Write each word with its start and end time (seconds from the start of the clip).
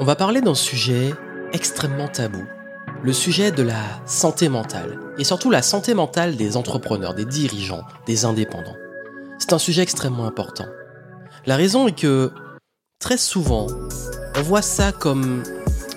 On 0.00 0.04
va 0.04 0.14
parler 0.14 0.40
d'un 0.40 0.54
sujet 0.54 1.12
extrêmement 1.52 2.06
tabou, 2.06 2.44
le 3.02 3.12
sujet 3.12 3.50
de 3.50 3.64
la 3.64 3.82
santé 4.06 4.48
mentale, 4.48 4.96
et 5.18 5.24
surtout 5.24 5.50
la 5.50 5.60
santé 5.60 5.92
mentale 5.92 6.36
des 6.36 6.56
entrepreneurs, 6.56 7.14
des 7.14 7.24
dirigeants, 7.24 7.82
des 8.06 8.24
indépendants. 8.24 8.76
C'est 9.40 9.52
un 9.52 9.58
sujet 9.58 9.82
extrêmement 9.82 10.26
important. 10.26 10.66
La 11.46 11.56
raison 11.56 11.88
est 11.88 11.98
que 11.98 12.30
très 13.00 13.16
souvent, 13.16 13.66
on 14.36 14.42
voit 14.42 14.62
ça 14.62 14.92
comme 14.92 15.42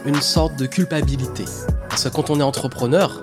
une 0.04 0.22
sorte 0.22 0.56
de 0.56 0.66
culpabilité. 0.66 1.46
Parce 1.88 2.06
que 2.06 2.10
quand 2.10 2.32
on 2.32 2.40
est 2.40 2.44
entrepreneur, 2.44 3.22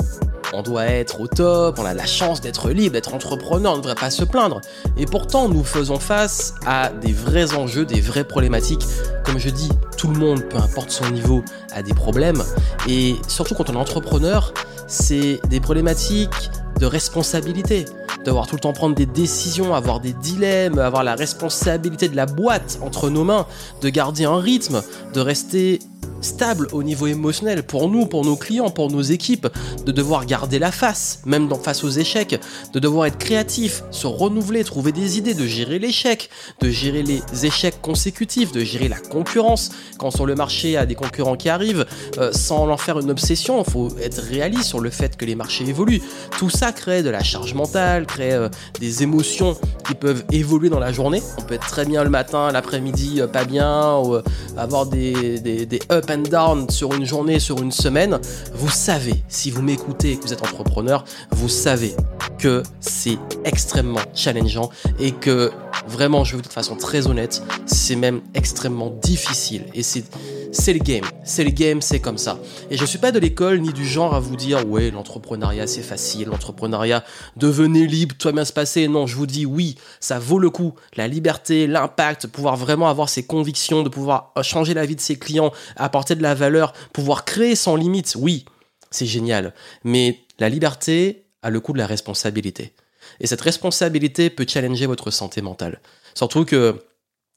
on 0.53 0.62
doit 0.62 0.87
être 0.87 1.21
au 1.21 1.27
top, 1.27 1.79
on 1.79 1.85
a 1.85 1.95
la 1.95 2.07
chance 2.07 2.41
d'être 2.41 2.71
libre, 2.71 2.95
d'être 2.95 3.15
entrepreneur, 3.15 3.73
on 3.73 3.77
ne 3.77 3.83
devrait 3.83 3.95
pas 3.95 4.11
se 4.11 4.25
plaindre. 4.25 4.61
Et 4.97 5.07
pourtant, 5.07 5.48
nous 5.48 5.65
faisons 5.65 5.98
face 5.98 6.55
à 6.67 6.91
des 6.91 7.12
vrais 7.12 7.55
enjeux, 7.55 7.85
des 7.85 8.01
vraies 8.01 8.25
problématiques. 8.25 8.84
Comme 9.25 9.39
je 9.39 9.51
dis, 9.51 9.71
tout 9.97 10.09
le 10.09 10.19
monde, 10.19 10.43
peu 10.45 10.57
importe 10.57 10.91
son 10.91 11.11
niveau, 11.11 11.43
a 11.73 11.83
des 11.83 11.95
problèmes. 11.95 12.42
Et 12.89 13.16
surtout 13.29 13.55
quand 13.55 13.69
on 13.70 13.75
est 13.75 13.77
entrepreneur, 13.77 14.53
c'est 14.87 15.41
des 15.51 15.61
problématiques 15.61 16.51
de 16.80 16.87
responsabilité, 16.87 17.84
devoir 18.25 18.47
tout 18.47 18.55
le 18.55 18.61
temps 18.61 18.73
prendre 18.73 18.95
des 18.95 19.06
décisions, 19.06 19.75
avoir 19.75 20.01
des 20.01 20.12
dilemmes, 20.12 20.78
avoir 20.78 21.05
la 21.05 21.15
responsabilité 21.15 22.09
de 22.09 22.17
la 22.17 22.27
boîte 22.27 22.78
entre 22.83 23.11
nos 23.11 23.25
mains, 23.25 23.47
de 23.83 23.89
garder 23.89 24.25
un 24.25 24.39
rythme, 24.39 24.83
de 25.12 25.20
rester 25.20 25.80
stable 26.20 26.69
au 26.73 26.83
niveau 26.83 27.07
émotionnel 27.07 27.62
pour 27.62 27.88
nous, 27.88 28.06
pour 28.06 28.25
nos 28.25 28.37
clients, 28.37 28.70
pour 28.70 28.91
nos 28.91 29.02
équipes, 29.02 29.48
de 29.84 29.93
devoir 29.93 30.27
garder 30.27 30.59
la 30.59 30.73
face, 30.73 31.20
même 31.25 31.48
dans, 31.48 31.59
face 31.59 31.84
aux 31.84 31.91
échecs, 31.91 32.41
de 32.73 32.80
devoir 32.80 33.06
être 33.06 33.19
créatif, 33.19 33.83
se 33.91 34.06
renouveler, 34.06 34.65
trouver 34.65 34.92
des 34.92 35.19
idées, 35.19 35.34
de 35.34 35.47
gérer 35.47 35.79
l'échec, 35.79 36.30
de 36.61 36.70
gérer 36.70 37.03
les 37.03 37.23
échecs 37.42 37.80
consécutifs, 37.80 38.53
de 38.53 38.61
gérer 38.61 38.89
la 38.89 38.98
concurrence. 38.98 39.70
Quand 39.98 40.11
sur 40.11 40.27
le 40.27 40.34
marché 40.34 40.69
il 40.69 40.73
y 40.73 40.77
a 40.77 40.87
des 40.87 40.95
concurrents 40.95 41.37
qui 41.37 41.48
arrivent, 41.48 41.87
euh, 42.19 42.33
sans 42.33 42.69
en 42.69 42.77
faire 42.77 42.98
une 42.98 43.11
obsession, 43.11 43.62
il 43.67 43.70
faut 43.70 43.89
être 44.03 44.20
réaliste 44.23 44.65
sur 44.65 44.81
le 44.81 44.91
fait 44.91 45.17
que 45.17 45.25
les 45.25 45.34
marchés 45.34 45.69
évoluent. 45.69 46.03
Tout 46.39 46.50
ça 46.50 46.72
crée 46.72 47.03
de 47.03 47.11
la 47.11 47.22
charge 47.22 47.55
mentale, 47.55 48.06
crée 48.06 48.33
euh, 48.33 48.48
des 48.81 49.03
émotions 49.03 49.56
qui 49.87 49.94
peuvent 49.94 50.25
évoluer 50.33 50.69
dans 50.69 50.78
la 50.78 50.92
journée. 50.92 51.22
On 51.39 51.42
peut 51.42 51.55
être 51.55 51.67
très 51.67 51.84
bien 51.84 52.05
le 52.05 52.11
matin, 52.11 52.50
l'après-midi, 52.53 53.20
euh, 53.20 53.27
pas 53.27 53.44
bien, 53.44 53.98
ou 53.98 54.19
avoir 54.56 54.87
des, 54.87 55.41
des, 55.41 55.67
des 55.67 55.81
up 55.91 56.11
and 56.11 56.28
down 56.31 56.69
sur 56.70 56.94
une 56.94 57.05
journée, 57.05 57.39
sur 57.39 57.61
une 57.62 57.72
semaine, 57.72 58.20
vous 58.55 58.70
savez, 58.70 59.22
si 59.28 59.50
vous 59.50 59.62
m'écoutez 59.62 60.12
et 60.12 60.17
que 60.17 60.22
vous 60.22 60.33
êtes 60.33 60.42
entrepreneur, 60.42 61.05
vous 61.31 61.48
savez 61.48 61.94
que 62.39 62.62
c'est 62.81 63.19
extrêmement 63.44 64.00
challengeant 64.14 64.70
et 65.00 65.12
que 65.12 65.50
vraiment, 65.86 66.25
je 66.25 66.36
veux 66.36 66.42
de 66.42 66.48
façon 66.48 66.77
très 66.77 67.06
honnête, 67.06 67.42
c'est 67.66 67.97
même 67.97 68.20
extrêmement 68.34 68.91
difficile. 69.03 69.64
Et 69.75 69.83
c'est 69.83 70.05
c'est 70.52 70.72
le 70.72 70.78
game. 70.78 71.04
C'est 71.24 71.44
le 71.44 71.50
game, 71.50 71.82
c'est 71.82 72.00
comme 72.00 72.18
ça. 72.18 72.38
Et 72.70 72.77
je 72.77 72.84
suis 72.84 72.98
pas 72.98 73.12
de 73.12 73.18
l'école 73.18 73.60
ni 73.60 73.72
du 73.72 73.86
genre 73.86 74.14
à 74.14 74.20
vous 74.20 74.36
dire 74.36 74.66
ouais, 74.68 74.91
l'entrepreneuriat 74.91 75.66
c'est 75.66 75.82
facile, 75.82 76.28
l'entrepreneuriat 76.28 77.04
devenez 77.36 77.86
libre, 77.86 78.14
tout 78.18 78.28
va 78.28 78.32
bien 78.32 78.44
se 78.44 78.52
passer. 78.52 78.88
Non, 78.88 79.06
je 79.06 79.16
vous 79.16 79.26
dis 79.26 79.46
oui, 79.46 79.76
ça 80.00 80.19
vaut 80.19 80.38
le 80.38 80.50
coup. 80.50 80.74
La 80.96 81.08
liberté, 81.08 81.66
l'impact, 81.66 82.26
pouvoir 82.26 82.56
vraiment 82.56 82.88
avoir 82.88 83.08
ses 83.08 83.24
convictions, 83.24 83.82
de 83.82 83.88
pouvoir 83.88 84.32
changer 84.42 84.74
la 84.74 84.86
vie 84.86 84.96
de 84.96 85.00
ses 85.00 85.16
clients, 85.16 85.52
apporter 85.76 86.14
de 86.14 86.22
la 86.22 86.34
valeur, 86.34 86.72
pouvoir 86.92 87.24
créer 87.24 87.54
sans 87.54 87.76
limite. 87.76 88.16
Oui, 88.19 88.44
c'est 88.91 89.06
génial. 89.06 89.54
Mais 89.84 90.20
la 90.38 90.48
liberté 90.48 91.24
a 91.42 91.50
le 91.50 91.60
coût 91.60 91.72
de 91.72 91.78
la 91.78 91.86
responsabilité. 91.86 92.72
Et 93.20 93.26
cette 93.26 93.41
responsabilité 93.41 94.30
peut 94.30 94.46
challenger 94.48 94.86
votre 94.86 95.10
santé 95.10 95.42
mentale. 95.42 95.80
Surtout 96.14 96.44
que 96.44 96.76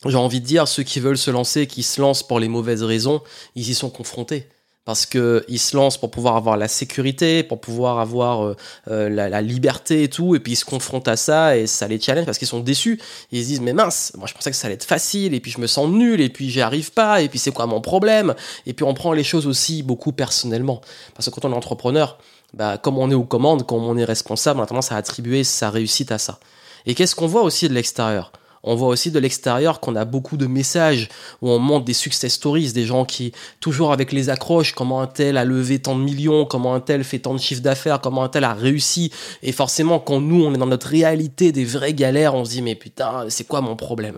j'ai 0.09 0.17
envie 0.17 0.41
de 0.41 0.45
dire, 0.45 0.67
ceux 0.67 0.83
qui 0.83 0.99
veulent 0.99 1.17
se 1.17 1.31
lancer, 1.31 1.67
qui 1.67 1.83
se 1.83 2.01
lancent 2.01 2.23
pour 2.23 2.39
les 2.39 2.47
mauvaises 2.47 2.83
raisons, 2.83 3.21
ils 3.55 3.69
y 3.69 3.75
sont 3.75 3.89
confrontés. 3.89 4.47
Parce 4.83 5.05
qu'ils 5.05 5.59
se 5.59 5.77
lancent 5.77 5.99
pour 5.99 6.09
pouvoir 6.09 6.35
avoir 6.35 6.57
la 6.57 6.67
sécurité, 6.67 7.43
pour 7.43 7.61
pouvoir 7.61 7.99
avoir 7.99 8.43
euh, 8.43 8.55
euh, 8.89 9.09
la, 9.09 9.41
liberté 9.41 10.01
et 10.01 10.09
tout, 10.09 10.35
et 10.35 10.39
puis 10.39 10.53
ils 10.53 10.55
se 10.55 10.65
confrontent 10.65 11.07
à 11.07 11.15
ça 11.15 11.55
et 11.55 11.67
ça 11.67 11.87
les 11.87 12.01
challenge 12.01 12.25
parce 12.25 12.39
qu'ils 12.39 12.47
sont 12.47 12.61
déçus. 12.61 12.99
Ils 13.31 13.43
se 13.43 13.47
disent 13.47 13.61
mais 13.61 13.73
mince, 13.73 14.11
moi 14.17 14.27
je 14.27 14.33
pensais 14.33 14.49
que 14.49 14.57
ça 14.57 14.65
allait 14.65 14.73
être 14.73 14.83
facile, 14.83 15.35
et 15.35 15.39
puis 15.39 15.51
je 15.51 15.61
me 15.61 15.67
sens 15.67 15.87
nul, 15.87 16.19
et 16.19 16.29
puis 16.29 16.49
j'y 16.49 16.61
arrive 16.61 16.93
pas, 16.93 17.21
et 17.21 17.29
puis 17.29 17.37
c'est 17.37 17.51
quoi 17.51 17.67
mon 17.67 17.79
problème? 17.79 18.33
Et 18.65 18.73
puis 18.73 18.83
on 18.83 18.95
prend 18.95 19.13
les 19.13 19.23
choses 19.23 19.45
aussi 19.45 19.83
beaucoup 19.83 20.13
personnellement. 20.13 20.81
Parce 21.13 21.29
que 21.29 21.35
quand 21.35 21.45
on 21.45 21.51
est 21.51 21.55
entrepreneur, 21.55 22.17
bah, 22.55 22.79
comme 22.79 22.97
on 22.97 23.11
est 23.11 23.15
aux 23.15 23.23
commandes, 23.23 23.67
comme 23.67 23.83
on 23.83 23.97
est 23.97 24.03
responsable, 24.03 24.61
on 24.61 24.63
a 24.63 24.67
tendance 24.67 24.91
à 24.91 24.97
attribuer 24.97 25.43
sa 25.43 25.69
réussite 25.69 26.11
à 26.11 26.17
ça. 26.17 26.39
Et 26.87 26.95
qu'est-ce 26.95 27.13
qu'on 27.15 27.27
voit 27.27 27.43
aussi 27.43 27.69
de 27.69 27.75
l'extérieur? 27.75 28.31
On 28.63 28.75
voit 28.75 28.89
aussi 28.89 29.11
de 29.11 29.19
l'extérieur 29.19 29.79
qu'on 29.79 29.95
a 29.95 30.05
beaucoup 30.05 30.37
de 30.37 30.47
messages 30.47 31.09
où 31.41 31.49
on 31.49 31.59
montre 31.59 31.85
des 31.85 31.93
success 31.93 32.33
stories, 32.33 32.73
des 32.73 32.85
gens 32.85 33.05
qui, 33.05 33.31
toujours 33.59 33.91
avec 33.91 34.11
les 34.11 34.29
accroches, 34.29 34.73
comment 34.73 35.01
un 35.01 35.07
tel 35.07 35.37
a 35.37 35.45
levé 35.45 35.79
tant 35.79 35.95
de 35.95 36.03
millions, 36.03 36.45
comment 36.45 36.73
un 36.73 36.79
tel 36.79 37.03
fait 37.03 37.19
tant 37.19 37.33
de 37.33 37.39
chiffre 37.39 37.61
d'affaires, 37.61 38.01
comment 38.01 38.23
un 38.23 38.29
tel 38.29 38.43
a 38.43 38.53
réussi. 38.53 39.11
Et 39.41 39.51
forcément, 39.51 39.99
quand 39.99 40.21
nous, 40.21 40.43
on 40.43 40.53
est 40.53 40.57
dans 40.57 40.67
notre 40.67 40.87
réalité 40.87 41.51
des 41.51 41.65
vraies 41.65 41.93
galères, 41.93 42.35
on 42.35 42.45
se 42.45 42.51
dit, 42.51 42.61
mais 42.61 42.75
putain, 42.75 43.25
c'est 43.29 43.47
quoi 43.47 43.61
mon 43.61 43.75
problème? 43.75 44.17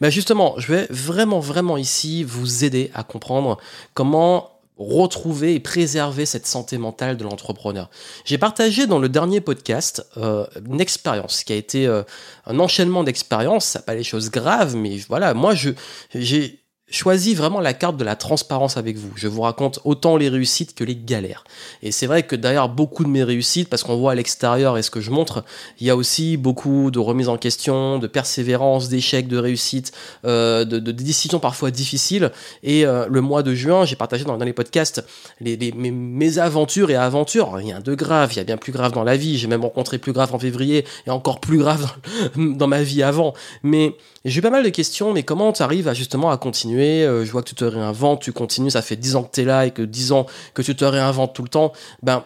Ben 0.00 0.10
justement, 0.10 0.54
je 0.58 0.72
vais 0.72 0.86
vraiment, 0.90 1.40
vraiment 1.40 1.76
ici 1.76 2.22
vous 2.22 2.64
aider 2.64 2.90
à 2.94 3.02
comprendre 3.02 3.58
comment 3.94 4.59
retrouver 4.80 5.54
et 5.54 5.60
préserver 5.60 6.24
cette 6.24 6.46
santé 6.46 6.78
mentale 6.78 7.18
de 7.18 7.24
l'entrepreneur. 7.24 7.90
J'ai 8.24 8.38
partagé 8.38 8.86
dans 8.86 8.98
le 8.98 9.10
dernier 9.10 9.42
podcast 9.42 10.06
euh, 10.16 10.46
une 10.66 10.80
expérience 10.80 11.44
qui 11.44 11.52
a 11.52 11.56
été 11.56 11.86
euh, 11.86 12.02
un 12.46 12.58
enchaînement 12.58 13.04
d'expériences, 13.04 13.76
pas 13.84 13.94
les 13.94 14.02
choses 14.02 14.30
graves, 14.30 14.74
mais 14.74 14.96
voilà, 15.08 15.34
moi 15.34 15.54
je 15.54 15.70
j'ai 16.14 16.59
choisis 16.90 17.36
vraiment 17.36 17.60
la 17.60 17.72
carte 17.72 17.96
de 17.96 18.04
la 18.04 18.16
transparence 18.16 18.76
avec 18.76 18.96
vous. 18.96 19.10
Je 19.14 19.28
vous 19.28 19.42
raconte 19.42 19.78
autant 19.84 20.16
les 20.16 20.28
réussites 20.28 20.74
que 20.74 20.84
les 20.84 20.96
galères. 20.96 21.44
Et 21.82 21.92
c'est 21.92 22.06
vrai 22.06 22.24
que 22.24 22.36
derrière 22.36 22.68
beaucoup 22.68 23.04
de 23.04 23.08
mes 23.08 23.22
réussites, 23.22 23.68
parce 23.68 23.82
qu'on 23.82 23.96
voit 23.96 24.12
à 24.12 24.14
l'extérieur 24.14 24.76
et 24.76 24.82
ce 24.82 24.90
que 24.90 25.00
je 25.00 25.10
montre, 25.10 25.44
il 25.78 25.86
y 25.86 25.90
a 25.90 25.96
aussi 25.96 26.36
beaucoup 26.36 26.90
de 26.90 26.98
remises 26.98 27.28
en 27.28 27.36
question, 27.36 27.98
de 27.98 28.06
persévérance, 28.06 28.88
d'échecs, 28.88 29.28
de 29.28 29.38
réussites, 29.38 29.92
euh, 30.24 30.64
de, 30.64 30.78
décisions 30.90 31.38
parfois 31.38 31.70
difficiles. 31.70 32.32
Et 32.62 32.84
euh, 32.84 33.06
le 33.08 33.20
mois 33.20 33.42
de 33.42 33.54
juin, 33.54 33.84
j'ai 33.84 33.96
partagé 33.96 34.24
dans, 34.24 34.36
les 34.36 34.52
podcasts 34.52 35.04
mes, 35.40 36.38
aventures 36.38 36.90
et 36.90 36.96
aventures. 36.96 37.52
Rien 37.52 37.80
de 37.80 37.94
grave, 37.94 38.32
il 38.32 38.36
y 38.36 38.40
a 38.40 38.44
bien 38.44 38.56
plus 38.56 38.72
grave 38.72 38.92
dans 38.92 39.04
la 39.04 39.16
vie. 39.16 39.38
J'ai 39.38 39.46
même 39.46 39.62
rencontré 39.62 39.98
plus 39.98 40.12
grave 40.12 40.34
en 40.34 40.38
février 40.38 40.84
et 41.06 41.10
encore 41.10 41.40
plus 41.40 41.58
grave 41.58 41.92
dans, 42.36 42.42
dans 42.60 42.66
ma 42.66 42.82
vie 42.82 43.02
avant. 43.02 43.34
Mais 43.62 43.94
j'ai 44.24 44.38
eu 44.40 44.42
pas 44.42 44.50
mal 44.50 44.64
de 44.64 44.68
questions, 44.68 45.12
mais 45.12 45.22
comment 45.22 45.52
tu 45.52 45.62
arrives 45.62 45.92
justement 45.94 46.30
à 46.30 46.36
continuer 46.36 46.79
euh, 46.82 47.24
Je 47.24 47.32
vois 47.32 47.42
que 47.42 47.48
tu 47.48 47.54
te 47.54 47.64
réinventes, 47.64 48.22
tu 48.22 48.32
continues, 48.32 48.70
ça 48.70 48.82
fait 48.82 48.96
10 48.96 49.16
ans 49.16 49.22
que 49.22 49.32
tu 49.32 49.40
es 49.42 49.44
là 49.44 49.66
et 49.66 49.70
que 49.70 49.82
10 49.82 50.12
ans 50.12 50.26
que 50.54 50.62
tu 50.62 50.74
te 50.74 50.84
réinventes 50.84 51.34
tout 51.34 51.42
le 51.42 51.48
temps. 51.48 51.72
Ben, 52.02 52.24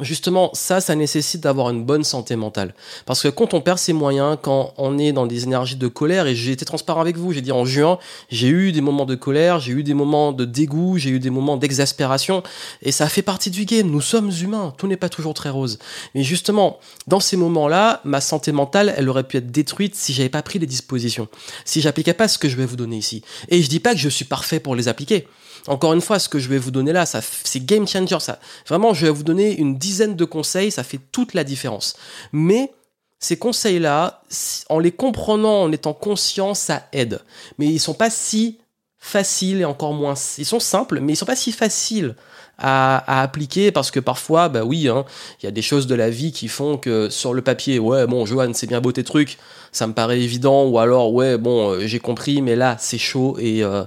Justement, 0.00 0.50
ça, 0.52 0.80
ça 0.80 0.94
nécessite 0.94 1.40
d'avoir 1.40 1.70
une 1.70 1.84
bonne 1.84 2.04
santé 2.04 2.36
mentale. 2.36 2.72
Parce 3.04 3.20
que 3.20 3.28
quand 3.28 3.52
on 3.52 3.60
perd 3.60 3.78
ses 3.78 3.92
moyens, 3.92 4.38
quand 4.40 4.72
on 4.76 4.96
est 4.96 5.10
dans 5.10 5.26
des 5.26 5.42
énergies 5.42 5.74
de 5.74 5.88
colère, 5.88 6.28
et 6.28 6.36
j'ai 6.36 6.52
été 6.52 6.64
transparent 6.64 7.00
avec 7.00 7.16
vous, 7.16 7.32
j'ai 7.32 7.40
dit 7.40 7.50
en 7.50 7.64
juin, 7.64 7.98
j'ai 8.30 8.46
eu 8.46 8.70
des 8.70 8.80
moments 8.80 9.06
de 9.06 9.16
colère, 9.16 9.58
j'ai 9.58 9.72
eu 9.72 9.82
des 9.82 9.94
moments 9.94 10.30
de 10.32 10.44
dégoût, 10.44 10.98
j'ai 10.98 11.10
eu 11.10 11.18
des 11.18 11.30
moments 11.30 11.56
d'exaspération, 11.56 12.44
et 12.82 12.92
ça 12.92 13.08
fait 13.08 13.22
partie 13.22 13.50
du 13.50 13.64
game. 13.64 13.90
Nous 13.90 14.00
sommes 14.00 14.30
humains, 14.40 14.72
tout 14.78 14.86
n'est 14.86 14.96
pas 14.96 15.08
toujours 15.08 15.34
très 15.34 15.50
rose. 15.50 15.80
Mais 16.14 16.22
justement, 16.22 16.78
dans 17.08 17.20
ces 17.20 17.36
moments-là, 17.36 18.00
ma 18.04 18.20
santé 18.20 18.52
mentale, 18.52 18.94
elle 18.96 19.08
aurait 19.08 19.24
pu 19.24 19.38
être 19.38 19.50
détruite 19.50 19.96
si 19.96 20.12
j'avais 20.12 20.28
pas 20.28 20.42
pris 20.42 20.60
les 20.60 20.66
dispositions, 20.66 21.26
si 21.64 21.80
j'appliquais 21.80 22.14
pas 22.14 22.28
ce 22.28 22.38
que 22.38 22.48
je 22.48 22.56
vais 22.56 22.66
vous 22.66 22.76
donner 22.76 22.98
ici. 22.98 23.22
Et 23.48 23.62
je 23.62 23.68
dis 23.68 23.80
pas 23.80 23.94
que 23.94 24.00
je 24.00 24.08
suis 24.08 24.24
parfait 24.24 24.60
pour 24.60 24.76
les 24.76 24.86
appliquer. 24.86 25.26
Encore 25.68 25.92
une 25.92 26.00
fois, 26.00 26.18
ce 26.18 26.28
que 26.28 26.38
je 26.38 26.48
vais 26.48 26.58
vous 26.58 26.70
donner 26.70 26.92
là, 26.92 27.04
c'est 27.06 27.64
game 27.64 27.86
changer. 27.86 28.18
Ça, 28.20 28.38
vraiment, 28.66 28.94
je 28.94 29.06
vais 29.06 29.12
vous 29.12 29.22
donner 29.22 29.56
une 29.56 29.76
dizaine 29.78 30.16
de 30.16 30.24
conseils, 30.24 30.70
ça 30.70 30.82
fait 30.82 31.00
toute 31.12 31.34
la 31.34 31.44
différence. 31.44 31.96
Mais 32.32 32.72
ces 33.18 33.36
conseils-là, 33.36 34.22
en 34.68 34.78
les 34.78 34.92
comprenant, 34.92 35.62
en 35.62 35.72
étant 35.72 35.92
conscient, 35.92 36.54
ça 36.54 36.86
aide. 36.92 37.20
Mais 37.58 37.66
ils 37.66 37.80
sont 37.80 37.94
pas 37.94 38.10
si 38.10 38.58
faciles 38.98 39.60
et 39.60 39.64
encore 39.64 39.92
moins. 39.92 40.14
Ils 40.38 40.44
sont 40.44 40.60
simples, 40.60 41.00
mais 41.00 41.12
ils 41.12 41.16
sont 41.16 41.26
pas 41.26 41.36
si 41.36 41.52
faciles 41.52 42.14
à, 42.58 43.22
appliquer 43.22 43.70
parce 43.70 43.90
que 43.90 44.00
parfois, 44.00 44.48
bah 44.48 44.64
oui, 44.64 44.88
hein, 44.88 45.04
il 45.40 45.46
y 45.46 45.48
a 45.48 45.52
des 45.52 45.62
choses 45.62 45.86
de 45.86 45.94
la 45.94 46.10
vie 46.10 46.32
qui 46.32 46.48
font 46.48 46.76
que 46.76 47.08
sur 47.08 47.32
le 47.32 47.42
papier, 47.42 47.78
ouais, 47.78 48.06
bon, 48.06 48.26
Johan, 48.26 48.50
c'est 48.54 48.66
bien 48.66 48.80
beau 48.80 48.92
tes 48.92 49.04
trucs, 49.04 49.38
ça 49.70 49.86
me 49.86 49.92
paraît 49.92 50.20
évident, 50.20 50.64
ou 50.66 50.78
alors, 50.78 51.12
ouais, 51.12 51.38
bon, 51.38 51.70
euh, 51.70 51.86
j'ai 51.86 52.00
compris, 52.00 52.42
mais 52.42 52.56
là, 52.56 52.76
c'est 52.80 52.98
chaud 52.98 53.36
et 53.38 53.62
euh, 53.62 53.84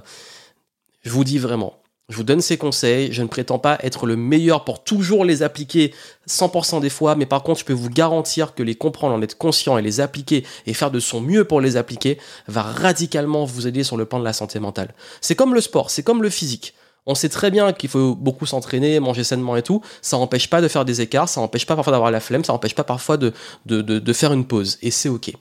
je 1.02 1.10
vous 1.10 1.24
dis 1.24 1.38
vraiment, 1.38 1.82
je 2.08 2.16
vous 2.16 2.24
donne 2.24 2.40
ces 2.40 2.58
conseils, 2.58 3.12
je 3.12 3.22
ne 3.22 3.28
prétends 3.28 3.58
pas 3.58 3.78
être 3.82 4.06
le 4.06 4.16
meilleur 4.16 4.64
pour 4.64 4.84
toujours 4.84 5.24
les 5.24 5.42
appliquer 5.42 5.94
100% 6.28 6.80
des 6.80 6.90
fois, 6.90 7.14
mais 7.14 7.26
par 7.26 7.42
contre, 7.42 7.60
je 7.60 7.64
peux 7.64 7.72
vous 7.72 7.90
garantir 7.90 8.54
que 8.54 8.62
les 8.62 8.74
comprendre, 8.74 9.14
en 9.14 9.22
être 9.22 9.38
conscient 9.38 9.78
et 9.78 9.82
les 9.82 10.00
appliquer 10.00 10.44
et 10.66 10.74
faire 10.74 10.90
de 10.90 11.00
son 11.00 11.20
mieux 11.20 11.44
pour 11.44 11.60
les 11.60 11.76
appliquer 11.76 12.18
va 12.48 12.62
radicalement 12.62 13.44
vous 13.44 13.66
aider 13.66 13.82
sur 13.82 13.96
le 13.96 14.04
plan 14.04 14.18
de 14.18 14.24
la 14.24 14.32
santé 14.32 14.58
mentale. 14.60 14.94
C'est 15.20 15.34
comme 15.34 15.54
le 15.54 15.60
sport, 15.60 15.90
c'est 15.90 16.02
comme 16.02 16.22
le 16.22 16.30
physique. 16.30 16.74
On 17.06 17.14
sait 17.16 17.28
très 17.28 17.50
bien 17.50 17.72
qu'il 17.72 17.88
faut 17.88 18.14
beaucoup 18.14 18.46
s'entraîner, 18.46 19.00
manger 19.00 19.24
sainement 19.24 19.56
et 19.56 19.62
tout. 19.62 19.82
Ça 20.02 20.16
n'empêche 20.18 20.48
pas 20.48 20.60
de 20.60 20.68
faire 20.68 20.84
des 20.84 21.00
écarts, 21.00 21.28
ça 21.28 21.40
n'empêche 21.40 21.66
pas 21.66 21.74
parfois 21.74 21.92
d'avoir 21.92 22.10
la 22.12 22.20
flemme, 22.20 22.44
ça 22.44 22.52
n'empêche 22.52 22.76
pas 22.76 22.84
parfois 22.84 23.16
de, 23.16 23.32
de, 23.66 23.80
de 23.80 24.12
faire 24.12 24.32
une 24.32 24.44
pause. 24.44 24.78
Et 24.82 24.92
c'est 24.92 25.08
ok. 25.08 25.32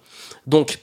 Donc, 0.48 0.80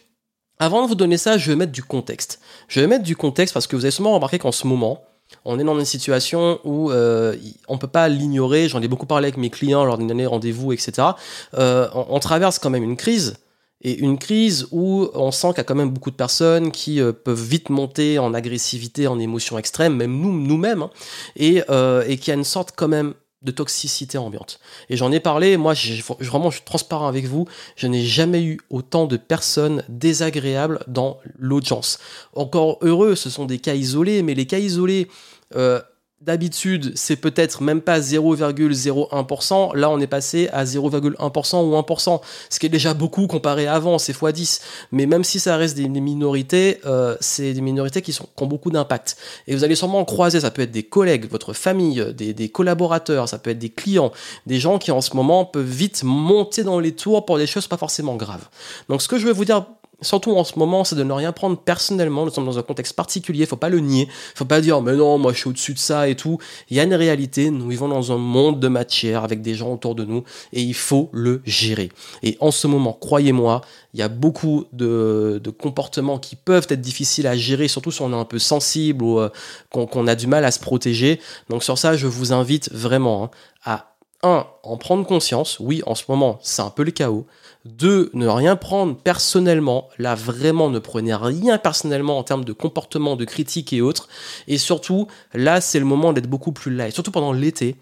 avant 0.58 0.82
de 0.82 0.88
vous 0.88 0.94
donner 0.94 1.16
ça, 1.16 1.38
je 1.38 1.50
vais 1.50 1.56
mettre 1.56 1.72
du 1.72 1.82
contexte. 1.82 2.40
Je 2.68 2.80
vais 2.80 2.86
mettre 2.86 3.04
du 3.04 3.16
contexte 3.16 3.54
parce 3.54 3.66
que 3.66 3.76
vous 3.76 3.84
avez 3.84 3.92
sûrement 3.92 4.14
remarqué 4.14 4.38
qu'en 4.38 4.52
ce 4.52 4.66
moment, 4.66 5.04
on 5.44 5.58
est 5.58 5.64
dans 5.64 5.78
une 5.78 5.84
situation 5.84 6.58
où 6.64 6.90
euh, 6.90 7.36
on 7.68 7.78
peut 7.78 7.86
pas 7.86 8.08
l'ignorer. 8.08 8.68
J'en 8.68 8.82
ai 8.82 8.88
beaucoup 8.88 9.06
parlé 9.06 9.26
avec 9.26 9.36
mes 9.36 9.50
clients 9.50 9.84
lors 9.84 9.98
d'une 9.98 10.10
année 10.10 10.26
rendez-vous, 10.26 10.72
etc. 10.72 11.08
Euh, 11.54 11.88
on, 11.94 12.18
traverse 12.18 12.58
quand 12.58 12.70
même 12.70 12.82
une 12.82 12.96
crise. 12.96 13.36
Et 13.80 13.96
une 13.98 14.18
crise 14.18 14.66
où 14.72 15.08
on 15.14 15.30
sent 15.30 15.48
qu'il 15.48 15.58
y 15.58 15.60
a 15.60 15.64
quand 15.64 15.76
même 15.76 15.90
beaucoup 15.90 16.10
de 16.10 16.16
personnes 16.16 16.72
qui 16.72 17.00
euh, 17.00 17.12
peuvent 17.12 17.40
vite 17.40 17.70
monter 17.70 18.18
en 18.18 18.34
agressivité, 18.34 19.06
en 19.06 19.20
émotion 19.20 19.56
extrême, 19.56 19.94
même 19.94 20.18
nous, 20.18 20.32
nous-mêmes, 20.32 20.82
hein, 20.82 20.90
et, 21.36 21.62
euh, 21.70 22.02
et 22.08 22.16
qu'il 22.16 22.28
y 22.28 22.30
a 22.32 22.34
une 22.34 22.44
sorte 22.44 22.72
quand 22.74 22.88
même 22.88 23.14
de 23.42 23.52
toxicité 23.52 24.18
ambiante. 24.18 24.58
Et 24.90 24.96
j'en 24.96 25.12
ai 25.12 25.20
parlé, 25.20 25.56
moi, 25.56 25.74
je, 25.74 26.02
vraiment, 26.20 26.50
je 26.50 26.56
suis 26.56 26.64
transparent 26.64 27.06
avec 27.06 27.26
vous, 27.26 27.46
je 27.76 27.86
n'ai 27.86 28.04
jamais 28.04 28.42
eu 28.42 28.58
autant 28.68 29.06
de 29.06 29.16
personnes 29.16 29.84
désagréables 29.88 30.80
dans 30.88 31.18
l'audience. 31.38 31.98
Encore 32.34 32.78
heureux, 32.82 33.14
ce 33.14 33.30
sont 33.30 33.44
des 33.44 33.58
cas 33.58 33.74
isolés, 33.74 34.22
mais 34.22 34.34
les 34.34 34.46
cas 34.46 34.58
isolés, 34.58 35.08
euh, 35.54 35.80
D'habitude, 36.20 36.94
c'est 36.96 37.14
peut-être 37.14 37.62
même 37.62 37.80
pas 37.80 38.00
0,01%. 38.00 39.76
Là, 39.76 39.88
on 39.88 40.00
est 40.00 40.08
passé 40.08 40.48
à 40.52 40.64
0,1% 40.64 41.14
ou 41.62 41.76
1%, 41.76 42.20
ce 42.50 42.58
qui 42.58 42.66
est 42.66 42.68
déjà 42.68 42.92
beaucoup 42.92 43.28
comparé 43.28 43.68
à 43.68 43.74
avant, 43.74 43.98
c'est 43.98 44.12
x10. 44.12 44.60
Mais 44.90 45.06
même 45.06 45.22
si 45.22 45.38
ça 45.38 45.56
reste 45.56 45.76
des, 45.76 45.88
minorités, 45.88 46.80
euh, 46.86 47.16
c'est 47.20 47.52
des 47.52 47.60
minorités 47.60 48.02
qui, 48.02 48.12
sont, 48.12 48.26
qui 48.36 48.42
ont 48.42 48.48
beaucoup 48.48 48.72
d'impact. 48.72 49.16
Et 49.46 49.54
vous 49.54 49.62
allez 49.62 49.76
sûrement 49.76 50.04
croiser, 50.04 50.40
ça 50.40 50.50
peut 50.50 50.62
être 50.62 50.72
des 50.72 50.82
collègues, 50.82 51.30
votre 51.30 51.52
famille, 51.52 52.04
des, 52.16 52.34
des, 52.34 52.48
collaborateurs, 52.48 53.28
ça 53.28 53.38
peut 53.38 53.50
être 53.50 53.60
des 53.60 53.70
clients, 53.70 54.10
des 54.44 54.58
gens 54.58 54.78
qui 54.78 54.90
en 54.90 55.00
ce 55.00 55.14
moment 55.14 55.44
peuvent 55.44 55.64
vite 55.64 56.02
monter 56.02 56.64
dans 56.64 56.80
les 56.80 56.96
tours 56.96 57.26
pour 57.26 57.38
des 57.38 57.46
choses 57.46 57.68
pas 57.68 57.76
forcément 57.76 58.16
graves. 58.16 58.48
Donc, 58.88 59.02
ce 59.02 59.08
que 59.08 59.18
je 59.18 59.26
veux 59.26 59.32
vous 59.32 59.44
dire 59.44 59.66
surtout 60.00 60.36
en 60.36 60.44
ce 60.44 60.58
moment, 60.58 60.84
c'est 60.84 60.96
de 60.96 61.02
ne 61.02 61.12
rien 61.12 61.32
prendre 61.32 61.58
personnellement. 61.58 62.24
Nous 62.24 62.30
sommes 62.30 62.44
dans 62.44 62.58
un 62.58 62.62
contexte 62.62 62.94
particulier, 62.94 63.46
faut 63.46 63.56
pas 63.56 63.68
le 63.68 63.80
nier. 63.80 64.08
Faut 64.34 64.44
pas 64.44 64.60
dire, 64.60 64.80
mais 64.80 64.94
non, 64.94 65.18
moi 65.18 65.32
je 65.32 65.38
suis 65.38 65.48
au-dessus 65.48 65.74
de 65.74 65.78
ça 65.78 66.08
et 66.08 66.16
tout. 66.16 66.38
Il 66.70 66.76
y 66.76 66.80
a 66.80 66.84
une 66.84 66.94
réalité, 66.94 67.50
nous 67.50 67.68
vivons 67.68 67.88
dans 67.88 68.12
un 68.12 68.18
monde 68.18 68.60
de 68.60 68.68
matière 68.68 69.24
avec 69.24 69.42
des 69.42 69.54
gens 69.54 69.72
autour 69.72 69.94
de 69.94 70.04
nous 70.04 70.24
et 70.52 70.62
il 70.62 70.74
faut 70.74 71.10
le 71.12 71.42
gérer. 71.44 71.90
Et 72.22 72.36
en 72.40 72.50
ce 72.50 72.66
moment, 72.66 72.92
croyez-moi, 72.92 73.62
il 73.94 74.00
y 74.00 74.02
a 74.02 74.08
beaucoup 74.08 74.66
de, 74.72 75.42
comportements 75.58 76.18
qui 76.18 76.36
peuvent 76.36 76.66
être 76.68 76.80
difficiles 76.80 77.26
à 77.26 77.36
gérer, 77.36 77.68
surtout 77.68 77.90
si 77.90 78.02
on 78.02 78.12
est 78.12 78.16
un 78.16 78.24
peu 78.24 78.38
sensible 78.38 79.02
ou 79.02 79.18
euh, 79.18 79.30
qu'on 79.70 80.06
a 80.06 80.14
du 80.14 80.26
mal 80.26 80.44
à 80.44 80.50
se 80.50 80.60
protéger. 80.60 81.20
Donc 81.48 81.64
sur 81.64 81.78
ça, 81.78 81.96
je 81.96 82.06
vous 82.06 82.32
invite 82.32 82.70
vraiment 82.72 83.24
hein, 83.24 83.30
à 83.64 83.94
un, 84.22 84.46
en 84.62 84.76
prendre 84.76 85.06
conscience. 85.06 85.58
Oui, 85.60 85.82
en 85.86 85.94
ce 85.94 86.04
moment, 86.08 86.38
c'est 86.42 86.62
un 86.62 86.70
peu 86.70 86.82
le 86.82 86.90
chaos. 86.90 87.26
Deux, 87.64 88.10
ne 88.14 88.26
rien 88.26 88.56
prendre 88.56 88.96
personnellement. 88.96 89.88
Là, 89.98 90.14
vraiment, 90.14 90.70
ne 90.70 90.78
prenez 90.78 91.14
rien 91.14 91.58
personnellement 91.58 92.18
en 92.18 92.22
termes 92.22 92.44
de 92.44 92.52
comportement, 92.52 93.16
de 93.16 93.24
critique 93.24 93.72
et 93.72 93.80
autres. 93.80 94.08
Et 94.46 94.58
surtout, 94.58 95.08
là, 95.34 95.60
c'est 95.60 95.78
le 95.78 95.84
moment 95.84 96.12
d'être 96.12 96.28
beaucoup 96.28 96.52
plus 96.52 96.74
light. 96.74 96.94
Surtout 96.94 97.10
pendant 97.10 97.32
l'été. 97.32 97.76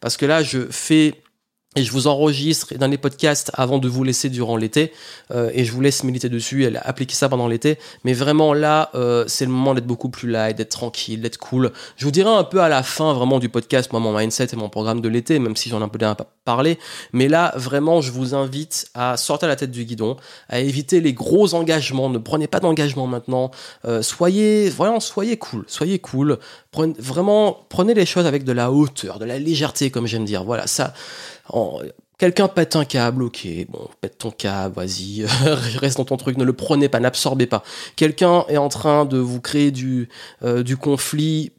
Parce 0.00 0.16
que 0.16 0.26
là, 0.26 0.42
je 0.42 0.66
fais 0.70 1.21
et 1.74 1.84
je 1.84 1.92
vous 1.92 2.06
enregistre 2.06 2.74
dans 2.74 2.86
les 2.86 2.98
podcasts 2.98 3.50
avant 3.54 3.78
de 3.78 3.88
vous 3.88 4.04
laisser 4.04 4.28
durant 4.28 4.56
l'été. 4.56 4.92
Euh, 5.30 5.50
et 5.54 5.64
je 5.64 5.72
vous 5.72 5.80
laisse 5.80 6.04
militer 6.04 6.28
dessus 6.28 6.64
et 6.64 6.76
appliquer 6.76 7.14
ça 7.14 7.28
pendant 7.28 7.48
l'été. 7.48 7.78
Mais 8.04 8.12
vraiment 8.12 8.52
là 8.52 8.90
euh, 8.94 9.24
c'est 9.26 9.46
le 9.46 9.50
moment 9.50 9.74
d'être 9.74 9.86
beaucoup 9.86 10.10
plus 10.10 10.28
light 10.28 10.56
d'être 10.56 10.70
tranquille 10.70 11.22
d'être 11.22 11.38
cool. 11.38 11.72
Je 11.96 12.04
vous 12.04 12.10
dirai 12.10 12.30
un 12.30 12.44
peu 12.44 12.60
à 12.60 12.68
la 12.68 12.82
fin 12.82 13.14
vraiment 13.14 13.38
du 13.38 13.48
podcast 13.48 13.90
moi 13.92 14.00
mon 14.00 14.16
mindset 14.16 14.48
et 14.52 14.56
mon 14.56 14.68
programme 14.68 15.00
de 15.00 15.08
l'été 15.08 15.38
même 15.38 15.56
si 15.56 15.70
j'en 15.70 15.80
ai 15.80 15.84
un 15.84 15.88
peu 15.88 15.98
déjà 15.98 16.14
parlé. 16.44 16.78
Mais 17.12 17.28
là 17.28 17.52
vraiment 17.56 18.00
je 18.02 18.12
vous 18.12 18.34
invite 18.34 18.90
à 18.94 19.16
sortir 19.16 19.48
la 19.48 19.56
tête 19.56 19.70
du 19.70 19.84
guidon 19.84 20.16
à 20.50 20.60
éviter 20.60 21.00
les 21.00 21.14
gros 21.14 21.54
engagements. 21.54 22.10
Ne 22.10 22.18
prenez 22.18 22.48
pas 22.48 22.60
d'engagement 22.60 23.06
maintenant. 23.06 23.50
Euh, 23.86 24.02
soyez 24.02 24.68
vraiment 24.68 25.00
soyez 25.00 25.38
cool. 25.38 25.64
Soyez 25.68 25.98
cool. 25.98 26.38
Prenez, 26.70 26.94
vraiment 26.98 27.64
prenez 27.70 27.94
les 27.94 28.06
choses 28.06 28.26
avec 28.26 28.44
de 28.44 28.52
la 28.52 28.70
hauteur 28.70 29.18
de 29.18 29.24
la 29.24 29.38
légèreté 29.38 29.90
comme 29.90 30.06
j'aime 30.06 30.26
dire. 30.26 30.44
Voilà 30.44 30.66
ça 30.66 30.92
Quelqu'un 32.18 32.46
pète 32.46 32.76
un 32.76 32.84
câble, 32.84 33.24
ok, 33.24 33.48
bon, 33.68 33.88
pète 34.00 34.18
ton 34.18 34.30
câble, 34.30 34.76
vas-y, 34.76 35.24
reste 35.78 35.96
dans 35.96 36.04
ton 36.04 36.16
truc, 36.16 36.38
ne 36.38 36.44
le 36.44 36.52
prenez 36.52 36.88
pas, 36.88 37.00
n'absorbez 37.00 37.46
pas. 37.46 37.64
Quelqu'un 37.96 38.44
est 38.48 38.58
en 38.58 38.68
train 38.68 39.04
de 39.04 39.18
vous 39.18 39.40
créer 39.40 39.72
du, 39.72 40.08
euh, 40.44 40.62
conflit, 40.80 41.50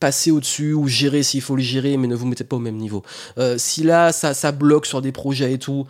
passez 0.00 0.30
au-dessus 0.30 0.72
ou 0.72 0.88
gérez 0.88 1.22
s'il 1.22 1.42
faut 1.42 1.54
le 1.54 1.62
gérer, 1.62 1.98
mais 1.98 2.06
ne 2.08 2.14
vous 2.14 2.26
mettez 2.26 2.44
pas 2.44 2.56
au 2.56 2.60
même 2.60 2.76
niveau. 2.76 3.02
Euh, 3.36 3.58
si 3.58 3.82
là, 3.82 4.10
ça 4.12 4.52
bloque 4.52 4.86
sur 4.86 5.02
des 5.02 5.12
projets 5.12 5.52
et 5.52 5.58
tout, 5.58 5.86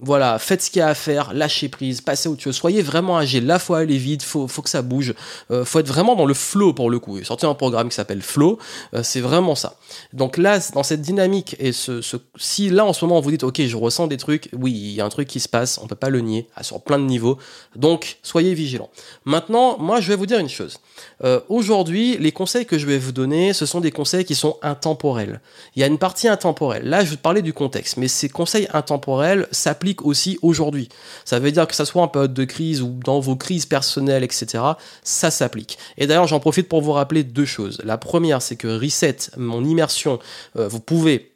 voilà, 0.00 0.38
faites 0.38 0.62
ce 0.62 0.70
qu'il 0.70 0.78
y 0.78 0.82
a 0.82 0.88
à 0.88 0.94
faire, 0.94 1.34
lâchez 1.34 1.68
prise, 1.68 2.00
passez 2.00 2.28
au 2.28 2.36
dessus 2.36 2.52
soyez 2.52 2.82
vraiment 2.82 3.16
agile. 3.16 3.46
Là, 3.46 3.58
faut 3.58 3.74
aller 3.74 3.98
vite, 3.98 4.22
faut, 4.22 4.46
faut 4.46 4.62
que 4.62 4.70
ça 4.70 4.82
bouge, 4.82 5.12
euh, 5.50 5.64
faut 5.64 5.80
être 5.80 5.88
vraiment 5.88 6.14
dans 6.14 6.24
le 6.24 6.34
flow 6.34 6.72
pour 6.72 6.88
le 6.88 7.00
coup. 7.00 7.22
Sortez 7.24 7.46
un 7.46 7.54
programme 7.54 7.88
qui 7.88 7.96
s'appelle 7.96 8.22
Flow, 8.22 8.58
euh, 8.94 9.02
c'est 9.02 9.20
vraiment 9.20 9.56
ça. 9.56 9.76
Donc 10.12 10.36
là, 10.36 10.60
dans 10.72 10.84
cette 10.84 11.00
dynamique 11.00 11.56
et 11.58 11.72
si 11.72 12.70
là 12.70 12.84
en 12.84 12.92
ce 12.92 13.04
moment 13.04 13.20
vous 13.20 13.30
dites, 13.30 13.42
ok, 13.42 13.60
je 13.60 13.76
ressens 13.76 14.06
des 14.06 14.18
trucs, 14.18 14.48
oui, 14.52 14.72
il 14.72 14.92
y 14.92 15.00
a 15.00 15.04
un 15.04 15.08
truc 15.08 15.26
qui 15.26 15.40
se 15.40 15.48
passe, 15.48 15.78
on 15.82 15.88
peut 15.88 15.96
pas 15.96 16.10
le 16.10 16.20
nier, 16.20 16.46
sur 16.60 16.80
plein 16.80 16.98
de 16.98 17.04
niveaux. 17.04 17.38
Donc 17.74 18.18
soyez 18.22 18.54
vigilants. 18.54 18.90
Maintenant, 19.24 19.78
moi, 19.78 20.00
je 20.00 20.08
vais 20.08 20.16
vous 20.16 20.26
dire 20.26 20.38
une 20.38 20.48
chose. 20.48 20.78
Euh, 21.24 21.40
aujourd'hui, 21.48 22.16
les 22.18 22.32
conseils 22.32 22.66
que 22.66 22.78
je 22.78 22.86
vais 22.86 22.98
vous 22.98 23.12
donner, 23.12 23.52
ce 23.52 23.66
sont 23.66 23.80
des 23.80 23.90
conseils 23.90 24.24
qui 24.24 24.34
sont 24.34 24.58
intemporels. 24.62 25.40
Il 25.74 25.80
y 25.80 25.82
a 25.82 25.86
une 25.86 25.98
partie 25.98 26.28
intemporelle. 26.28 26.84
Là, 26.84 27.04
je 27.04 27.10
vais 27.10 27.16
te 27.16 27.22
parler 27.22 27.42
du 27.42 27.52
contexte, 27.52 27.96
mais 27.96 28.08
ces 28.08 28.28
conseils 28.28 28.68
intemporels 28.72 29.48
s'appliquent 29.50 29.87
aussi 30.04 30.38
aujourd'hui. 30.42 30.88
Ça 31.24 31.38
veut 31.38 31.52
dire 31.52 31.66
que 31.66 31.74
ça 31.74 31.84
soit 31.84 32.02
en 32.02 32.08
période 32.08 32.34
de 32.34 32.44
crise 32.44 32.82
ou 32.82 32.98
dans 33.04 33.20
vos 33.20 33.36
crises 33.36 33.66
personnelles, 33.66 34.24
etc., 34.24 34.62
ça 35.02 35.30
s'applique. 35.30 35.78
Et 35.96 36.06
d'ailleurs, 36.06 36.26
j'en 36.26 36.40
profite 36.40 36.68
pour 36.68 36.82
vous 36.82 36.92
rappeler 36.92 37.24
deux 37.24 37.44
choses. 37.44 37.80
La 37.84 37.98
première, 37.98 38.42
c'est 38.42 38.56
que 38.56 38.68
Reset, 38.68 39.16
mon 39.36 39.64
immersion, 39.64 40.18
euh, 40.56 40.68
vous 40.68 40.80
pouvez 40.80 41.27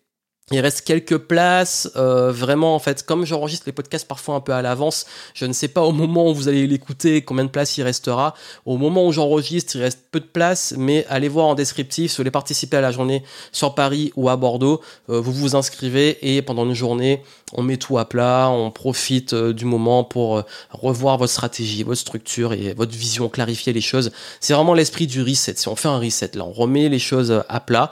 il 0.53 0.61
reste 0.61 0.83
quelques 0.83 1.19
places, 1.19 1.91
euh, 1.97 2.31
vraiment 2.31 2.75
en 2.75 2.79
fait, 2.79 3.05
comme 3.05 3.25
j'enregistre 3.25 3.65
les 3.67 3.73
podcasts 3.73 4.07
parfois 4.07 4.35
un 4.35 4.41
peu 4.41 4.53
à 4.53 4.61
l'avance, 4.61 5.07
je 5.35 5.47
ne 5.47 5.53
sais 5.53 5.69
pas 5.69 5.83
au 5.83 5.93
moment 5.93 6.31
où 6.31 6.35
vous 6.35 6.49
allez 6.49 6.67
l'écouter 6.67 7.23
combien 7.23 7.45
de 7.45 7.51
places 7.51 7.79
il 7.79 7.83
restera. 7.83 8.35
Au 8.67 8.77
moment 8.77 9.07
où 9.07 9.13
j'enregistre, 9.13 9.77
il 9.77 9.83
reste 9.83 10.01
peu 10.11 10.21
de 10.21 10.27
places, 10.27 10.75
mais 10.77 11.07
allez 11.09 11.29
voir 11.29 11.47
en 11.47 11.55
descriptif 11.55 12.11
si 12.11 12.17
vous 12.17 12.23
voulez 12.23 12.31
participer 12.31 12.77
à 12.77 12.81
la 12.81 12.91
journée 12.91 13.23
sur 13.51 13.75
Paris 13.75 14.13
ou 14.17 14.29
à 14.29 14.37
Bordeaux, 14.37 14.81
euh, 15.09 15.21
vous 15.21 15.33
vous 15.33 15.57
inscrivez 15.57 16.19
et 16.37 16.43
pendant 16.43 16.67
une 16.67 16.75
journée, 16.75 17.23
on 17.55 17.63
met 17.63 17.77
tout 17.77 17.99
à 17.99 18.05
plat, 18.05 18.51
on 18.51 18.71
profite 18.71 19.33
euh, 19.33 19.53
du 19.53 19.65
moment 19.65 20.05
pour 20.05 20.43
revoir 20.71 21.19
votre 21.19 21.33
stratégie, 21.33 21.83
votre 21.83 22.01
structure 22.01 22.53
et 22.53 22.75
votre 22.75 22.93
vision, 22.93 23.29
clarifier 23.29 23.73
les 23.73 23.81
choses. 23.81 24.11
C'est 24.41 24.55
vraiment 24.55 24.75
l'esprit 24.75 25.07
du 25.07 25.23
reset. 25.23 25.55
Si 25.57 25.69
on 25.69 25.77
fait 25.77 25.89
un 25.89 25.99
reset, 25.99 26.33
là, 26.35 26.45
on 26.45 26.53
remet 26.53 26.89
les 26.89 26.99
choses 26.99 27.43
à 27.49 27.61
plat 27.61 27.91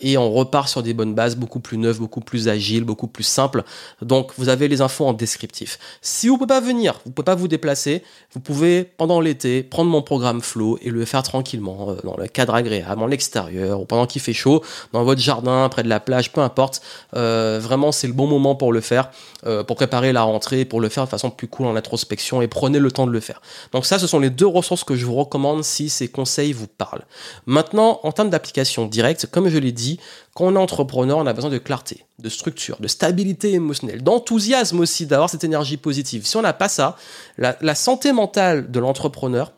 et 0.00 0.18
on 0.18 0.32
repart 0.32 0.68
sur 0.68 0.82
des 0.82 0.94
bonnes 0.94 1.14
bases 1.14 1.36
beaucoup 1.36 1.60
plus 1.60 1.78
beaucoup 1.98 2.20
plus 2.20 2.48
agile, 2.48 2.84
beaucoup 2.84 3.06
plus 3.06 3.24
simple. 3.24 3.64
Donc 4.02 4.32
vous 4.36 4.48
avez 4.48 4.68
les 4.68 4.80
infos 4.80 5.06
en 5.06 5.12
descriptif. 5.12 5.78
Si 6.00 6.28
vous 6.28 6.34
ne 6.34 6.38
pouvez 6.38 6.48
pas 6.48 6.60
venir, 6.60 7.00
vous 7.04 7.10
ne 7.10 7.14
pouvez 7.14 7.24
pas 7.24 7.34
vous 7.34 7.48
déplacer, 7.48 8.02
vous 8.32 8.40
pouvez 8.40 8.84
pendant 8.84 9.20
l'été 9.20 9.62
prendre 9.62 9.90
mon 9.90 10.02
programme 10.02 10.40
Flow 10.40 10.78
et 10.82 10.90
le 10.90 11.04
faire 11.04 11.22
tranquillement 11.22 11.90
euh, 11.90 11.96
dans 12.04 12.16
le 12.16 12.26
cadre 12.26 12.54
agréable, 12.54 13.02
en 13.02 13.10
extérieur 13.10 13.80
ou 13.80 13.84
pendant 13.84 14.06
qu'il 14.06 14.20
fait 14.20 14.32
chaud, 14.32 14.62
dans 14.92 15.04
votre 15.04 15.20
jardin, 15.20 15.68
près 15.68 15.82
de 15.82 15.88
la 15.88 16.00
plage, 16.00 16.32
peu 16.32 16.40
importe. 16.40 16.82
Euh, 17.14 17.58
vraiment 17.62 17.92
c'est 17.92 18.06
le 18.06 18.12
bon 18.12 18.26
moment 18.26 18.54
pour 18.54 18.72
le 18.72 18.80
faire, 18.80 19.10
euh, 19.46 19.64
pour 19.64 19.76
préparer 19.76 20.12
la 20.12 20.22
rentrée, 20.22 20.64
pour 20.64 20.80
le 20.80 20.88
faire 20.88 21.04
de 21.04 21.08
façon 21.08 21.30
plus 21.30 21.48
cool 21.48 21.66
en 21.66 21.76
introspection 21.76 22.42
et 22.42 22.48
prenez 22.48 22.78
le 22.78 22.90
temps 22.90 23.06
de 23.06 23.12
le 23.12 23.20
faire. 23.20 23.40
Donc 23.72 23.86
ça 23.86 23.98
ce 23.98 24.06
sont 24.06 24.18
les 24.18 24.30
deux 24.30 24.46
ressources 24.46 24.84
que 24.84 24.96
je 24.96 25.06
vous 25.06 25.14
recommande 25.14 25.64
si 25.64 25.88
ces 25.88 26.08
conseils 26.08 26.52
vous 26.52 26.66
parlent. 26.66 27.04
Maintenant 27.46 28.00
en 28.02 28.12
termes 28.12 28.30
d'application 28.30 28.86
directe, 28.86 29.26
comme 29.26 29.48
je 29.48 29.58
l'ai 29.58 29.72
dit, 29.72 29.98
on 30.42 30.56
entrepreneur, 30.56 31.18
on 31.18 31.26
a 31.26 31.32
besoin 31.32 31.50
de 31.50 31.58
clarté, 31.58 32.04
de 32.18 32.28
structure, 32.28 32.78
de 32.80 32.88
stabilité 32.88 33.52
émotionnelle, 33.52 34.02
d'enthousiasme 34.02 34.80
aussi, 34.80 35.06
d'avoir 35.06 35.30
cette 35.30 35.44
énergie 35.44 35.76
positive. 35.76 36.26
Si 36.26 36.36
on 36.36 36.42
n'a 36.42 36.52
pas 36.52 36.68
ça, 36.68 36.96
la, 37.38 37.74
santé 37.74 38.12
mentale 38.12 38.70
de 38.70 38.80
l'entrepreneur, 38.80 39.52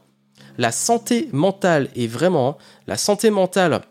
la 0.58 0.72
santé 0.72 1.28
mentale 1.32 1.88
est 1.96 2.06
vraiment, 2.06 2.58
la 2.86 2.96
santé 2.96 3.30
mentale 3.30 3.82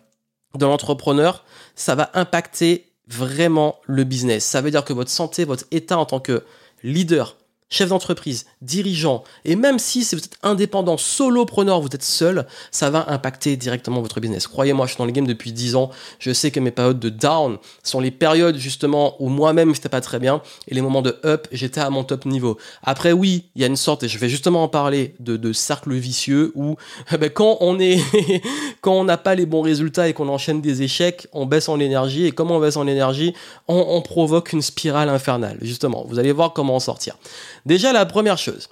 de 0.57 0.65
l'entrepreneur, 0.65 1.43
ça 1.75 1.95
va 1.95 2.11
impacter 2.13 2.91
vraiment 3.07 3.77
le 3.85 4.03
business. 4.03 4.45
Ça 4.45 4.61
veut 4.61 4.71
dire 4.71 4.85
que 4.85 4.93
votre 4.93 5.09
santé, 5.09 5.45
votre 5.45 5.65
état 5.71 5.97
en 5.97 6.05
tant 6.05 6.19
que 6.19 6.43
leader, 6.83 7.37
chef 7.71 7.89
d'entreprise, 7.89 8.45
dirigeant, 8.61 9.23
et 9.45 9.55
même 9.55 9.79
si 9.79 10.03
vous 10.03 10.17
êtes 10.17 10.37
indépendant, 10.43 10.97
solopreneur, 10.97 11.79
vous 11.79 11.87
êtes 11.87 12.03
seul, 12.03 12.45
ça 12.69 12.89
va 12.89 13.05
impacter 13.07 13.55
directement 13.55 14.01
votre 14.01 14.19
business. 14.19 14.45
Croyez-moi, 14.45 14.85
je 14.85 14.91
suis 14.91 14.97
dans 14.97 15.05
le 15.05 15.11
game 15.11 15.25
depuis 15.25 15.53
10 15.53 15.75
ans, 15.75 15.89
je 16.19 16.33
sais 16.33 16.51
que 16.51 16.59
mes 16.59 16.71
périodes 16.71 16.99
de 16.99 17.09
down 17.09 17.57
sont 17.81 18.01
les 18.01 18.11
périodes 18.11 18.57
justement 18.57 19.15
où 19.19 19.29
moi-même 19.29 19.73
j'étais 19.73 19.89
pas 19.89 20.01
très 20.01 20.19
bien, 20.19 20.41
et 20.67 20.75
les 20.75 20.81
moments 20.81 21.01
de 21.01 21.17
up, 21.25 21.47
j'étais 21.53 21.79
à 21.79 21.89
mon 21.89 22.03
top 22.03 22.25
niveau. 22.25 22.57
Après 22.83 23.13
oui, 23.13 23.45
il 23.55 23.61
y 23.61 23.63
a 23.63 23.67
une 23.67 23.77
sorte, 23.77 24.03
et 24.03 24.09
je 24.09 24.17
vais 24.17 24.29
justement 24.29 24.63
en 24.63 24.67
parler, 24.67 25.15
de, 25.19 25.53
cercle 25.53 25.93
vicieux 25.93 26.51
où 26.55 26.75
ben, 27.11 27.29
quand 27.29 27.57
on 27.61 27.79
est, 27.79 27.99
quand 28.81 28.93
on 28.93 29.05
n'a 29.05 29.17
pas 29.17 29.33
les 29.35 29.45
bons 29.45 29.61
résultats 29.61 30.09
et 30.09 30.13
qu'on 30.13 30.27
enchaîne 30.27 30.59
des 30.59 30.81
échecs, 30.81 31.27
on 31.31 31.45
baisse 31.45 31.69
en 31.69 31.79
énergie, 31.79 32.25
et 32.25 32.31
comment 32.31 32.57
on 32.57 32.59
baisse 32.59 32.75
en 32.75 32.87
énergie, 32.87 33.33
on 33.67 34.01
provoque 34.01 34.51
une 34.51 34.61
spirale 34.61 35.07
infernale, 35.07 35.57
justement. 35.61 36.05
Vous 36.07 36.19
allez 36.19 36.33
voir 36.33 36.51
comment 36.51 36.75
en 36.75 36.79
sortir. 36.79 37.15
Déjà, 37.65 37.93
la 37.93 38.05
première 38.05 38.37
chose, 38.37 38.69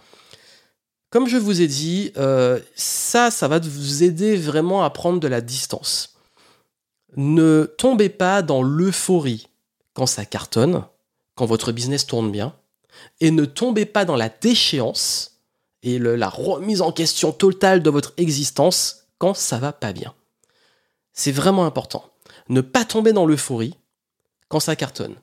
comme 1.09 1.27
je 1.27 1.37
vous 1.37 1.61
ai 1.61 1.67
dit, 1.67 2.11
euh, 2.17 2.59
ça, 2.75 3.31
ça 3.31 3.47
va 3.47 3.59
vous 3.59 4.03
aider 4.03 4.35
vraiment 4.35 4.83
à 4.83 4.89
prendre 4.89 5.19
de 5.19 5.27
la 5.27 5.41
distance. 5.41 6.15
ne 7.17 7.65
tombez 7.77 8.09
pas 8.09 8.43
dans 8.43 8.61
l'euphorie 8.61 9.47
quand 9.93 10.05
ça 10.05 10.25
cartonne, 10.25 10.85
quand 11.35 11.45
votre 11.45 11.71
business 11.71 12.05
tourne 12.05 12.31
bien, 12.31 12.53
et 13.21 13.31
ne 13.31 13.45
tombez 13.45 13.85
pas 13.85 14.05
dans 14.05 14.15
la 14.15 14.29
déchéance 14.29 15.39
et 15.81 15.97
la 15.97 16.29
remise 16.29 16.81
en 16.81 16.91
question 16.91 17.31
totale 17.31 17.81
de 17.81 17.89
votre 17.89 18.13
existence 18.17 19.07
quand 19.17 19.33
ça 19.33 19.57
va 19.57 19.71
pas 19.71 19.93
bien. 19.93 20.13
C'est 21.13 21.31
vraiment 21.31 21.65
important. 21.65 22.05
Ne 22.49 22.61
pas 22.61 22.85
tomber 22.85 23.13
dans 23.13 23.25
l'euphorie 23.25 23.75
quand 24.47 24.59
ça 24.59 24.75
cartonne. 24.75 25.15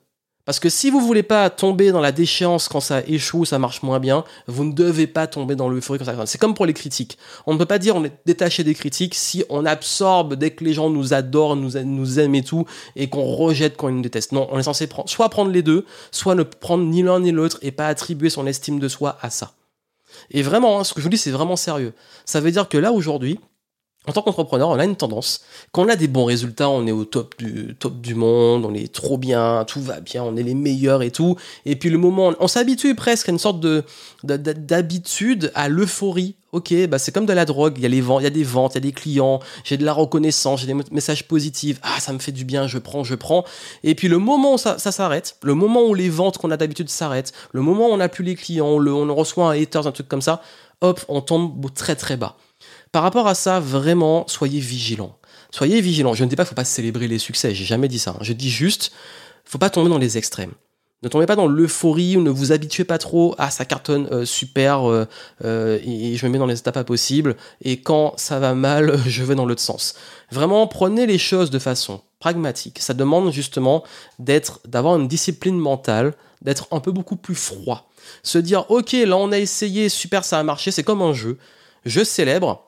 Parce 0.47 0.61
que 0.61 0.69
si 0.69 0.89
vous 0.89 1.01
voulez 1.01 1.23
pas 1.23 1.49
tomber 1.49 1.91
dans 1.91 1.99
la 1.99 2.13
déchéance 2.13 2.69
quand 2.69 2.79
ça 2.79 3.01
échoue, 3.05 3.43
ça 3.43 3.59
marche 3.59 3.83
moins 3.83 3.99
bien, 3.99 4.23
vous 4.47 4.63
ne 4.63 4.71
devez 4.71 5.05
pas 5.05 5.27
tomber 5.27 5.57
dans 5.57 5.67
l'euphorie 5.67 5.99
quand 5.99 6.05
ça 6.05 6.25
C'est 6.25 6.37
comme 6.37 6.53
pour 6.53 6.65
les 6.65 6.73
critiques. 6.73 7.17
On 7.45 7.53
ne 7.53 7.59
peut 7.59 7.65
pas 7.65 7.79
dire 7.79 7.97
on 7.97 8.05
est 8.05 8.13
détaché 8.25 8.63
des 8.63 8.73
critiques 8.73 9.13
si 9.13 9.43
on 9.49 9.65
absorbe 9.65 10.35
dès 10.35 10.51
que 10.51 10.63
les 10.63 10.73
gens 10.73 10.89
nous 10.89 11.13
adorent, 11.13 11.57
nous, 11.57 11.71
nous 11.83 12.19
aiment 12.19 12.35
et 12.35 12.43
tout, 12.43 12.63
et 12.95 13.09
qu'on 13.09 13.25
rejette 13.25 13.75
quand 13.75 13.89
ils 13.89 13.95
nous 13.95 14.01
détestent. 14.01 14.31
Non, 14.31 14.47
on 14.49 14.57
est 14.57 14.63
censé 14.63 14.87
soit 15.07 15.27
prendre 15.27 15.51
les 15.51 15.63
deux, 15.63 15.85
soit 16.11 16.33
ne 16.33 16.43
prendre 16.43 16.85
ni 16.85 17.03
l'un 17.03 17.19
ni 17.19 17.33
l'autre 17.33 17.59
et 17.61 17.73
pas 17.73 17.89
attribuer 17.89 18.29
son 18.29 18.47
estime 18.47 18.79
de 18.79 18.87
soi 18.87 19.17
à 19.21 19.29
ça. 19.29 19.51
Et 20.31 20.43
vraiment, 20.43 20.79
hein, 20.79 20.85
ce 20.85 20.93
que 20.93 21.01
je 21.01 21.03
vous 21.03 21.09
dis, 21.09 21.17
c'est 21.17 21.29
vraiment 21.29 21.57
sérieux. 21.57 21.91
Ça 22.23 22.39
veut 22.39 22.51
dire 22.51 22.69
que 22.69 22.77
là, 22.77 22.93
aujourd'hui, 22.93 23.37
en 24.07 24.13
tant 24.13 24.21
qu'entrepreneur, 24.21 24.69
on 24.69 24.79
a 24.79 24.85
une 24.85 24.95
tendance. 24.95 25.41
Quand 25.73 25.83
on 25.83 25.89
a 25.89 25.97
des 25.97 26.07
bons 26.07 26.23
résultats, 26.23 26.69
on 26.69 26.87
est 26.87 26.93
au 26.93 27.03
top 27.03 27.35
du, 27.37 28.15
monde, 28.15 28.65
on 28.65 28.73
est 28.73 28.91
trop 28.91 29.17
bien, 29.17 29.65
tout 29.67 29.81
va 29.81 29.99
bien, 29.99 30.23
on 30.23 30.37
est 30.37 30.43
les 30.43 30.53
meilleurs 30.53 31.03
et 31.03 31.11
tout. 31.11 31.35
Et 31.65 31.75
puis 31.75 31.89
le 31.89 31.97
moment, 31.97 32.33
on 32.39 32.47
s'habitue 32.47 32.95
presque 32.95 33.27
à 33.27 33.33
une 33.33 33.37
sorte 33.37 33.59
de, 33.59 33.83
d'habitude 34.23 35.51
à 35.55 35.67
l'euphorie. 35.67 36.35
Ok, 36.53 36.73
bah 36.87 36.97
c'est 36.97 37.11
comme 37.11 37.25
de 37.25 37.33
la 37.33 37.43
drogue. 37.43 37.73
Il 37.77 37.83
y 37.83 37.85
a 37.85 37.89
des 38.29 38.43
ventes, 38.43 38.71
il 38.71 38.75
y 38.75 38.77
a 38.77 38.79
des 38.79 38.93
clients. 38.93 39.41
J'ai 39.65 39.75
de 39.75 39.83
la 39.83 39.91
reconnaissance, 39.91 40.61
j'ai 40.61 40.67
des 40.67 40.81
messages 40.91 41.27
positifs. 41.27 41.77
Ah, 41.83 41.99
ça 41.99 42.13
me 42.13 42.19
fait 42.19 42.31
du 42.31 42.45
bien, 42.45 42.67
je 42.67 42.77
prends, 42.77 43.03
je 43.03 43.15
prends. 43.15 43.43
Et 43.83 43.93
puis 43.93 44.07
le 44.07 44.17
moment 44.17 44.53
où 44.53 44.57
ça, 44.57 44.77
s'arrête, 44.77 45.35
le 45.43 45.53
moment 45.53 45.83
où 45.83 45.93
les 45.93 46.09
ventes 46.09 46.37
qu'on 46.37 46.49
a 46.51 46.57
d'habitude 46.57 46.89
s'arrêtent, 46.89 47.33
le 47.51 47.61
moment 47.61 47.89
où 47.89 47.91
on 47.91 47.97
n'a 47.97 48.07
plus 48.07 48.23
les 48.23 48.35
clients, 48.35 48.67
on 48.67 49.15
reçoit 49.15 49.49
un 49.49 49.61
haters, 49.61 49.85
un 49.85 49.91
truc 49.91 50.07
comme 50.07 50.21
ça, 50.21 50.41
hop, 50.79 51.01
on 51.09 51.19
tombe 51.19 51.73
très 51.73 51.97
très 51.97 52.15
bas. 52.15 52.37
Par 52.91 53.03
rapport 53.03 53.27
à 53.27 53.35
ça, 53.35 53.59
vraiment, 53.59 54.25
soyez 54.27 54.59
vigilants. 54.59 55.17
Soyez 55.51 55.81
vigilants. 55.81 56.13
Je 56.13 56.23
ne 56.23 56.29
dis 56.29 56.35
pas 56.35 56.43
qu'il 56.43 56.49
ne 56.49 56.55
faut 56.55 56.61
pas 56.61 56.65
célébrer 56.65 57.07
les 57.07 57.19
succès, 57.19 57.53
j'ai 57.53 57.65
jamais 57.65 57.87
dit 57.87 57.99
ça. 57.99 58.11
Hein. 58.11 58.19
Je 58.21 58.33
dis 58.33 58.49
juste, 58.49 58.91
faut 59.45 59.57
pas 59.57 59.69
tomber 59.69 59.89
dans 59.89 59.97
les 59.97 60.17
extrêmes. 60.17 60.53
Ne 61.03 61.09
tombez 61.09 61.27
pas 61.27 61.35
dans 61.35 61.47
l'euphorie 61.47 62.17
ou 62.17 62.21
ne 62.21 62.31
vous 62.31 62.51
habituez 62.51 62.83
pas 62.83 62.97
trop 62.97 63.35
à 63.37 63.51
ça 63.51 63.65
cartonne 63.65 64.07
euh, 64.11 64.25
super 64.25 64.89
euh, 64.89 65.05
euh, 65.45 65.77
et, 65.85 66.15
je 66.17 66.25
me 66.25 66.31
mets 66.31 66.39
dans 66.39 66.47
les 66.47 66.57
étapes 66.57 66.73
pas 66.73 66.83
possibles 66.83 67.35
et 67.61 67.81
quand 67.81 68.15
ça 68.17 68.39
va 68.39 68.55
mal 68.55 68.97
je 69.05 69.23
vais 69.23 69.35
dans 69.35 69.45
l'autre 69.45 69.61
sens. 69.61 69.93
Vraiment 70.31 70.65
prenez 70.65 71.05
les 71.05 71.19
choses 71.19 71.51
de 71.51 71.59
façon 71.59 72.01
pragmatique. 72.17 72.79
Ça 72.79 72.95
demande 72.95 73.31
justement 73.31 73.83
d'être 74.17 74.59
d'avoir 74.67 74.95
une 74.95 75.07
discipline 75.07 75.57
mentale, 75.59 76.15
d'être 76.41 76.67
un 76.71 76.79
peu 76.79 76.91
beaucoup 76.91 77.15
plus 77.15 77.35
froid. 77.35 77.91
Se 78.23 78.39
dire 78.39 78.65
ok 78.71 78.93
là 78.93 79.17
on 79.17 79.31
a 79.31 79.37
essayé 79.37 79.89
super 79.89 80.25
ça 80.25 80.39
a 80.39 80.43
marché 80.43 80.71
c'est 80.71 80.83
comme 80.83 81.03
un 81.03 81.13
jeu. 81.13 81.37
Je 81.85 82.03
célèbre 82.03 82.66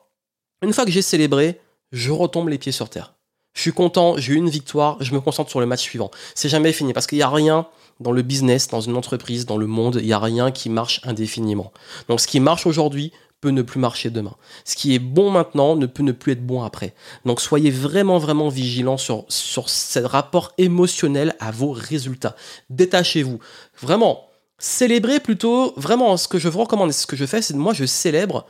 une 0.62 0.72
fois 0.72 0.84
que 0.84 0.90
j'ai 0.90 1.02
célébré, 1.02 1.60
je 1.92 2.10
retombe 2.10 2.48
les 2.48 2.58
pieds 2.58 2.72
sur 2.72 2.88
terre. 2.88 3.14
Je 3.52 3.62
suis 3.62 3.72
content, 3.72 4.16
j'ai 4.16 4.34
eu 4.34 4.36
une 4.36 4.48
victoire, 4.48 4.96
je 5.00 5.12
me 5.12 5.20
concentre 5.20 5.50
sur 5.50 5.60
le 5.60 5.66
match 5.66 5.80
suivant. 5.80 6.10
C'est 6.34 6.48
jamais 6.48 6.72
fini 6.72 6.92
parce 6.92 7.06
qu'il 7.06 7.18
n'y 7.18 7.22
a 7.22 7.28
rien 7.28 7.66
dans 7.98 8.12
le 8.12 8.22
business, 8.22 8.68
dans 8.68 8.80
une 8.80 8.96
entreprise, 8.96 9.44
dans 9.44 9.58
le 9.58 9.66
monde, 9.66 9.96
il 10.00 10.06
n'y 10.06 10.12
a 10.12 10.18
rien 10.18 10.50
qui 10.50 10.70
marche 10.70 11.00
indéfiniment. 11.04 11.72
Donc 12.08 12.20
ce 12.20 12.26
qui 12.26 12.40
marche 12.40 12.66
aujourd'hui 12.66 13.12
peut 13.40 13.50
ne 13.50 13.62
plus 13.62 13.80
marcher 13.80 14.10
demain. 14.10 14.36
Ce 14.64 14.76
qui 14.76 14.94
est 14.94 14.98
bon 14.98 15.30
maintenant 15.30 15.74
ne 15.74 15.86
peut 15.86 16.02
ne 16.02 16.12
plus 16.12 16.32
être 16.32 16.46
bon 16.46 16.62
après. 16.62 16.94
Donc 17.24 17.40
soyez 17.40 17.70
vraiment 17.70 18.18
vraiment 18.18 18.48
vigilants 18.48 18.98
sur, 18.98 19.24
sur 19.28 19.68
ce 19.68 19.98
rapport 19.98 20.52
émotionnel 20.58 21.34
à 21.40 21.50
vos 21.50 21.72
résultats. 21.72 22.36
Détachez-vous. 22.68 23.40
Vraiment, 23.80 24.28
célébrez 24.58 25.20
plutôt, 25.20 25.72
vraiment 25.76 26.16
ce 26.16 26.28
que 26.28 26.38
je 26.38 26.48
vous 26.48 26.60
recommande, 26.60 26.92
ce 26.92 27.06
que 27.06 27.16
je 27.16 27.26
fais, 27.26 27.42
c'est 27.42 27.54
moi 27.54 27.72
je 27.72 27.86
célèbre 27.86 28.46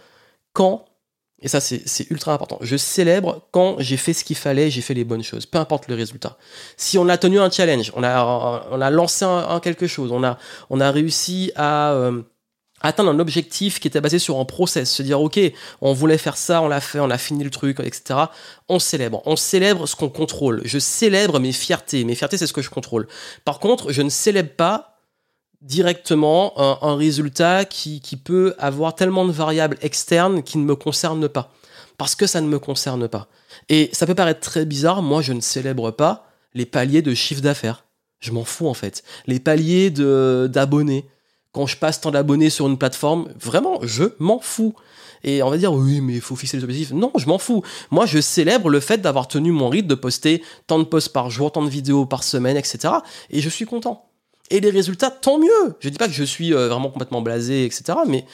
quand 0.52 0.84
et 1.42 1.48
ça, 1.48 1.60
c'est 1.60 2.10
ultra 2.10 2.34
important. 2.34 2.58
Je 2.60 2.76
célèbre 2.76 3.46
quand 3.50 3.76
j'ai 3.78 3.96
fait 3.96 4.12
ce 4.12 4.24
qu'il 4.24 4.36
fallait, 4.36 4.70
j'ai 4.70 4.82
fait 4.82 4.94
les 4.94 5.04
bonnes 5.04 5.22
choses, 5.22 5.46
peu 5.46 5.58
importe 5.58 5.88
le 5.88 5.94
résultat. 5.94 6.36
Si 6.76 6.98
on 6.98 7.08
a 7.08 7.16
tenu 7.16 7.40
un 7.40 7.50
challenge, 7.50 7.92
on 7.96 8.02
a, 8.02 8.68
on 8.70 8.80
a 8.80 8.90
lancé 8.90 9.24
un, 9.24 9.58
quelque 9.60 9.86
chose, 9.86 10.12
on 10.12 10.22
a, 10.22 10.38
on 10.68 10.80
a 10.80 10.90
réussi 10.90 11.50
à 11.56 11.92
euh, 11.92 12.22
atteindre 12.82 13.10
un 13.10 13.18
objectif 13.18 13.80
qui 13.80 13.88
était 13.88 14.00
basé 14.00 14.18
sur 14.18 14.38
un 14.38 14.44
process, 14.44 14.90
se 14.90 15.02
dire, 15.02 15.20
OK, 15.20 15.38
on 15.80 15.92
voulait 15.94 16.18
faire 16.18 16.36
ça, 16.36 16.60
on 16.60 16.68
l'a 16.68 16.80
fait, 16.80 17.00
on 17.00 17.10
a 17.10 17.18
fini 17.18 17.42
le 17.42 17.50
truc, 17.50 17.80
etc. 17.80 18.20
On 18.68 18.78
célèbre. 18.78 19.22
On 19.24 19.36
célèbre 19.36 19.86
ce 19.86 19.96
qu'on 19.96 20.08
contrôle. 20.08 20.60
Je 20.64 20.78
célèbre 20.78 21.38
mes 21.38 21.52
fiertés. 21.52 22.04
Mes 22.04 22.14
fiertés, 22.14 22.36
c'est 22.36 22.46
ce 22.46 22.52
que 22.52 22.62
je 22.62 22.70
contrôle. 22.70 23.06
Par 23.44 23.60
contre, 23.60 23.92
je 23.92 24.02
ne 24.02 24.10
célèbre 24.10 24.50
pas 24.50 24.89
directement 25.62 26.54
un, 26.82 26.96
résultat 26.96 27.64
qui, 27.64 28.00
peut 28.22 28.54
avoir 28.58 28.94
tellement 28.94 29.24
de 29.24 29.32
variables 29.32 29.76
externes 29.82 30.42
qui 30.42 30.58
ne 30.58 30.64
me 30.64 30.74
concernent 30.74 31.28
pas. 31.28 31.52
Parce 31.98 32.14
que 32.14 32.26
ça 32.26 32.40
ne 32.40 32.48
me 32.48 32.58
concerne 32.58 33.08
pas. 33.08 33.28
Et 33.68 33.90
ça 33.92 34.06
peut 34.06 34.14
paraître 34.14 34.40
très 34.40 34.64
bizarre, 34.64 35.02
moi 35.02 35.20
je 35.20 35.32
ne 35.32 35.40
célèbre 35.40 35.90
pas 35.90 36.26
les 36.54 36.66
paliers 36.66 37.02
de 37.02 37.14
chiffre 37.14 37.42
d'affaires. 37.42 37.84
Je 38.20 38.32
m'en 38.32 38.44
fous 38.44 38.68
en 38.68 38.74
fait. 38.74 39.02
Les 39.26 39.40
paliers 39.40 39.90
d'abonnés. 39.90 41.06
Quand 41.52 41.66
je 41.66 41.76
passe 41.76 42.00
tant 42.00 42.12
d'abonnés 42.12 42.48
sur 42.48 42.68
une 42.68 42.78
plateforme, 42.78 43.28
vraiment, 43.38 43.80
je 43.82 44.04
m'en 44.18 44.38
fous. 44.38 44.74
Et 45.24 45.42
on 45.42 45.50
va 45.50 45.58
dire, 45.58 45.72
oui, 45.72 46.00
mais 46.00 46.14
il 46.14 46.20
faut 46.20 46.36
fixer 46.36 46.56
les 46.56 46.62
objectifs. 46.62 46.92
Non, 46.92 47.10
je 47.16 47.26
m'en 47.26 47.38
fous. 47.38 47.62
Moi, 47.90 48.06
je 48.06 48.20
célèbre 48.20 48.70
le 48.70 48.80
fait 48.80 48.98
d'avoir 48.98 49.26
tenu 49.26 49.50
mon 49.50 49.68
rythme 49.68 49.88
de 49.88 49.94
poster 49.94 50.42
tant 50.66 50.78
de 50.78 50.84
posts 50.84 51.12
par 51.12 51.28
jour, 51.28 51.50
tant 51.50 51.62
de 51.62 51.68
vidéos 51.68 52.06
par 52.06 52.22
semaine, 52.22 52.56
etc. 52.56 52.94
Et 53.30 53.40
je 53.40 53.48
suis 53.48 53.66
content. 53.66 54.09
Et 54.50 54.60
les 54.60 54.70
résultats, 54.70 55.10
tant 55.10 55.38
mieux. 55.38 55.76
Je 55.78 55.88
dis 55.88 55.98
pas 55.98 56.08
que 56.08 56.12
je 56.12 56.24
suis 56.24 56.52
euh, 56.52 56.68
vraiment 56.68 56.90
complètement 56.90 57.22
blasé, 57.22 57.64
etc. 57.64 57.98
Mais 58.06 58.24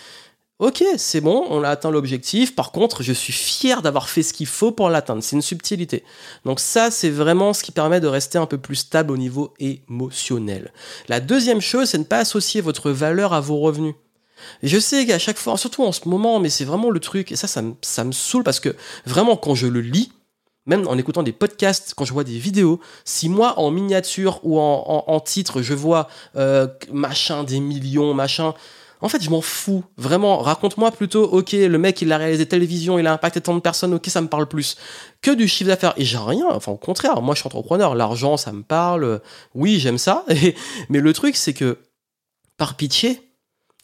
ok, 0.58 0.82
c'est 0.96 1.20
bon, 1.20 1.44
on 1.50 1.62
a 1.62 1.68
atteint 1.68 1.90
l'objectif. 1.90 2.54
Par 2.54 2.72
contre, 2.72 3.02
je 3.02 3.12
suis 3.12 3.32
fier 3.32 3.82
d'avoir 3.82 4.08
fait 4.08 4.22
ce 4.22 4.32
qu'il 4.32 4.46
faut 4.46 4.72
pour 4.72 4.88
l'atteindre. 4.88 5.22
C'est 5.22 5.36
une 5.36 5.42
subtilité. 5.42 6.04
Donc 6.44 6.60
ça, 6.60 6.90
c'est 6.90 7.10
vraiment 7.10 7.52
ce 7.52 7.62
qui 7.62 7.72
permet 7.72 8.00
de 8.00 8.06
rester 8.06 8.38
un 8.38 8.46
peu 8.46 8.58
plus 8.58 8.76
stable 8.76 9.12
au 9.12 9.16
niveau 9.18 9.52
émotionnel. 9.58 10.72
La 11.08 11.20
deuxième 11.20 11.60
chose, 11.60 11.90
c'est 11.90 11.98
ne 11.98 12.04
pas 12.04 12.18
associer 12.18 12.62
votre 12.62 12.90
valeur 12.90 13.34
à 13.34 13.40
vos 13.40 13.58
revenus. 13.58 13.94
je 14.62 14.78
sais 14.78 15.06
qu'à 15.06 15.18
chaque 15.18 15.38
fois, 15.38 15.58
surtout 15.58 15.84
en 15.84 15.92
ce 15.92 16.08
moment, 16.08 16.40
mais 16.40 16.48
c'est 16.50 16.64
vraiment 16.64 16.90
le 16.90 17.00
truc, 17.00 17.32
et 17.32 17.36
ça, 17.36 17.46
ça 17.46 17.62
ça 17.82 18.04
me 18.04 18.12
saoule 18.12 18.42
parce 18.42 18.60
que 18.60 18.74
vraiment, 19.04 19.36
quand 19.36 19.54
je 19.54 19.66
le 19.66 19.80
lis, 19.80 20.12
même 20.66 20.86
en 20.88 20.98
écoutant 20.98 21.22
des 21.22 21.32
podcasts, 21.32 21.94
quand 21.94 22.04
je 22.04 22.12
vois 22.12 22.24
des 22.24 22.38
vidéos, 22.38 22.80
si 23.04 23.28
moi 23.28 23.58
en 23.58 23.70
miniature 23.70 24.40
ou 24.42 24.58
en, 24.58 25.20
titre 25.20 25.62
je 25.62 25.74
vois 25.74 26.08
euh, 26.36 26.66
machin 26.92 27.44
des 27.44 27.60
millions, 27.60 28.14
machin, 28.14 28.54
en 29.00 29.08
fait 29.08 29.22
je 29.22 29.30
m'en 29.30 29.40
fous. 29.40 29.84
Vraiment, 29.96 30.38
raconte-moi 30.38 30.90
plutôt, 30.90 31.24
ok, 31.24 31.52
le 31.52 31.78
mec 31.78 32.02
il 32.02 32.12
a 32.12 32.18
réalisé 32.18 32.46
télévision, 32.46 32.98
il 32.98 33.06
a 33.06 33.12
impacté 33.12 33.40
tant 33.40 33.54
de 33.54 33.60
personnes, 33.60 33.94
ok, 33.94 34.06
ça 34.06 34.20
me 34.20 34.28
parle 34.28 34.46
plus 34.46 34.76
que 35.22 35.30
du 35.30 35.48
chiffre 35.48 35.68
d'affaires. 35.68 35.94
Et 35.96 36.04
j'ai 36.04 36.18
rien, 36.18 36.46
enfin 36.50 36.72
au 36.72 36.76
contraire, 36.76 37.22
moi 37.22 37.34
je 37.34 37.40
suis 37.40 37.46
entrepreneur, 37.46 37.94
l'argent 37.94 38.36
ça 38.36 38.52
me 38.52 38.62
parle, 38.62 39.20
oui 39.54 39.78
j'aime 39.78 39.98
ça, 39.98 40.24
mais 40.88 41.00
le 41.00 41.12
truc 41.12 41.36
c'est 41.36 41.54
que 41.54 41.78
par 42.56 42.74
pitié, 42.74 43.20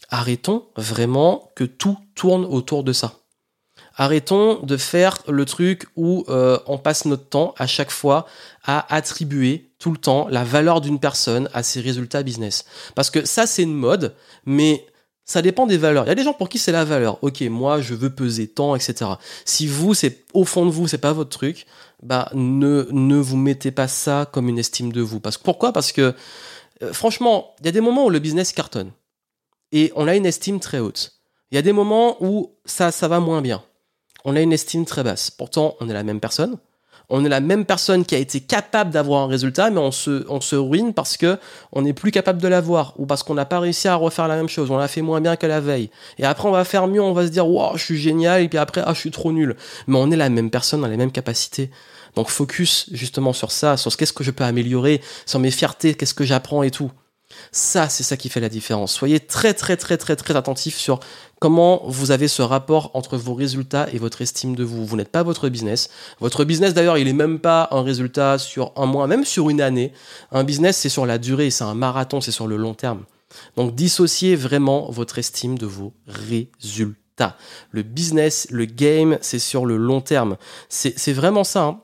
arrêtons 0.08 0.66
vraiment 0.76 1.50
que 1.54 1.64
tout 1.64 1.98
tourne 2.14 2.44
autour 2.44 2.84
de 2.84 2.92
ça. 2.92 3.21
Arrêtons 3.96 4.60
de 4.62 4.76
faire 4.76 5.22
le 5.28 5.44
truc 5.44 5.86
où 5.96 6.24
euh, 6.28 6.58
on 6.66 6.78
passe 6.78 7.04
notre 7.04 7.28
temps 7.28 7.54
à 7.58 7.66
chaque 7.66 7.90
fois 7.90 8.26
à 8.64 8.94
attribuer 8.94 9.70
tout 9.78 9.90
le 9.90 9.98
temps 9.98 10.28
la 10.28 10.44
valeur 10.44 10.80
d'une 10.80 10.98
personne 10.98 11.48
à 11.52 11.62
ses 11.62 11.80
résultats 11.80 12.22
business. 12.22 12.64
Parce 12.94 13.10
que 13.10 13.24
ça, 13.24 13.46
c'est 13.46 13.62
une 13.62 13.74
mode, 13.74 14.14
mais 14.46 14.86
ça 15.24 15.42
dépend 15.42 15.66
des 15.66 15.78
valeurs. 15.78 16.04
Il 16.04 16.08
y 16.08 16.12
a 16.12 16.14
des 16.14 16.24
gens 16.24 16.32
pour 16.32 16.48
qui 16.48 16.58
c'est 16.58 16.72
la 16.72 16.84
valeur. 16.84 17.18
Ok, 17.22 17.40
moi, 17.42 17.80
je 17.80 17.94
veux 17.94 18.10
peser 18.10 18.48
tant, 18.48 18.74
etc. 18.74 19.12
Si 19.44 19.66
vous, 19.66 19.94
c'est 19.94 20.24
au 20.32 20.44
fond 20.44 20.66
de 20.66 20.70
vous, 20.70 20.88
c'est 20.88 20.98
pas 20.98 21.12
votre 21.12 21.30
truc, 21.30 21.66
bah 22.02 22.28
ne 22.34 22.86
ne 22.90 23.16
vous 23.16 23.36
mettez 23.36 23.70
pas 23.70 23.88
ça 23.88 24.28
comme 24.32 24.48
une 24.48 24.58
estime 24.58 24.92
de 24.92 25.00
vous. 25.00 25.20
Parce 25.20 25.38
pourquoi? 25.38 25.72
Parce 25.72 25.92
que 25.92 26.14
euh, 26.82 26.92
franchement, 26.92 27.54
il 27.60 27.66
y 27.66 27.68
a 27.68 27.72
des 27.72 27.80
moments 27.80 28.06
où 28.06 28.10
le 28.10 28.18
business 28.18 28.52
cartonne 28.52 28.92
et 29.70 29.92
on 29.96 30.08
a 30.08 30.16
une 30.16 30.26
estime 30.26 30.60
très 30.60 30.78
haute. 30.78 31.20
Il 31.50 31.54
y 31.54 31.58
a 31.58 31.62
des 31.62 31.72
moments 31.72 32.16
où 32.20 32.54
ça 32.64 32.90
ça 32.90 33.08
va 33.08 33.20
moins 33.20 33.42
bien 33.42 33.62
on 34.24 34.36
a 34.36 34.40
une 34.40 34.52
estime 34.52 34.84
très 34.84 35.02
basse. 35.02 35.30
Pourtant, 35.30 35.76
on 35.80 35.88
est 35.88 35.92
la 35.92 36.04
même 36.04 36.20
personne. 36.20 36.58
On 37.08 37.24
est 37.24 37.28
la 37.28 37.40
même 37.40 37.66
personne 37.66 38.06
qui 38.06 38.14
a 38.14 38.18
été 38.18 38.40
capable 38.40 38.90
d'avoir 38.90 39.24
un 39.24 39.26
résultat, 39.26 39.70
mais 39.70 39.80
on 39.80 39.90
se, 39.90 40.24
on 40.30 40.40
se 40.40 40.56
ruine 40.56 40.94
parce 40.94 41.16
que 41.18 41.38
on 41.72 41.82
n'est 41.82 41.92
plus 41.92 42.10
capable 42.10 42.40
de 42.40 42.48
l'avoir 42.48 42.94
ou 42.96 43.04
parce 43.04 43.22
qu'on 43.22 43.34
n'a 43.34 43.44
pas 43.44 43.60
réussi 43.60 43.86
à 43.86 43.96
refaire 43.96 44.28
la 44.28 44.36
même 44.36 44.48
chose. 44.48 44.70
On 44.70 44.78
l'a 44.78 44.88
fait 44.88 45.02
moins 45.02 45.20
bien 45.20 45.36
que 45.36 45.46
la 45.46 45.60
veille. 45.60 45.90
Et 46.18 46.24
après, 46.24 46.48
on 46.48 46.52
va 46.52 46.64
faire 46.64 46.86
mieux. 46.86 47.02
On 47.02 47.12
va 47.12 47.26
se 47.26 47.30
dire, 47.30 47.46
wow, 47.46 47.76
je 47.76 47.84
suis 47.84 47.98
génial. 47.98 48.42
Et 48.42 48.48
puis 48.48 48.58
après, 48.58 48.82
ah, 48.84 48.94
je 48.94 49.00
suis 49.00 49.10
trop 49.10 49.30
nul. 49.30 49.56
Mais 49.88 49.98
on 49.98 50.10
est 50.10 50.16
la 50.16 50.30
même 50.30 50.50
personne, 50.50 50.80
on 50.80 50.84
a 50.84 50.88
les 50.88 50.96
mêmes 50.96 51.12
capacités. 51.12 51.70
Donc, 52.14 52.28
focus 52.28 52.86
justement 52.92 53.32
sur 53.32 53.50
ça, 53.50 53.76
sur 53.76 53.92
ce 53.92 53.96
qu'est-ce 53.96 54.12
que 54.12 54.24
je 54.24 54.30
peux 54.30 54.44
améliorer, 54.44 55.00
sur 55.26 55.38
mes 55.38 55.50
fiertés, 55.50 55.94
qu'est-ce 55.94 56.14
que 56.14 56.24
j'apprends 56.24 56.62
et 56.62 56.70
tout. 56.70 56.92
Ça, 57.50 57.88
c'est 57.88 58.02
ça 58.02 58.16
qui 58.16 58.28
fait 58.28 58.40
la 58.40 58.48
différence. 58.48 58.92
Soyez 58.92 59.20
très 59.20 59.54
très 59.54 59.76
très 59.76 59.96
très 59.96 60.16
très 60.16 60.36
attentif 60.36 60.76
sur 60.76 61.00
comment 61.40 61.82
vous 61.86 62.10
avez 62.10 62.28
ce 62.28 62.42
rapport 62.42 62.90
entre 62.94 63.16
vos 63.16 63.34
résultats 63.34 63.88
et 63.92 63.98
votre 63.98 64.22
estime 64.22 64.54
de 64.54 64.64
vous. 64.64 64.86
Vous 64.86 64.96
n'êtes 64.96 65.10
pas 65.10 65.22
votre 65.22 65.48
business. 65.48 65.90
Votre 66.20 66.44
business 66.44 66.74
d'ailleurs, 66.74 66.98
il 66.98 67.08
est 67.08 67.12
même 67.12 67.40
pas 67.40 67.68
un 67.72 67.82
résultat 67.82 68.38
sur 68.38 68.72
un 68.76 68.86
mois, 68.86 69.06
même 69.06 69.24
sur 69.24 69.50
une 69.50 69.60
année. 69.60 69.92
Un 70.30 70.44
business, 70.44 70.76
c'est 70.76 70.88
sur 70.88 71.06
la 71.06 71.18
durée, 71.18 71.50
c'est 71.50 71.64
un 71.64 71.74
marathon, 71.74 72.20
c'est 72.20 72.30
sur 72.30 72.46
le 72.46 72.56
long 72.56 72.74
terme. 72.74 73.04
Donc 73.56 73.74
dissociez 73.74 74.36
vraiment 74.36 74.90
votre 74.90 75.18
estime 75.18 75.58
de 75.58 75.66
vos 75.66 75.92
résultats. 76.06 77.36
Le 77.70 77.82
business, 77.82 78.46
le 78.50 78.64
game, 78.64 79.18
c'est 79.20 79.38
sur 79.38 79.66
le 79.66 79.76
long 79.76 80.00
terme. 80.00 80.36
C'est 80.68 81.12
vraiment 81.12 81.44
ça. 81.44 81.62
Hein 81.64 81.80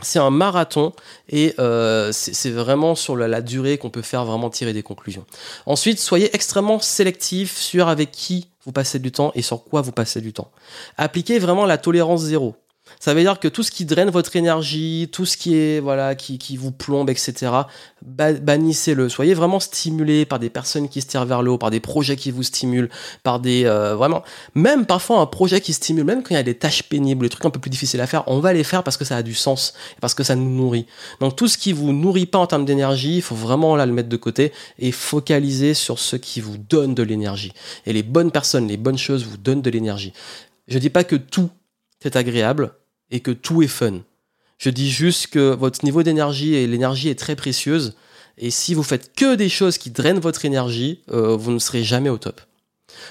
c'est 0.00 0.18
un 0.18 0.30
marathon 0.30 0.92
et 1.28 1.54
euh, 1.58 2.12
c'est 2.12 2.50
vraiment 2.50 2.94
sur 2.94 3.16
la, 3.16 3.40
durée 3.40 3.78
qu'on 3.78 3.90
peut 3.90 4.02
faire 4.02 4.24
vraiment 4.24 4.50
tirer 4.50 4.72
des 4.72 4.82
conclusions. 4.82 5.24
Ensuite, 5.66 5.98
soyez 5.98 6.34
extrêmement 6.34 6.78
sélectif 6.80 7.56
sur 7.56 7.88
avec 7.88 8.10
qui 8.10 8.48
vous 8.64 8.72
passez 8.72 8.98
du 8.98 9.12
temps 9.12 9.32
et 9.34 9.42
sur 9.42 9.64
quoi 9.64 9.80
vous 9.80 9.92
passez 9.92 10.20
du 10.20 10.32
temps. 10.32 10.50
Appliquez 10.96 11.38
vraiment 11.38 11.66
la 11.66 11.78
tolérance 11.78 12.22
zéro. 12.22 12.56
Ça 13.00 13.14
veut 13.14 13.20
dire 13.20 13.38
que 13.38 13.48
tout 13.48 13.62
ce 13.62 13.70
qui 13.70 13.84
draine 13.84 14.10
votre 14.10 14.34
énergie, 14.36 15.08
tout 15.12 15.24
ce 15.24 15.36
qui 15.36 15.56
est 15.56 15.80
voilà, 15.80 16.14
qui, 16.14 16.38
qui 16.38 16.56
vous 16.56 16.72
plombe, 16.72 17.10
etc. 17.10 17.50
Bannissez-le. 18.02 19.08
Soyez 19.08 19.34
vraiment 19.34 19.60
stimulé 19.60 20.24
par 20.24 20.38
des 20.38 20.50
personnes 20.50 20.88
qui 20.88 21.00
se 21.00 21.06
tirent 21.06 21.24
vers 21.24 21.42
le 21.42 21.50
haut, 21.52 21.58
par 21.58 21.70
des 21.70 21.80
projets 21.80 22.16
qui 22.16 22.30
vous 22.30 22.42
stimulent, 22.42 22.88
par 23.22 23.40
des 23.40 23.64
euh, 23.64 23.94
vraiment, 23.94 24.22
même 24.54 24.86
parfois 24.86 25.20
un 25.20 25.26
projet 25.26 25.60
qui 25.60 25.72
stimule, 25.72 26.04
même 26.04 26.22
quand 26.22 26.30
il 26.30 26.34
y 26.34 26.40
a 26.40 26.42
des 26.42 26.56
tâches 26.56 26.82
pénibles, 26.84 27.26
des 27.26 27.30
trucs 27.30 27.44
un 27.44 27.50
peu 27.50 27.60
plus 27.60 27.70
difficiles 27.70 28.00
à 28.00 28.06
faire, 28.06 28.24
on 28.26 28.40
va 28.40 28.52
les 28.52 28.64
faire 28.64 28.82
parce 28.82 28.96
que 28.96 29.04
ça 29.04 29.16
a 29.16 29.22
du 29.22 29.34
sens, 29.34 29.74
parce 30.00 30.14
que 30.14 30.24
ça 30.24 30.34
nous 30.34 30.50
nourrit. 30.50 30.86
Donc 31.20 31.36
tout 31.36 31.48
ce 31.48 31.58
qui 31.58 31.72
vous 31.72 31.92
nourrit 31.92 32.26
pas 32.26 32.38
en 32.38 32.46
termes 32.46 32.64
d'énergie, 32.64 33.16
il 33.16 33.22
faut 33.22 33.34
vraiment 33.34 33.76
là 33.76 33.86
le 33.86 33.92
mettre 33.92 34.08
de 34.08 34.16
côté 34.16 34.52
et 34.78 34.92
focaliser 34.92 35.74
sur 35.74 35.98
ce 35.98 36.16
qui 36.16 36.40
vous 36.40 36.58
donne 36.58 36.94
de 36.94 37.02
l'énergie. 37.02 37.52
Et 37.86 37.92
les 37.92 38.02
bonnes 38.02 38.30
personnes, 38.30 38.66
les 38.66 38.76
bonnes 38.76 38.98
choses 38.98 39.24
vous 39.24 39.36
donnent 39.36 39.62
de 39.62 39.70
l'énergie. 39.70 40.12
Je 40.66 40.78
dis 40.78 40.90
pas 40.90 41.04
que 41.04 41.16
tout 41.16 41.50
c'est 42.00 42.16
agréable 42.16 42.72
et 43.10 43.20
que 43.20 43.30
tout 43.30 43.62
est 43.62 43.68
fun. 43.68 44.00
Je 44.58 44.70
dis 44.70 44.90
juste 44.90 45.28
que 45.28 45.54
votre 45.54 45.84
niveau 45.84 46.02
d'énergie 46.02 46.54
et 46.54 46.66
l'énergie 46.66 47.08
est 47.08 47.18
très 47.18 47.36
précieuse. 47.36 47.94
Et 48.38 48.50
si 48.50 48.74
vous 48.74 48.82
faites 48.82 49.14
que 49.14 49.34
des 49.34 49.48
choses 49.48 49.78
qui 49.78 49.90
drainent 49.90 50.18
votre 50.18 50.44
énergie, 50.44 51.00
euh, 51.10 51.36
vous 51.36 51.52
ne 51.52 51.58
serez 51.58 51.82
jamais 51.82 52.10
au 52.10 52.18
top. 52.18 52.40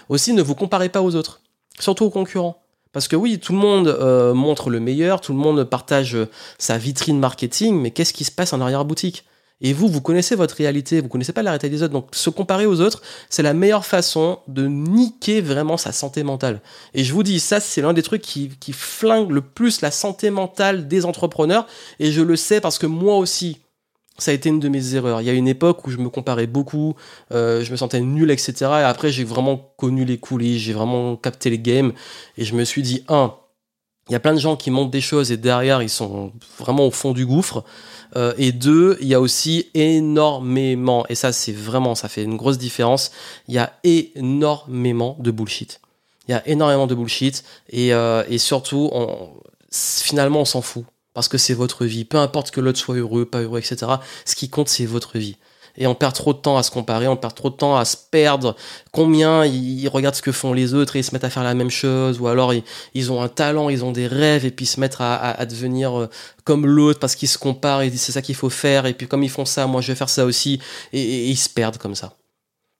Aussi, 0.09 0.33
ne 0.33 0.41
vous 0.41 0.55
comparez 0.55 0.89
pas 0.89 1.01
aux 1.01 1.15
autres, 1.15 1.41
surtout 1.79 2.05
aux 2.05 2.09
concurrents. 2.09 2.61
Parce 2.91 3.07
que 3.07 3.15
oui, 3.15 3.39
tout 3.39 3.53
le 3.53 3.59
monde 3.59 3.87
euh, 3.87 4.33
montre 4.33 4.69
le 4.69 4.79
meilleur, 4.79 5.21
tout 5.21 5.33
le 5.33 5.37
monde 5.37 5.63
partage 5.65 6.17
sa 6.57 6.77
vitrine 6.77 7.19
marketing, 7.19 7.79
mais 7.79 7.91
qu'est-ce 7.91 8.13
qui 8.13 8.23
se 8.23 8.31
passe 8.31 8.53
en 8.53 8.61
arrière-boutique? 8.61 9.25
Et 9.61 9.73
vous, 9.73 9.87
vous 9.87 10.01
connaissez 10.01 10.35
votre 10.35 10.55
réalité, 10.55 11.01
vous 11.01 11.07
connaissez 11.07 11.33
pas 11.33 11.41
la 11.41 11.51
réalité 11.51 11.69
des 11.69 11.81
autres. 11.81 11.93
Donc, 11.93 12.09
se 12.11 12.29
comparer 12.29 12.65
aux 12.65 12.79
autres, 12.79 13.01
c'est 13.29 13.41
la 13.43 13.53
meilleure 13.53 13.85
façon 13.85 14.39
de 14.47 14.67
niquer 14.67 15.41
vraiment 15.41 15.77
sa 15.77 15.91
santé 15.91 16.23
mentale. 16.23 16.61
Et 16.93 17.03
je 17.03 17.13
vous 17.13 17.23
dis, 17.23 17.39
ça, 17.39 17.59
c'est 17.59 17.81
l'un 17.81 17.93
des 17.93 18.03
trucs 18.03 18.21
qui, 18.21 18.51
qui 18.59 18.71
flingue 18.71 19.31
le 19.31 19.41
plus 19.41 19.81
la 19.81 19.89
santé 19.89 20.29
mentale 20.29 20.87
des 20.87 21.05
entrepreneurs. 21.05 21.65
Et 21.99 22.11
je 22.11 22.21
le 22.21 22.35
sais 22.35 22.61
parce 22.61 22.77
que 22.77 22.85
moi 22.85 23.17
aussi, 23.17 23.57
ça 24.19 24.31
a 24.31 24.33
été 24.33 24.49
une 24.49 24.59
de 24.59 24.69
mes 24.69 24.95
erreurs. 24.95 25.21
Il 25.21 25.25
y 25.25 25.29
a 25.29 25.33
une 25.33 25.47
époque 25.47 25.85
où 25.87 25.91
je 25.91 25.97
me 25.97 26.09
comparais 26.09 26.47
beaucoup, 26.47 26.95
euh, 27.31 27.63
je 27.63 27.71
me 27.71 27.77
sentais 27.77 27.99
nul, 27.99 28.29
etc. 28.31 28.53
Et 28.61 28.83
après, 28.83 29.11
j'ai 29.11 29.23
vraiment 29.23 29.73
connu 29.77 30.05
les 30.05 30.17
coulisses, 30.17 30.61
j'ai 30.61 30.73
vraiment 30.73 31.15
capté 31.15 31.49
les 31.49 31.59
games. 31.59 31.93
Et 32.37 32.43
je 32.43 32.55
me 32.55 32.63
suis 32.63 32.81
dit, 32.81 33.03
un, 33.07 33.33
il 34.09 34.13
y 34.13 34.15
a 34.15 34.19
plein 34.19 34.33
de 34.33 34.39
gens 34.39 34.55
qui 34.55 34.71
montent 34.71 34.91
des 34.91 35.01
choses 35.01 35.31
et 35.31 35.37
derrière, 35.37 35.81
ils 35.81 35.89
sont 35.89 36.31
vraiment 36.57 36.85
au 36.87 36.91
fond 36.91 37.11
du 37.11 37.25
gouffre. 37.25 37.63
Euh, 38.15 38.33
et 38.37 38.51
deux, 38.51 38.97
il 39.01 39.07
y 39.07 39.13
a 39.13 39.19
aussi 39.19 39.69
énormément, 39.73 41.05
et 41.09 41.15
ça 41.15 41.33
c'est 41.33 41.51
vraiment, 41.51 41.93
ça 41.93 42.07
fait 42.07 42.23
une 42.23 42.37
grosse 42.37 42.57
différence, 42.57 43.11
il 43.49 43.53
y 43.53 43.57
a 43.57 43.73
énormément 43.83 45.17
de 45.19 45.29
bullshit. 45.29 45.81
Il 46.27 46.31
y 46.31 46.33
a 46.33 46.47
énormément 46.47 46.87
de 46.87 46.95
bullshit 46.95 47.43
et, 47.69 47.93
euh, 47.93 48.23
surtout, 48.37 48.91
finalement 49.71 50.41
on 50.41 50.45
s'en 50.45 50.61
fout 50.61 50.85
parce 51.13 51.27
que 51.27 51.37
c'est 51.37 51.53
votre 51.53 51.85
vie. 51.85 52.05
Peu 52.05 52.17
importe 52.17 52.51
que 52.51 52.61
l'autre 52.61 52.79
soit 52.79 52.95
heureux, 52.95 53.25
pas 53.25 53.41
heureux, 53.41 53.59
etc. 53.59 53.91
Ce 54.23 54.35
qui 54.35 54.49
compte, 54.49 54.69
c'est 54.69 54.85
votre 54.85 55.17
vie 55.17 55.37
et 55.77 55.87
on 55.87 55.95
perd 55.95 56.13
trop 56.13 56.33
de 56.33 56.39
temps 56.39 56.57
à 56.57 56.63
se 56.63 56.71
comparer, 56.71 57.07
on 57.07 57.15
perd 57.15 57.35
trop 57.35 57.49
de 57.49 57.55
temps 57.55 57.77
à 57.77 57.85
se 57.85 57.95
perdre. 57.95 58.55
Combien 58.91 59.45
ils, 59.45 59.87
regardent 59.87 60.15
ce 60.15 60.21
que 60.21 60.31
font 60.31 60.53
les 60.53 60.73
autres 60.73 60.95
et 60.95 60.99
ils 60.99 61.03
se 61.03 61.13
mettent 61.13 61.23
à 61.23 61.29
faire 61.29 61.43
la 61.43 61.53
même 61.53 61.69
chose, 61.69 62.19
ou 62.19 62.27
alors 62.27 62.53
ils, 62.93 63.11
ont 63.11 63.21
un 63.21 63.29
talent, 63.29 63.69
ils 63.69 63.85
ont 63.85 63.91
des 63.91 64.07
rêves 64.07 64.45
et 64.45 64.51
puis 64.51 64.65
ils 64.65 64.69
se 64.69 64.79
mettent 64.79 64.97
à, 64.99 65.45
devenir 65.45 65.97
euh, 65.97 66.09
comme 66.43 66.65
l'autre 66.65 66.99
parce 66.99 67.15
qu'ils 67.15 67.29
se 67.29 67.37
comparent 67.37 67.81
et 67.81 67.89
disent 67.89 68.01
c'est 68.01 68.11
ça 68.11 68.21
qu'il 68.21 68.35
faut 68.35 68.49
faire 68.49 68.85
et 68.85 68.93
puis 68.93 69.07
comme 69.07 69.23
ils 69.23 69.29
font 69.29 69.45
ça, 69.45 69.67
moi 69.67 69.81
je 69.81 69.91
vais 69.91 69.95
faire 69.95 70.09
ça 70.09 70.25
aussi 70.25 70.59
et, 70.93 71.29
ils 71.29 71.37
se 71.37 71.49
perdent 71.49 71.77
comme 71.77 71.95
ça. 71.95 72.13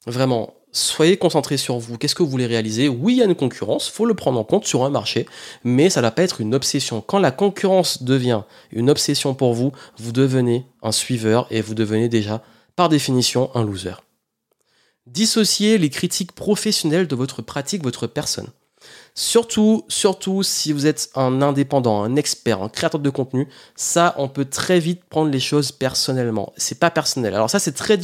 Vraiment, 0.06 0.54
soyez 0.71 1.17
concentrés 1.17 1.58
sur 1.58 1.78
vous. 1.78 1.98
Qu'est-ce 1.98 2.15
que 2.15 2.24
vous 2.24 2.30
voulez 2.30 2.45
réaliser? 2.45 2.88
Oui, 2.88 3.13
il 3.13 3.17
y 3.17 3.21
a 3.21 3.26
une 3.26 3.36
concurrence, 3.36 3.89
faut 3.89 4.06
le 4.06 4.13
prendre 4.13 4.39
en 4.39 4.43
compte 4.43 4.65
sur 4.65 4.86
un 4.86 4.89
marché, 4.89 5.28
mais 5.63 5.89
ça 5.89 6.00
ne 6.00 6.04
doit 6.04 6.12
pas 6.12 6.24
être 6.24 6.41
une 6.41 6.56
obsession. 6.56 7.02
Quand 7.02 7.19
la 7.19 7.32
concurrence 7.32 8.04
devient 8.04 8.43
une 8.71 8.89
obsession 8.89 9.34
pour 9.34 9.54
vous, 9.54 9.71
vous 9.98 10.12
devenez 10.12 10.65
un 10.82 10.91
suiveur 10.91 11.48
et 11.52 11.62
vous 11.62 11.76
devenez 11.76 12.10
déjà 12.10 12.41
par 12.78 12.88
définition 12.88 13.52
un 13.56 13.66
loser. 13.66 13.96
Dissociez 15.08 15.78
les 15.78 15.90
critiques 15.90 16.32
professionnelles 16.32 17.08
de 17.08 17.16
votre 17.16 17.42
pratique, 17.42 17.84
votre 17.84 18.08
personne. 18.08 18.48
Surtout, 19.16 19.84
surtout 19.88 20.44
si 20.44 20.72
vous 20.72 20.86
êtes 20.86 21.10
un 21.16 21.42
indépendant, 21.42 22.04
un 22.04 22.16
expert, 22.16 22.62
un 22.62 22.70
créateur 22.70 23.02
de 23.02 23.10
contenu, 23.10 23.48
ça, 23.76 24.13
on 24.20 24.28
peut 24.28 24.46
très 24.46 24.80
vite 24.80 25.02
prendre 25.10 25.32
les 25.32 25.40
choses 25.40 25.72
personnellement. 25.72 26.54
C'est 26.56 26.80
pas 26.80 26.92
personnel. 26.92 27.34
Alors 27.34 27.50
ça, 27.50 27.58
c'est 27.58 27.72
très, 27.72 27.98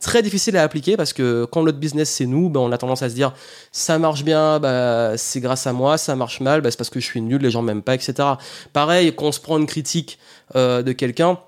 très 0.00 0.22
difficile 0.22 0.56
à 0.56 0.62
appliquer 0.62 0.96
parce 0.96 1.12
que 1.12 1.46
quand 1.52 1.62
notre 1.62 1.78
business 1.78 2.08
c'est 2.08 2.24
nous, 2.24 2.48
ben, 2.48 2.60
on 2.60 2.72
a 2.72 2.78
tendance 2.78 3.02
à 3.02 3.10
se 3.10 3.14
dire 3.14 3.34
ça 3.72 3.98
marche 3.98 4.24
bien, 4.24 4.58
bah, 4.58 5.18
c'est 5.18 5.40
grâce 5.40 5.66
à 5.66 5.74
moi, 5.74 5.98
ça 5.98 6.16
marche 6.16 6.40
mal, 6.40 6.62
bah, 6.62 6.70
c'est 6.70 6.78
parce 6.78 6.90
que 6.90 7.00
je 7.00 7.04
suis 7.04 7.20
nul, 7.20 7.42
les 7.42 7.50
gens 7.50 7.60
m'aiment 7.60 7.82
pas, 7.82 7.94
etc. 7.94 8.14
Pareil, 8.72 9.14
quand 9.14 9.26
on 9.26 9.32
se 9.32 9.40
prend 9.40 9.58
une 9.58 9.66
critique 9.66 10.18
euh, 10.56 10.82
de 10.82 10.92
quelqu'un, 10.92 11.38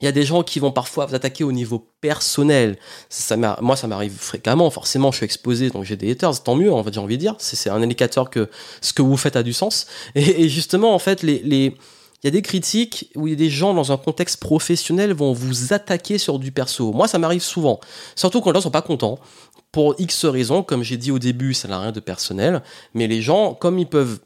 il 0.00 0.04
y 0.04 0.08
a 0.08 0.12
des 0.12 0.22
gens 0.22 0.42
qui 0.42 0.60
vont 0.60 0.70
parfois 0.70 1.06
vous 1.06 1.14
attaquer 1.14 1.42
au 1.44 1.50
niveau 1.50 1.90
personnel. 2.00 2.78
Ça, 3.08 3.36
moi, 3.36 3.76
ça 3.76 3.88
m'arrive 3.88 4.16
fréquemment. 4.16 4.70
Forcément, 4.70 5.10
je 5.10 5.16
suis 5.16 5.24
exposé, 5.24 5.70
donc 5.70 5.84
j'ai 5.84 5.96
des 5.96 6.12
haters. 6.12 6.42
Tant 6.42 6.54
mieux, 6.54 6.72
on 6.72 6.82
va 6.82 6.90
dire 6.90 7.02
envie 7.02 7.16
de 7.16 7.22
dire. 7.22 7.34
C'est 7.38 7.68
un 7.68 7.82
indicateur 7.82 8.30
que 8.30 8.48
ce 8.80 8.92
que 8.92 9.02
vous 9.02 9.16
faites 9.16 9.34
a 9.34 9.42
du 9.42 9.52
sens. 9.52 9.86
Et, 10.14 10.48
justement, 10.48 10.94
en 10.94 11.00
fait, 11.00 11.24
il 11.24 11.72
y 12.24 12.26
a 12.26 12.30
des 12.30 12.42
critiques 12.42 13.10
où 13.16 13.26
il 13.26 13.30
y 13.30 13.32
a 13.32 13.36
des 13.36 13.50
gens 13.50 13.74
dans 13.74 13.90
un 13.90 13.96
contexte 13.96 14.38
professionnel 14.38 15.12
vont 15.12 15.32
vous 15.32 15.72
attaquer 15.72 16.18
sur 16.18 16.38
du 16.38 16.52
perso. 16.52 16.92
Moi, 16.92 17.08
ça 17.08 17.18
m'arrive 17.18 17.42
souvent. 17.42 17.80
Surtout 18.14 18.40
quand 18.40 18.50
les 18.50 18.54
gens 18.54 18.62
sont 18.62 18.70
pas 18.70 18.82
contents. 18.82 19.18
Pour 19.72 19.96
X 19.98 20.24
raisons, 20.24 20.62
comme 20.62 20.82
j'ai 20.82 20.96
dit 20.96 21.10
au 21.10 21.18
début, 21.18 21.54
ça 21.54 21.68
n'a 21.68 21.80
rien 21.80 21.92
de 21.92 22.00
personnel. 22.00 22.62
Mais 22.94 23.06
les 23.06 23.20
gens, 23.20 23.52
comme 23.52 23.78
ils 23.78 23.86
peuvent 23.86 24.20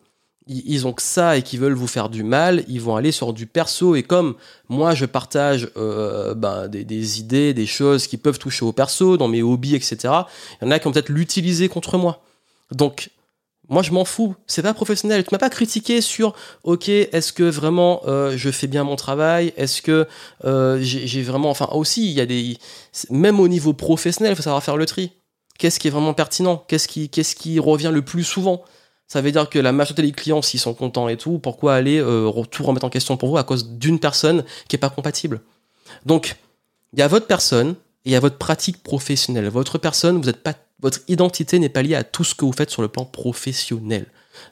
ils 0.46 0.87
ont 0.87 0.92
que 0.92 1.02
ça 1.02 1.37
et 1.37 1.42
qui 1.42 1.57
veulent 1.57 1.74
vous 1.74 1.87
faire 1.87 2.09
du 2.09 2.24
mal, 2.24 2.64
ils 2.68 2.81
vont 2.81 2.96
aller 2.96 3.12
sur 3.12 3.33
du 3.33 3.46
perso. 3.46 3.94
Et 3.94 4.02
comme 4.02 4.35
moi, 4.68 4.94
je 4.94 5.07
partage 5.07 5.68
euh, 5.76 6.35
ben, 6.35 6.68
des, 6.68 7.20
idées, 7.20 7.55
des 7.55 7.66
choses 7.66 8.07
qui 8.07 8.16
peuvent 8.16 8.38
toucher 8.38 8.64
au 8.64 8.72
perso, 8.72 9.16
dans 9.16 9.28
mes 9.28 9.42
hobbies, 9.42 9.74
etc., 9.74 9.96
il 10.61 10.64
y 10.64 10.68
en 10.68 10.70
a 10.70 10.78
qui 10.78 10.85
vont 10.85 10.92
peut-être 10.92 11.11
l'utiliser 11.11 11.68
contre 11.68 11.96
moi. 11.96 12.22
Donc, 12.70 13.11
moi, 13.68 13.83
je 13.83 13.92
m'en 13.92 14.05
fous. 14.05 14.35
C'est 14.46 14.62
pas 14.62 14.74
professionnel. 14.74 15.22
Tu 15.24 15.31
m'as 15.33 15.38
pas 15.38 15.50
critiqué 15.50 16.00
sur, 16.00 16.35
ok, 16.64 16.88
est-ce 16.88 17.33
que 17.33 17.44
vraiment 17.44 18.02
euh, 18.07 18.35
je 18.37 18.50
fais 18.50 18.66
bien 18.66 18.85
mon 18.85 18.96
travail? 18.96 19.52
Est-ce 19.57 19.81
que 19.81 20.09
euh, 20.44 20.78
j'ai 20.83 21.22
vraiment, 21.22 21.50
enfin 21.50 21.68
aussi, 21.72 22.05
il 22.05 22.12
y 22.12 22.20
a 22.20 22.26
des, 22.26 22.59
même 23.11 23.38
au 23.38 23.48
niveau 23.48 23.72
professionnel, 23.72 24.33
il 24.33 24.37
faut 24.37 24.42
savoir 24.42 24.62
faire 24.62 24.76
le 24.76 24.87
tri. 24.87 25.12
Qu'est-ce 25.59 25.78
qui 25.78 25.87
est 25.88 25.92
vraiment 25.92 26.14
pertinent? 26.14 26.64
Qu'est-ce 26.66 26.88
qui, 26.88 27.09
qu'est-ce 27.09 27.37
qui 27.37 27.61
revient 27.61 27.90
le 27.92 28.02
plus 28.02 28.24
souvent? 28.24 28.64
Ça 29.12 29.20
veut 29.20 29.31
dire 29.31 29.51
que 29.51 29.59
la 29.59 29.72
majorité 29.72 30.01
des 30.01 30.12
clients, 30.12 30.40
s'ils 30.40 30.59
sont 30.59 30.72
contents 30.72 31.07
et 31.07 31.18
tout, 31.18 31.38
pourquoi 31.38 31.75
aller 31.75 31.98
euh, 31.98 32.33
tout 32.51 32.62
remettre 32.62 32.87
en 32.87 32.88
question 32.88 33.18
pour 33.18 33.29
vous 33.29 33.37
à 33.37 33.44
cause 33.44 33.68
d'une 33.68 33.98
personne 33.98 34.42
qui 34.68 34.77
est 34.77 34.79
pas 34.79 34.88
compatible? 34.88 35.42
Donc, 36.07 36.37
il 36.94 36.98
y 36.98 37.03
a 37.03 37.09
votre 37.09 37.27
personne 37.27 37.72
et 37.72 38.09
il 38.09 38.12
y 38.12 38.16
a 38.16 38.20
votre 38.20 38.38
pratique 38.38 38.83
professionnelle. 38.83 39.46
Votre 39.48 39.77
personne, 39.77 40.18
vous 40.18 40.31
êtes 40.31 40.42
pas, 40.42 40.55
votre 40.81 41.01
identité 41.09 41.59
n'est 41.59 41.68
pas 41.68 41.83
liée 41.83 41.94
à 41.94 42.05
tout 42.05 42.25
ce 42.25 42.35
que 42.35 42.46
vous 42.46 42.55
faites 42.55 42.70
sur 42.70 42.81
le 42.81 42.88
plan 42.88 43.05
professionnel. 43.05 44.07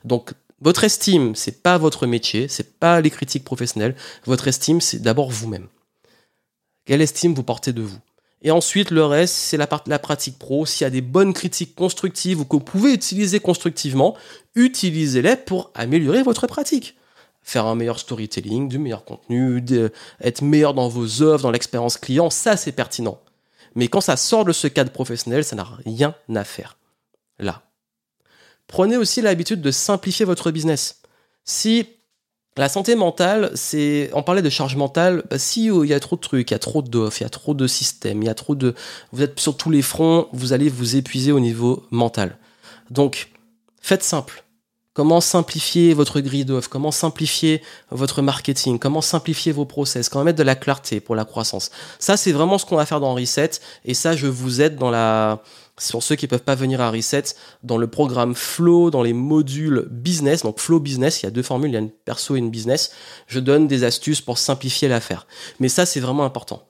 Donc, 0.05 0.35
votre 0.61 0.85
estime, 0.85 1.35
c'est 1.35 1.63
pas 1.63 1.79
votre 1.79 2.07
métier, 2.07 2.47
c'est 2.47 2.79
pas 2.79 3.01
les 3.01 3.09
critiques 3.09 3.45
professionnelles. 3.45 3.97
Votre 4.27 4.47
estime, 4.47 4.83
c'est 4.83 5.01
d'abord 5.01 5.31
vous-même. 5.31 5.69
Quelle 6.85 7.01
estime 7.01 7.33
vous 7.33 7.45
portez 7.45 7.73
de 7.73 7.81
vous? 7.81 7.99
Et 8.43 8.51
ensuite, 8.51 8.91
le 8.91 9.05
reste, 9.05 9.35
c'est 9.35 9.57
la, 9.59 9.69
la 9.87 9.99
pratique 9.99 10.39
pro. 10.39 10.65
S'il 10.65 10.85
y 10.85 10.87
a 10.87 10.91
des 10.91 11.03
bonnes 11.03 11.35
critiques 11.35 11.75
constructives 11.75 12.41
ou 12.41 12.45
que 12.45 12.57
vous 12.57 12.65
pouvez 12.65 12.93
utiliser 12.93 13.39
constructivement, 13.39 14.17
utilisez-les 14.55 15.37
pour 15.37 15.71
améliorer 15.75 16.23
votre 16.23 16.47
pratique. 16.47 16.97
Faire 17.43 17.67
un 17.67 17.75
meilleur 17.75 17.99
storytelling, 17.99 18.69
du 18.69 18.79
meilleur 18.79 19.05
contenu, 19.05 19.63
être 20.21 20.43
meilleur 20.43 20.73
dans 20.73 20.89
vos 20.89 21.23
œuvres, 21.23 21.43
dans 21.43 21.51
l'expérience 21.51 21.99
client, 21.99 22.31
ça 22.31 22.57
c'est 22.57 22.73
pertinent. 22.73 23.21
Mais 23.75 23.89
quand 23.89 24.01
ça 24.01 24.17
sort 24.17 24.45
de 24.45 24.53
ce 24.53 24.67
cadre 24.67 24.91
professionnel, 24.91 25.45
ça 25.45 25.57
n'a 25.57 25.67
rien 25.85 26.15
à 26.35 26.45
faire. 26.45 26.77
Là. 27.39 27.63
Prenez 28.67 28.97
aussi 28.97 29.21
l'habitude 29.21 29.61
de 29.61 29.71
simplifier 29.71 30.25
votre 30.25 30.51
business. 30.51 31.03
Si 31.45 31.89
La 32.61 32.69
santé 32.69 32.95
mentale, 32.95 33.51
c'est, 33.55 34.11
on 34.13 34.23
parlait 34.23 34.43
de 34.43 34.51
charge 34.51 34.77
mentale. 34.77 35.23
Bah, 35.31 35.39
si 35.39 35.71
oh, 35.71 35.83
il 35.83 35.89
y 35.89 35.95
a 35.95 35.99
trop 35.99 36.17
de 36.17 36.21
trucs, 36.21 36.51
il 36.51 36.53
y 36.53 36.55
a 36.55 36.59
trop 36.59 36.83
d'offres, 36.83 37.23
il 37.23 37.25
y 37.25 37.27
a 37.27 37.31
trop 37.31 37.55
de 37.55 37.67
systèmes, 37.67 38.23
il 38.23 38.27
y 38.27 38.29
a 38.29 38.35
trop 38.35 38.55
de, 38.55 38.75
vous 39.13 39.23
êtes 39.23 39.41
sur 39.41 39.57
tous 39.57 39.71
les 39.71 39.81
fronts, 39.81 40.29
vous 40.35 40.53
allez 40.53 40.69
vous 40.69 40.95
épuiser 40.95 41.33
au 41.33 41.41
niveau 41.41 41.87
mental. 41.91 42.37
Donc, 42.91 43.31
faites 43.81 44.03
simple. 44.03 44.45
Comment 44.93 45.23
simplifier 45.23 45.95
votre 45.95 46.21
grille 46.21 46.45
d'offres? 46.45 46.69
Comment 46.69 46.91
simplifier 46.91 47.63
votre 47.91 48.21
marketing? 48.21 48.79
Comment 48.79 49.01
simplifier 49.01 49.53
vos 49.53 49.65
process? 49.65 50.11
Comment 50.11 50.25
mettre 50.25 50.37
de 50.37 50.43
la 50.43 50.55
clarté 50.55 51.01
pour 51.01 51.15
la 51.15 51.25
croissance? 51.25 51.71
Ça, 51.99 52.19
c'est 52.19 52.33
vraiment 52.33 52.59
ce 52.59 52.67
qu'on 52.67 52.77
va 52.77 52.85
faire 52.85 53.01
dans 53.01 53.15
Reset. 53.15 53.53
Et 53.87 53.95
ça, 53.95 54.15
je 54.15 54.27
vous 54.27 54.61
aide 54.61 54.77
dans 54.77 54.91
la, 54.91 55.43
sur 55.81 56.03
ceux 56.03 56.17
qui 56.17 56.27
peuvent 56.27 56.43
pas 56.43 56.55
venir 56.55 56.81
à 56.81 56.91
Reset, 56.91 57.25
dans 57.63 57.79
le 57.79 57.89
programme 57.89 58.35
Flow, 58.35 58.91
dans 58.91 59.03
les 59.03 59.13
modules 59.13 59.89
business, 59.91 60.43
donc 60.43 60.61
Flow 60.61 60.81
Business, 60.81 61.23
il 61.23 61.27
y 61.27 61.29
a 61.29 61.31
deux 61.31 61.43
formules, 61.43 61.71
il 61.71 61.75
y 61.75 61.77
a 61.77 61.81
une 61.81 61.91
perso 61.91 62.37
et 62.37 62.39
une 62.39 62.51
business, 62.51 62.93
je 63.27 63.41
donne 63.41 63.67
des 63.67 63.85
astuces 63.85 64.21
pour 64.21 64.39
simplifier 64.39 64.89
l'affaire. 64.89 65.27
Mais 65.59 65.69
ça, 65.69 65.87
c'est 65.87 66.01
vraiment 66.01 66.25
important. 66.25 66.70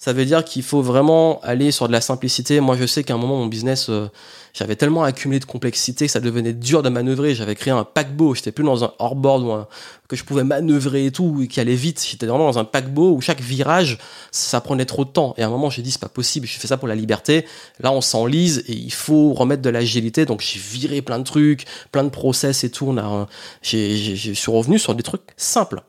Ça 0.00 0.12
veut 0.12 0.24
dire 0.24 0.44
qu'il 0.44 0.62
faut 0.62 0.80
vraiment 0.80 1.40
aller 1.40 1.72
sur 1.72 1.88
de 1.88 1.92
la 1.92 2.00
simplicité. 2.00 2.60
Moi, 2.60 2.76
je 2.76 2.86
sais 2.86 3.02
qu'à 3.02 3.14
un 3.14 3.16
moment, 3.16 3.36
mon 3.36 3.46
business, 3.46 3.88
euh, 3.88 4.08
j'avais 4.54 4.76
tellement 4.76 5.02
accumulé 5.02 5.40
de 5.40 5.44
complexité 5.44 6.06
que 6.06 6.12
ça 6.12 6.20
devenait 6.20 6.52
dur 6.52 6.84
de 6.84 6.88
manœuvrer. 6.88 7.34
J'avais 7.34 7.56
créé 7.56 7.72
un 7.72 7.82
paquebot. 7.82 8.36
J'étais 8.36 8.52
plus 8.52 8.62
dans 8.62 8.84
un 8.84 8.92
hors-board 9.00 9.42
ou 9.42 9.64
que 10.06 10.14
je 10.14 10.22
pouvais 10.22 10.44
manœuvrer 10.44 11.06
et 11.06 11.10
tout, 11.10 11.40
et 11.42 11.48
qui 11.48 11.58
allait 11.58 11.74
vite. 11.74 12.06
J'étais 12.08 12.26
vraiment 12.26 12.44
dans 12.44 12.60
un 12.60 12.64
paquebot 12.64 13.10
où 13.10 13.20
chaque 13.20 13.40
virage, 13.40 13.98
ça 14.30 14.60
prenait 14.60 14.84
trop 14.84 15.04
de 15.04 15.10
temps. 15.10 15.34
Et 15.36 15.42
à 15.42 15.48
un 15.48 15.50
moment, 15.50 15.68
j'ai 15.68 15.82
dit, 15.82 15.90
c'est 15.90 16.00
pas 16.00 16.08
possible. 16.08 16.46
Je 16.46 16.60
fais 16.60 16.68
ça 16.68 16.76
pour 16.76 16.86
la 16.86 16.94
liberté. 16.94 17.44
Là, 17.80 17.90
on 17.90 18.00
s'enlise 18.00 18.62
et 18.68 18.74
il 18.74 18.92
faut 18.92 19.32
remettre 19.32 19.62
de 19.62 19.70
l'agilité. 19.70 20.26
Donc, 20.26 20.42
j'ai 20.42 20.60
viré 20.60 21.02
plein 21.02 21.18
de 21.18 21.24
trucs, 21.24 21.64
plein 21.90 22.04
de 22.04 22.10
process 22.10 22.62
et 22.62 22.70
tout. 22.70 22.86
On 22.86 22.98
a, 22.98 23.26
j'ai, 23.62 23.96
je 23.96 24.32
suis 24.32 24.52
revenu 24.52 24.78
sur 24.78 24.94
des 24.94 25.02
trucs 25.02 25.22
simples. 25.36 25.82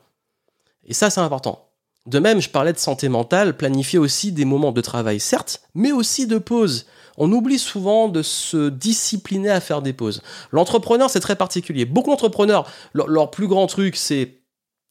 Et 0.84 0.94
ça, 0.94 1.10
c'est 1.10 1.20
important. 1.20 1.69
De 2.06 2.18
même, 2.18 2.40
je 2.40 2.48
parlais 2.48 2.72
de 2.72 2.78
santé 2.78 3.08
mentale, 3.08 3.56
planifier 3.56 3.98
aussi 3.98 4.32
des 4.32 4.44
moments 4.44 4.72
de 4.72 4.80
travail, 4.80 5.20
certes, 5.20 5.62
mais 5.74 5.92
aussi 5.92 6.26
de 6.26 6.38
pause. 6.38 6.86
On 7.18 7.30
oublie 7.32 7.58
souvent 7.58 8.08
de 8.08 8.22
se 8.22 8.70
discipliner 8.70 9.50
à 9.50 9.60
faire 9.60 9.82
des 9.82 9.92
pauses. 9.92 10.22
L'entrepreneur, 10.52 11.10
c'est 11.10 11.20
très 11.20 11.36
particulier. 11.36 11.84
Beaucoup 11.84 12.10
d'entrepreneurs, 12.10 12.70
leur, 12.94 13.30
plus 13.30 13.46
grand 13.46 13.66
truc, 13.66 13.96
c'est, 13.96 14.40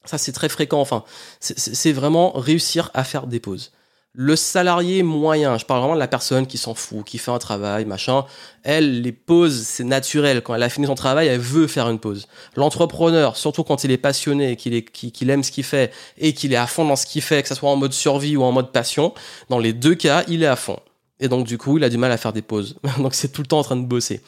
ça 0.05 0.19
c'est 0.19 0.31
très 0.31 0.49
fréquent, 0.49 0.79
enfin, 0.79 1.03
c'est 1.39 1.91
vraiment 1.91 2.31
réussir 2.33 2.91
à 2.93 3.03
faire 3.03 3.25
des 3.25 3.39
pauses. 3.39 3.71
Le 4.13 4.35
salarié 4.35 5.03
moyen, 5.03 5.59
je 5.59 5.65
parle 5.65 5.81
vraiment 5.81 5.93
de 5.93 5.99
la 5.99 6.07
personne 6.07 6.47
qui 6.47 6.57
s'en 6.57 6.73
fout, 6.73 7.05
qui 7.05 7.19
fait 7.19 7.29
un 7.29 7.37
travail, 7.37 7.85
machin, 7.85 8.25
elle, 8.63 9.01
les 9.01 9.11
pauses, 9.11 9.61
c'est 9.61 9.83
naturel. 9.83 10.41
Quand 10.41 10.55
elle 10.55 10.63
a 10.63 10.69
fini 10.69 10.87
son 10.87 10.95
travail, 10.95 11.27
elle 11.27 11.39
veut 11.39 11.67
faire 11.67 11.87
une 11.89 11.99
pause. 11.99 12.27
L'entrepreneur, 12.55 13.37
surtout 13.37 13.63
quand 13.63 13.83
il 13.83 13.91
est 13.91 13.97
passionné, 13.97 14.55
qu'il 14.55 15.29
aime 15.29 15.43
ce 15.43 15.51
qu'il 15.51 15.63
fait 15.63 15.93
et 16.17 16.33
qu'il 16.33 16.53
est 16.53 16.57
à 16.57 16.65
fond 16.65 16.85
dans 16.85 16.95
ce 16.95 17.05
qu'il 17.05 17.21
fait, 17.21 17.43
que 17.43 17.49
ce 17.49 17.53
soit 17.53 17.69
en 17.69 17.75
mode 17.75 17.93
survie 17.93 18.35
ou 18.35 18.41
en 18.41 18.51
mode 18.51 18.71
passion, 18.71 19.13
dans 19.49 19.59
les 19.59 19.73
deux 19.73 19.93
cas, 19.93 20.23
il 20.27 20.41
est 20.41 20.47
à 20.47 20.55
fond. 20.55 20.79
Et 21.19 21.27
donc, 21.27 21.45
du 21.45 21.59
coup, 21.59 21.77
il 21.77 21.83
a 21.83 21.89
du 21.89 21.97
mal 21.97 22.11
à 22.11 22.17
faire 22.17 22.33
des 22.33 22.41
pauses. 22.41 22.77
donc, 22.97 23.13
c'est 23.13 23.31
tout 23.31 23.41
le 23.41 23.47
temps 23.47 23.59
en 23.59 23.63
train 23.63 23.75
de 23.75 23.85
bosser. 23.85 24.21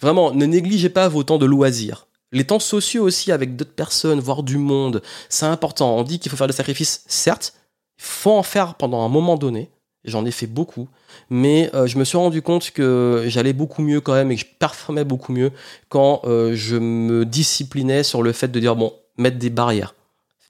Vraiment, 0.00 0.32
ne 0.32 0.46
négligez 0.46 0.88
pas 0.88 1.08
vos 1.08 1.24
temps 1.24 1.38
de 1.38 1.46
loisirs. 1.46 2.06
Les 2.32 2.44
temps 2.44 2.58
sociaux 2.58 3.04
aussi 3.04 3.32
avec 3.32 3.54
d'autres 3.54 3.74
personnes, 3.74 4.18
voire 4.18 4.42
du 4.42 4.56
monde, 4.56 5.02
c'est 5.28 5.46
important. 5.46 5.94
On 5.96 6.04
dit 6.04 6.18
qu'il 6.18 6.30
faut 6.30 6.36
faire 6.38 6.46
des 6.46 6.54
sacrifices, 6.54 7.04
certes, 7.06 7.52
faut 7.96 8.32
en 8.32 8.42
faire 8.42 8.74
pendant 8.74 9.02
un 9.02 9.08
moment 9.08 9.36
donné. 9.36 9.70
J'en 10.04 10.24
ai 10.24 10.30
fait 10.30 10.46
beaucoup, 10.46 10.88
mais 11.30 11.68
euh, 11.74 11.88
je 11.88 11.98
me 11.98 12.04
suis 12.04 12.16
rendu 12.16 12.40
compte 12.40 12.70
que 12.70 13.24
j'allais 13.26 13.52
beaucoup 13.52 13.82
mieux 13.82 14.00
quand 14.00 14.14
même 14.14 14.30
et 14.30 14.36
que 14.36 14.42
je 14.42 14.46
performais 14.60 15.02
beaucoup 15.02 15.32
mieux 15.32 15.50
quand 15.88 16.20
euh, 16.24 16.54
je 16.54 16.76
me 16.76 17.24
disciplinais 17.24 18.04
sur 18.04 18.22
le 18.22 18.30
fait 18.30 18.46
de 18.46 18.60
dire 18.60 18.76
bon, 18.76 18.92
mettre 19.18 19.38
des 19.38 19.50
barrières, 19.50 19.96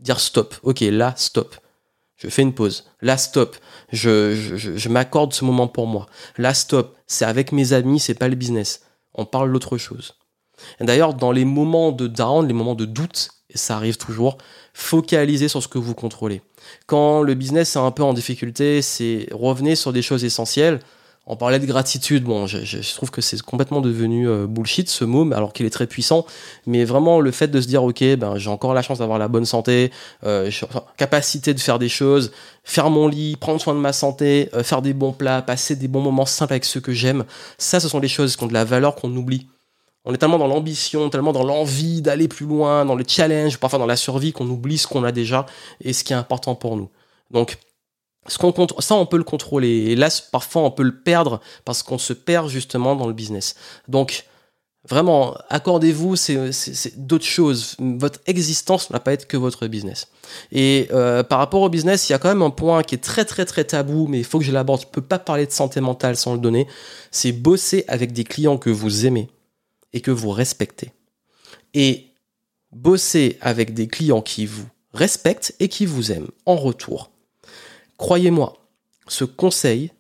dire 0.01 0.21
stop. 0.21 0.55
Ok, 0.63 0.81
là 0.81 1.15
stop. 1.17 1.57
Je 2.17 2.29
fais 2.29 2.43
une 2.43 2.53
pause. 2.53 2.85
Là 3.01 3.17
stop. 3.17 3.57
Je, 3.93 4.35
je, 4.35 4.77
je 4.77 4.89
m'accorde 4.91 5.33
ce 5.33 5.45
moment 5.45 5.69
pour 5.69 5.87
moi. 5.87 6.07
Là 6.37 6.53
stop. 6.53 6.95
C'est 7.07 7.25
avec 7.25 7.51
mes 7.53 7.73
amis, 7.73 7.99
c'est 7.99 8.15
pas 8.15 8.29
le 8.29 8.37
business. 8.37 8.83
On 9.15 9.25
parle 9.25 9.51
d'autre 9.53 9.79
chose. 9.79 10.15
D'ailleurs, 10.81 11.15
dans 11.15 11.33
les 11.33 11.45
moments 11.45 11.93
de 11.93 12.07
down, 12.07 12.47
les 12.47 12.55
moments 12.55 12.75
de 12.75 12.85
doute, 12.85 13.31
et 13.51 13.59
ça 13.59 13.77
arrive 13.77 13.97
toujours, 13.97 14.39
focalisez 14.77 15.49
sur 15.49 15.63
ce 15.63 15.69
que 15.69 15.79
vous 15.79 15.95
contrôlez. 15.95 16.43
Quand 16.87 17.23
le 17.23 17.33
business 17.33 17.77
est 17.77 17.79
un 17.79 17.91
peu 17.91 18.03
en 18.03 18.13
difficulté, 18.13 18.83
c'est 18.83 19.27
revenez 19.33 19.75
sur 19.75 19.91
des 19.91 20.03
choses 20.03 20.23
essentielles. 20.23 20.81
On 21.27 21.35
parlait 21.35 21.59
de 21.59 21.65
gratitude, 21.65 22.25
bon, 22.25 22.47
je, 22.47 22.95
trouve 22.95 23.11
que 23.11 23.23
c'est 23.23 23.41
complètement 23.41 23.81
devenu 23.81 24.29
euh, 24.29 24.47
bullshit 24.47 24.89
ce 24.91 25.05
mot, 25.05 25.33
alors 25.33 25.55
qu'il 25.55 25.65
est 25.65 25.71
très 25.71 25.87
puissant. 25.87 26.27
Mais 26.67 26.85
vraiment, 26.85 27.21
le 27.21 27.31
fait 27.31 27.49
de 27.49 27.61
se 27.61 27.67
dire, 27.67 27.83
ok, 27.83 28.05
ben 28.17 28.37
j'ai 28.37 28.51
encore 28.51 28.75
la 28.75 28.83
chance 28.83 28.99
d'avoir 28.99 29.19
la 29.19 29.29
bonne 29.29 29.47
santé, 29.47 29.91
euh, 30.25 30.51
capacité 30.99 31.55
de 31.55 31.59
faire 31.59 31.79
des 31.79 31.89
choses, 31.89 32.31
faire 32.63 32.91
mon 32.91 33.09
lit, 33.09 33.37
prendre 33.37 33.61
soin 33.61 33.75
de 33.75 33.81
ma 33.81 33.95
santé, 33.95 34.51
euh, 34.55 34.63
faire 34.63 34.83
des 34.83 34.93
bons 34.93 35.13
plats, 35.13 35.41
passer 35.41 35.75
des 35.75 35.89
bons 35.89 36.03
moments 36.03 36.27
simples 36.27 36.53
avec 36.53 36.67
ceux 36.67 36.81
que 36.81 36.93
j'aime. 36.93 37.25
Ça, 37.57 37.81
ce 37.81 37.89
sont 37.89 37.99
des 37.99 38.09
choses 38.09 38.37
qui 38.37 38.45
ont 38.45 38.47
de 38.47 38.53
la 38.53 38.65
valeur 38.65 38.95
qu'on 38.95 39.17
oublie. 39.17 39.49
On 40.07 40.15
est 40.15 40.19
tellement 40.19 40.39
dans 40.39 40.47
l'ambition, 40.47 41.11
tellement 41.11 41.33
dans 41.33 41.43
l'envie 41.43 42.01
d'aller 42.01 42.29
plus 42.29 42.47
loin, 42.47 42.85
dans 42.85 42.95
le 42.95 43.05
challenge, 43.07 43.59
parfois 43.59 43.81
dans 43.81 43.87
la 43.87 43.97
survie, 43.97 44.33
qu'on 44.33 44.49
oublie 44.49 44.79
ce 44.79 44.87
qu'on 44.87 45.03
a 45.03 45.11
déjà 45.11 45.47
et 45.81 45.93
ce 45.93 46.05
qui 46.05 46.13
est 46.13 46.17
important 46.17 46.55
pour 46.55 46.77
nous. 46.77 46.89
Donc, 47.33 47.59
ce 48.29 48.39
qu'on 48.39 48.55
ça, 48.79 48.95
on 48.95 49.07
peut 49.07 49.17
le 49.17 49.25
contrôler. 49.25 49.69
Et 49.69 49.97
là, 49.97 50.09
parfois, 50.31 50.63
on 50.63 50.71
peut 50.71 50.85
le 50.85 50.97
perdre 50.97 51.41
parce 51.65 51.83
qu'on 51.83 51.99
se 51.99 52.13
perd 52.13 52.49
justement 52.49 52.95
dans 52.95 53.09
le 53.09 53.13
business. 53.13 53.57
Donc, 53.89 54.27
vraiment, 54.89 55.37
accordez-vous, 55.49 56.15
c'est 56.15 56.97
d'autres 56.97 57.25
choses. 57.25 57.75
Votre 57.81 58.21
existence 58.27 58.91
ne 58.91 58.93
va 58.93 59.01
pas 59.01 59.13
être 59.13 59.27
que 59.27 59.37
votre 59.37 59.67
business. 59.67 60.07
Et 60.53 60.89
euh, 60.93 61.25
par 61.25 61.41
rapport 61.41 61.63
au 61.63 61.69
business, 61.69 62.09
il 62.09 62.13
y 62.13 62.15
a 62.15 62.19
quand 62.19 62.29
même 62.29 62.43
un 62.43 62.51
point 62.51 62.85
qui 62.85 62.95
est 62.95 63.03
très 63.03 63.25
très 63.25 63.45
très 63.45 63.65
tabou, 63.65 64.07
mais 64.07 64.19
il 64.19 64.25
faut 64.25 64.39
que 64.39 64.45
je 64.45 64.53
l'aborde. 64.53 64.83
Je 64.83 64.87
peux 64.87 65.03
pas 65.03 65.19
parler 65.19 65.47
de 65.47 65.53
santé 65.53 65.81
mentale 65.81 66.17
sans 66.17 66.35
le 66.35 66.39
donner. 66.39 66.69
C'est 67.11 67.33
bosser 67.33 67.85
avec 67.89 68.13
des 68.13 68.23
clients 68.23 68.57
que 68.57 68.71
vous 68.71 69.05
aimez 69.07 69.29
et 69.93 70.01
que 70.01 70.11
vous 70.11 70.31
respectez. 70.31 70.93
Et 71.75 72.09
bosser 72.73 73.39
avec 73.41 73.75
des 73.75 73.89
clients 73.89 74.23
qui 74.23 74.47
vous 74.47 74.69
respectent 74.93 75.55
et 75.61 75.69
qui 75.69 75.87
vous 75.87 76.13
aiment 76.13 76.31
en 76.47 76.57
retour. 76.57 77.11
Croyez-moi, 77.97 78.57
ce 79.09 79.25
conseil, 79.25 79.93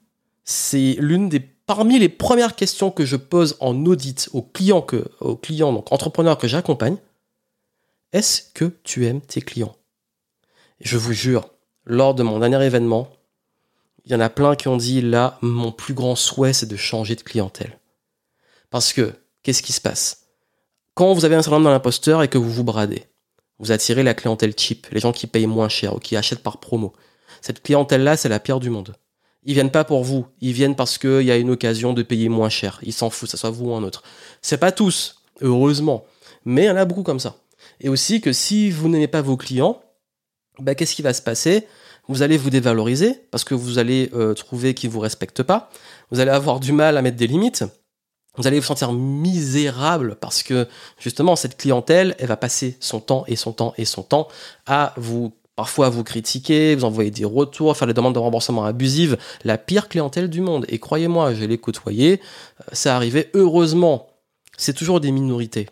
c'est 0.44 0.96
l'une 0.98 1.28
des 1.28 1.40
parmi 1.66 1.98
les 1.98 2.08
premières 2.08 2.54
questions 2.54 2.90
que 2.90 3.04
je 3.04 3.16
pose 3.16 3.56
en 3.60 3.84
audit 3.86 4.28
aux 4.32 4.42
clients 4.42 4.82
que 4.82 5.04
aux 5.20 5.36
clients 5.36 5.72
donc 5.72 5.92
entrepreneurs 5.92 6.38
que 6.38 6.48
j'accompagne. 6.48 6.96
Est-ce 8.12 8.42
que 8.54 8.72
tu 8.84 9.06
aimes 9.06 9.20
tes 9.20 9.42
clients? 9.42 9.76
Je 10.80 10.96
vous 10.96 11.12
jure, 11.12 11.50
lors 11.84 12.14
de 12.14 12.22
mon 12.22 12.38
dernier 12.38 12.64
événement, 12.64 13.10
il 14.04 14.12
y 14.12 14.14
en 14.14 14.20
a 14.20 14.30
plein 14.30 14.54
qui 14.54 14.68
ont 14.68 14.76
dit 14.76 15.00
là, 15.00 15.38
mon 15.42 15.72
plus 15.72 15.94
grand 15.94 16.14
souhait 16.14 16.52
c'est 16.52 16.66
de 16.66 16.76
changer 16.76 17.16
de 17.16 17.22
clientèle. 17.22 17.78
Parce 18.70 18.92
que 18.92 19.12
qu'est-ce 19.46 19.62
qui 19.62 19.72
se 19.72 19.80
passe? 19.80 20.26
Quand 20.94 21.14
vous 21.14 21.24
avez 21.24 21.36
un 21.36 21.42
syndrome 21.42 21.62
dans 21.62 21.70
l'imposteur 21.70 22.24
et 22.24 22.26
que 22.26 22.36
vous 22.36 22.50
vous 22.50 22.64
bradez, 22.64 23.04
vous 23.60 23.70
attirez 23.70 24.02
la 24.02 24.12
clientèle 24.12 24.54
cheap, 24.56 24.88
les 24.90 24.98
gens 24.98 25.12
qui 25.12 25.28
payent 25.28 25.46
moins 25.46 25.68
cher 25.68 25.94
ou 25.94 26.00
qui 26.00 26.16
achètent 26.16 26.42
par 26.42 26.58
promo. 26.58 26.92
Cette 27.42 27.62
clientèle-là, 27.62 28.16
c'est 28.16 28.28
la 28.28 28.40
pire 28.40 28.58
du 28.58 28.70
monde. 28.70 28.96
Ils 29.44 29.54
viennent 29.54 29.70
pas 29.70 29.84
pour 29.84 30.02
vous, 30.02 30.26
ils 30.40 30.52
viennent 30.52 30.74
parce 30.74 30.98
qu'il 30.98 31.22
y 31.22 31.30
a 31.30 31.36
une 31.36 31.50
occasion 31.50 31.92
de 31.92 32.02
payer 32.02 32.28
moins 32.28 32.48
cher. 32.48 32.80
Ils 32.82 32.92
s'en 32.92 33.08
foutent, 33.08 33.30
ça 33.30 33.36
soit 33.36 33.50
vous 33.50 33.66
ou 33.66 33.74
un 33.74 33.84
autre. 33.84 34.02
C'est 34.42 34.58
pas 34.58 34.72
tous, 34.72 35.22
heureusement, 35.40 36.04
mais 36.44 36.64
il 36.64 36.66
y 36.66 36.70
en 36.70 36.76
a 36.76 36.84
beaucoup 36.84 37.04
comme 37.04 37.20
ça. 37.20 37.36
Et 37.78 37.88
aussi 37.88 38.20
que 38.20 38.32
si 38.32 38.72
vous 38.72 38.88
n'aimez 38.88 39.06
pas 39.06 39.22
vos 39.22 39.36
clients, 39.36 39.80
bah, 40.58 40.74
qu'est-ce 40.74 40.96
qui 40.96 41.02
va 41.02 41.14
se 41.14 41.22
passer? 41.22 41.68
Vous 42.08 42.22
allez 42.22 42.36
vous 42.36 42.50
dévaloriser 42.50 43.14
parce 43.30 43.44
que 43.44 43.54
vous 43.54 43.78
allez 43.78 44.10
euh, 44.12 44.34
trouver 44.34 44.74
qu'ils 44.74 44.90
vous 44.90 45.00
respectent 45.00 45.44
pas. 45.44 45.70
Vous 46.10 46.18
allez 46.18 46.32
avoir 46.32 46.58
du 46.58 46.72
mal 46.72 46.96
à 46.96 47.02
mettre 47.02 47.16
des 47.16 47.28
limites 47.28 47.64
vous 48.36 48.46
allez 48.46 48.58
vous 48.58 48.66
sentir 48.66 48.92
misérable 48.92 50.16
parce 50.20 50.42
que 50.42 50.66
justement 50.98 51.36
cette 51.36 51.56
clientèle, 51.56 52.14
elle 52.18 52.28
va 52.28 52.36
passer 52.36 52.76
son 52.80 53.00
temps 53.00 53.24
et 53.26 53.36
son 53.36 53.52
temps 53.52 53.74
et 53.76 53.84
son 53.84 54.02
temps 54.02 54.28
à 54.66 54.94
vous 54.96 55.32
parfois 55.56 55.88
vous 55.88 56.04
critiquer, 56.04 56.74
vous 56.74 56.84
envoyer 56.84 57.10
des 57.10 57.24
retours, 57.24 57.76
faire 57.76 57.88
des 57.88 57.94
demandes 57.94 58.14
de 58.14 58.18
remboursement 58.18 58.64
abusives, 58.64 59.16
la 59.42 59.56
pire 59.56 59.88
clientèle 59.88 60.28
du 60.28 60.42
monde. 60.42 60.66
Et 60.68 60.78
croyez-moi, 60.78 61.34
je 61.34 61.44
l'ai 61.44 61.58
côtoyé, 61.58 62.20
euh, 62.60 62.64
ça 62.72 62.94
arrivait 62.94 63.30
heureusement. 63.34 64.08
C'est 64.58 64.74
toujours 64.74 65.00
des 65.00 65.10
minorités. 65.10 65.66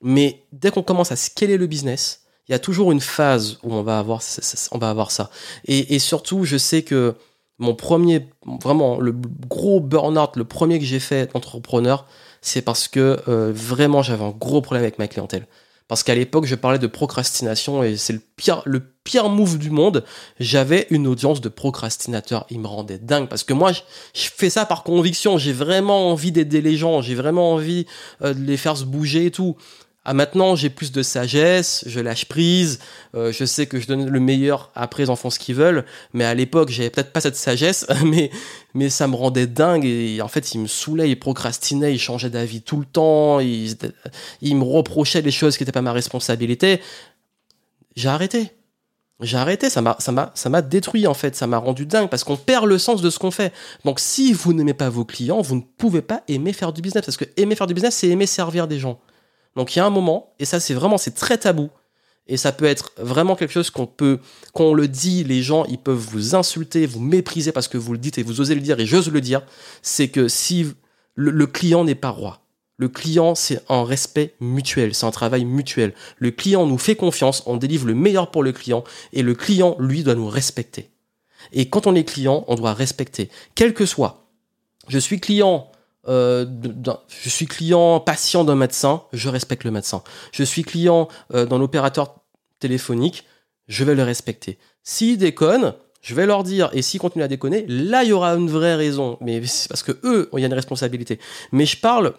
Mais 0.00 0.44
dès 0.52 0.70
qu'on 0.70 0.82
commence 0.82 1.12
à 1.12 1.16
scaler 1.16 1.56
le 1.56 1.66
business, 1.66 2.22
il 2.48 2.52
y 2.52 2.54
a 2.54 2.58
toujours 2.58 2.92
une 2.92 3.00
phase 3.00 3.58
où 3.62 3.74
on 3.74 3.82
va 3.82 3.98
avoir, 3.98 4.22
on 4.70 4.78
va 4.78 4.90
avoir 4.90 5.10
ça. 5.10 5.30
Et, 5.64 5.94
et 5.94 5.98
surtout, 5.98 6.44
je 6.44 6.56
sais 6.56 6.82
que 6.82 7.16
mon 7.58 7.74
premier, 7.74 8.28
vraiment, 8.62 8.98
le 8.98 9.12
gros 9.12 9.80
burn-out, 9.80 10.36
le 10.36 10.44
premier 10.44 10.78
que 10.78 10.84
j'ai 10.84 11.00
fait 11.00 11.32
d'entrepreneur, 11.32 12.06
c'est 12.40 12.62
parce 12.62 12.88
que 12.88 13.20
euh, 13.28 13.52
vraiment 13.54 14.02
j'avais 14.02 14.24
un 14.24 14.30
gros 14.30 14.60
problème 14.60 14.82
avec 14.82 14.98
ma 14.98 15.08
clientèle. 15.08 15.46
Parce 15.86 16.02
qu'à 16.02 16.14
l'époque, 16.14 16.46
je 16.46 16.54
parlais 16.54 16.78
de 16.78 16.86
procrastination 16.86 17.82
et 17.82 17.98
c'est 17.98 18.14
le 18.14 18.20
pire, 18.36 18.62
le 18.64 18.80
pire 18.80 19.28
move 19.28 19.58
du 19.58 19.70
monde. 19.70 20.02
J'avais 20.40 20.86
une 20.88 21.06
audience 21.06 21.42
de 21.42 21.50
procrastinateurs. 21.50 22.46
Ils 22.48 22.58
me 22.58 22.66
rendaient 22.66 22.98
dingue 22.98 23.28
parce 23.28 23.44
que 23.44 23.52
moi, 23.52 23.70
je, 23.72 23.80
fais 24.14 24.48
ça 24.48 24.64
par 24.64 24.82
conviction. 24.82 25.36
J'ai 25.36 25.52
vraiment 25.52 26.10
envie 26.10 26.32
d'aider 26.32 26.62
les 26.62 26.78
gens. 26.78 27.02
J'ai 27.02 27.14
vraiment 27.14 27.52
envie 27.52 27.84
euh, 28.22 28.32
de 28.32 28.40
les 28.40 28.56
faire 28.56 28.78
se 28.78 28.84
bouger 28.84 29.26
et 29.26 29.30
tout. 29.30 29.56
Ah, 30.06 30.12
maintenant, 30.12 30.54
j'ai 30.54 30.68
plus 30.68 30.92
de 30.92 31.02
sagesse, 31.02 31.82
je 31.86 31.98
lâche 31.98 32.26
prise, 32.26 32.78
euh, 33.14 33.32
je 33.32 33.46
sais 33.46 33.66
que 33.66 33.80
je 33.80 33.86
donne 33.86 34.06
le 34.06 34.20
meilleur, 34.20 34.70
après 34.74 35.04
ils 35.04 35.10
en 35.10 35.16
font 35.16 35.30
ce 35.30 35.38
qu'ils 35.38 35.54
veulent, 35.54 35.86
mais 36.12 36.24
à 36.24 36.34
l'époque, 36.34 36.68
j'avais 36.68 36.90
peut-être 36.90 37.10
pas 37.10 37.22
cette 37.22 37.36
sagesse, 37.36 37.86
mais, 38.04 38.30
mais 38.74 38.90
ça 38.90 39.08
me 39.08 39.14
rendait 39.14 39.46
dingue, 39.46 39.86
et 39.86 40.20
en 40.20 40.28
fait, 40.28 40.52
il 40.52 40.60
me 40.60 40.66
saoulait, 40.66 41.08
il 41.08 41.18
procrastinait, 41.18 41.94
il 41.94 41.98
changeait 41.98 42.28
d'avis 42.28 42.60
tout 42.60 42.78
le 42.78 42.84
temps, 42.84 43.40
il, 43.40 43.74
il 44.42 44.56
me 44.56 44.64
reprochait 44.64 45.22
des 45.22 45.30
choses 45.30 45.56
qui 45.56 45.62
n'étaient 45.62 45.72
pas 45.72 45.80
ma 45.80 45.92
responsabilité. 45.92 46.82
J'ai 47.96 48.08
arrêté. 48.08 48.50
J'ai 49.20 49.38
arrêté, 49.38 49.70
ça 49.70 49.80
m'a, 49.80 49.96
ça 50.00 50.12
m'a, 50.12 50.32
ça 50.34 50.50
m'a 50.50 50.60
détruit 50.60 51.06
en 51.06 51.14
fait, 51.14 51.36
ça 51.36 51.46
m'a 51.46 51.56
rendu 51.58 51.86
dingue 51.86 52.10
parce 52.10 52.24
qu'on 52.24 52.36
perd 52.36 52.66
le 52.66 52.78
sens 52.78 53.00
de 53.00 53.08
ce 53.10 53.18
qu'on 53.18 53.30
fait. 53.30 53.52
Donc 53.84 54.00
si 54.00 54.32
vous 54.32 54.52
n'aimez 54.52 54.74
pas 54.74 54.90
vos 54.90 55.04
clients, 55.04 55.40
vous 55.40 55.54
ne 55.54 55.60
pouvez 55.78 56.02
pas 56.02 56.22
aimer 56.26 56.52
faire 56.52 56.72
du 56.72 56.82
business 56.82 57.04
parce 57.04 57.16
que 57.16 57.24
aimer 57.36 57.54
faire 57.54 57.68
du 57.68 57.74
business, 57.74 57.94
c'est 57.94 58.08
aimer 58.08 58.26
servir 58.26 58.66
des 58.66 58.80
gens. 58.80 59.00
Donc 59.56 59.74
il 59.74 59.78
y 59.78 59.82
a 59.82 59.86
un 59.86 59.90
moment, 59.90 60.34
et 60.38 60.44
ça 60.44 60.60
c'est 60.60 60.74
vraiment, 60.74 60.98
c'est 60.98 61.14
très 61.14 61.38
tabou, 61.38 61.70
et 62.26 62.36
ça 62.36 62.52
peut 62.52 62.64
être 62.64 62.92
vraiment 62.96 63.36
quelque 63.36 63.52
chose 63.52 63.70
qu'on 63.70 63.86
peut, 63.86 64.18
qu'on 64.52 64.74
le 64.74 64.88
dit, 64.88 65.24
les 65.24 65.42
gens, 65.42 65.64
ils 65.66 65.78
peuvent 65.78 65.96
vous 65.96 66.34
insulter, 66.34 66.86
vous 66.86 67.00
mépriser 67.00 67.52
parce 67.52 67.68
que 67.68 67.78
vous 67.78 67.92
le 67.92 67.98
dites 67.98 68.18
et 68.18 68.22
vous 68.22 68.40
osez 68.40 68.54
le 68.54 68.60
dire 68.60 68.80
et 68.80 68.86
j'ose 68.86 69.10
le 69.10 69.20
dire, 69.20 69.42
c'est 69.82 70.08
que 70.08 70.28
si 70.28 70.66
le 71.16 71.46
client 71.46 71.84
n'est 71.84 71.94
pas 71.94 72.08
roi, 72.08 72.44
le 72.76 72.88
client, 72.88 73.34
c'est 73.34 73.62
un 73.68 73.84
respect 73.84 74.34
mutuel, 74.40 74.94
c'est 74.94 75.06
un 75.06 75.12
travail 75.12 75.44
mutuel. 75.44 75.94
Le 76.18 76.32
client 76.32 76.66
nous 76.66 76.78
fait 76.78 76.96
confiance, 76.96 77.44
on 77.46 77.56
délivre 77.56 77.86
le 77.86 77.94
meilleur 77.94 78.30
pour 78.30 78.42
le 78.42 78.52
client, 78.52 78.82
et 79.12 79.22
le 79.22 79.34
client, 79.34 79.76
lui, 79.78 80.02
doit 80.02 80.16
nous 80.16 80.28
respecter. 80.28 80.90
Et 81.52 81.68
quand 81.68 81.86
on 81.86 81.94
est 81.94 82.04
client, 82.04 82.44
on 82.48 82.56
doit 82.56 82.74
respecter, 82.74 83.30
quel 83.54 83.74
que 83.74 83.86
soit. 83.86 84.26
Je 84.88 84.98
suis 84.98 85.20
client, 85.20 85.70
euh, 86.08 86.44
je 87.08 87.28
suis 87.28 87.46
client 87.46 88.00
patient 88.00 88.44
d'un 88.44 88.54
médecin, 88.54 89.02
je 89.12 89.28
respecte 89.28 89.64
le 89.64 89.70
médecin. 89.70 90.02
Je 90.32 90.42
suis 90.42 90.62
client 90.62 91.08
euh, 91.34 91.46
d'un 91.46 91.60
opérateur 91.60 92.16
téléphonique, 92.60 93.24
je 93.68 93.84
vais 93.84 93.94
le 93.94 94.02
respecter. 94.02 94.58
S'ils 94.82 95.18
déconnent, 95.18 95.74
je 96.02 96.14
vais 96.14 96.26
leur 96.26 96.44
dire, 96.44 96.70
et 96.72 96.82
s'ils 96.82 97.00
continuent 97.00 97.24
à 97.24 97.28
déconner, 97.28 97.64
là, 97.68 98.04
il 98.04 98.10
y 98.10 98.12
aura 98.12 98.34
une 98.34 98.50
vraie 98.50 98.74
raison. 98.74 99.16
Mais 99.20 99.44
c'est 99.46 99.68
parce 99.68 99.82
que 99.82 99.92
eux, 100.04 100.28
il 100.34 100.40
y 100.40 100.42
a 100.42 100.46
une 100.46 100.54
responsabilité. 100.54 101.18
Mais 101.52 101.66
je 101.66 101.78
parle 101.78 102.14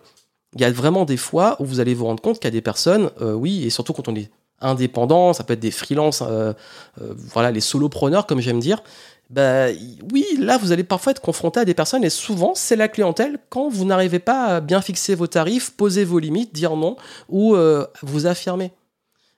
il 0.55 0.61
y 0.61 0.65
a 0.65 0.71
vraiment 0.71 1.03
des 1.03 1.17
fois 1.17 1.57
où 1.59 1.65
vous 1.65 1.81
allez 1.81 1.93
vous 1.93 2.05
rendre 2.05 2.21
compte 2.21 2.37
qu'il 2.37 2.45
y 2.45 2.47
a 2.47 2.51
des 2.51 2.61
personnes, 2.61 3.11
euh, 3.19 3.33
oui, 3.33 3.65
et 3.65 3.69
surtout 3.69 3.91
quand 3.91 4.07
on 4.07 4.15
est 4.15 4.31
indépendant, 4.61 5.33
ça 5.33 5.43
peut 5.43 5.51
être 5.51 5.59
des 5.59 5.69
freelances, 5.69 6.23
voilà, 7.33 7.51
les 7.51 7.59
solopreneurs, 7.59 8.25
comme 8.25 8.39
j'aime 8.39 8.61
dire. 8.61 8.81
Bah, 9.29 9.67
oui, 10.11 10.25
là, 10.39 10.57
vous 10.57 10.71
allez 10.71 10.83
parfois 10.83 11.11
être 11.11 11.21
confronté 11.21 11.59
à 11.59 11.65
des 11.65 11.73
personnes, 11.73 12.03
et 12.03 12.09
souvent, 12.09 12.53
c'est 12.55 12.75
la 12.75 12.87
clientèle 12.87 13.39
quand 13.49 13.69
vous 13.69 13.85
n'arrivez 13.85 14.19
pas 14.19 14.45
à 14.45 14.61
bien 14.61 14.81
fixer 14.81 15.15
vos 15.15 15.27
tarifs, 15.27 15.71
poser 15.71 16.03
vos 16.03 16.19
limites, 16.19 16.53
dire 16.53 16.75
non, 16.75 16.95
ou 17.29 17.55
vous 18.03 18.27
affirmer. 18.27 18.71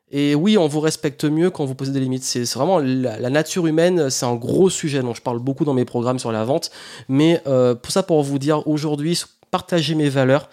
Et 0.10 0.36
oui, 0.36 0.58
on 0.58 0.68
vous 0.68 0.80
respecte 0.80 1.26
mieux 1.26 1.50
quand 1.50 1.66
vous 1.66 1.76
posez 1.76 1.92
des 1.92 2.00
limites. 2.00 2.24
C'est 2.24 2.44
vraiment 2.54 2.80
la, 2.80 3.30
nature 3.30 3.68
humaine, 3.68 4.10
c'est 4.10 4.26
un 4.26 4.36
gros 4.36 4.70
sujet 4.70 5.02
dont 5.02 5.14
je 5.14 5.22
parle 5.22 5.40
beaucoup 5.40 5.66
dans 5.66 5.74
mes 5.74 5.86
programmes 5.86 6.20
sur 6.20 6.32
la 6.32 6.44
vente. 6.44 6.70
Mais 7.08 7.42
pour 7.46 7.92
ça, 7.92 8.04
pour 8.04 8.22
vous 8.24 8.40
dire 8.40 8.68
aujourd'hui, 8.68 9.18
partagez 9.52 9.96
mes 9.96 10.10
valeurs. 10.10 10.50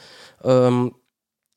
Euh, 0.47 0.89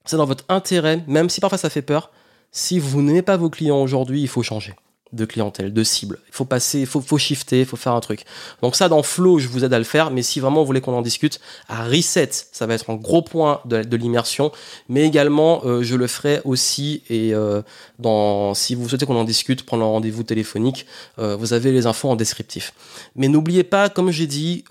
c'est 0.05 0.17
dans 0.17 0.25
votre 0.25 0.45
intérêt, 0.49 1.03
même 1.07 1.29
si 1.29 1.41
parfois 1.41 1.57
ça 1.57 1.69
fait 1.69 1.81
peur. 1.81 2.11
Si 2.51 2.79
vous 2.79 3.01
n'aimez 3.01 3.21
pas 3.21 3.37
vos 3.37 3.49
clients 3.49 3.81
aujourd'hui, 3.81 4.21
il 4.21 4.27
faut 4.27 4.43
changer 4.43 4.73
de 5.17 5.25
clientèle, 5.25 5.73
de 5.73 5.84
cible. 5.84 6.19
Il 6.27 6.34
faut 6.34 6.45
passer, 6.45 6.80
il 6.80 6.86
faut, 6.86 7.01
faut 7.01 7.17
shifter, 7.17 7.60
il 7.60 7.65
faut 7.65 7.75
faire 7.75 7.93
un 7.93 7.99
truc. 7.99 8.23
Donc 8.62 8.75
ça, 8.75 8.88
dans 8.88 9.03
Flow, 9.03 9.39
je 9.39 9.49
vous 9.49 9.65
aide 9.65 9.73
à 9.73 9.77
le 9.77 9.84
faire, 9.84 10.12
mais 10.12 10.21
si 10.21 10.39
vraiment 10.39 10.62
vous 10.62 10.65
voulez 10.65 10.80
qu'on 10.80 10.95
en 10.95 11.01
discute, 11.01 11.41
à 11.67 11.84
Reset, 11.84 12.30
ça 12.51 12.65
va 12.65 12.75
être 12.75 12.89
un 12.89 12.95
gros 12.95 13.21
point 13.21 13.62
de, 13.65 13.97
l'immersion, 13.97 14.51
mais 14.88 15.06
également, 15.06 15.62
euh, 15.65 15.84
je 15.84 15.95
le 15.95 16.08
ferai 16.08 16.41
aussi, 16.45 17.03
et 17.10 17.34
euh, 17.34 17.62
dans, 17.99 18.53
si 18.53 18.75
vous 18.75 18.88
souhaitez 18.88 19.06
qu'on 19.06 19.17
en 19.17 19.25
discute, 19.25 19.65
prendre 19.65 19.84
un 19.84 19.88
rendez-vous 19.88 20.23
téléphonique, 20.23 20.86
vous 21.17 21.53
avez 21.53 21.71
les 21.71 21.88
infos 21.88 22.10
en 22.10 22.15
descriptif. 22.15 22.73
Mais 23.15 23.27
n'oubliez 23.27 23.63
pas, 23.63 23.89
comme 23.89 24.12
j'ai 24.12 24.27
dit, 24.27 24.63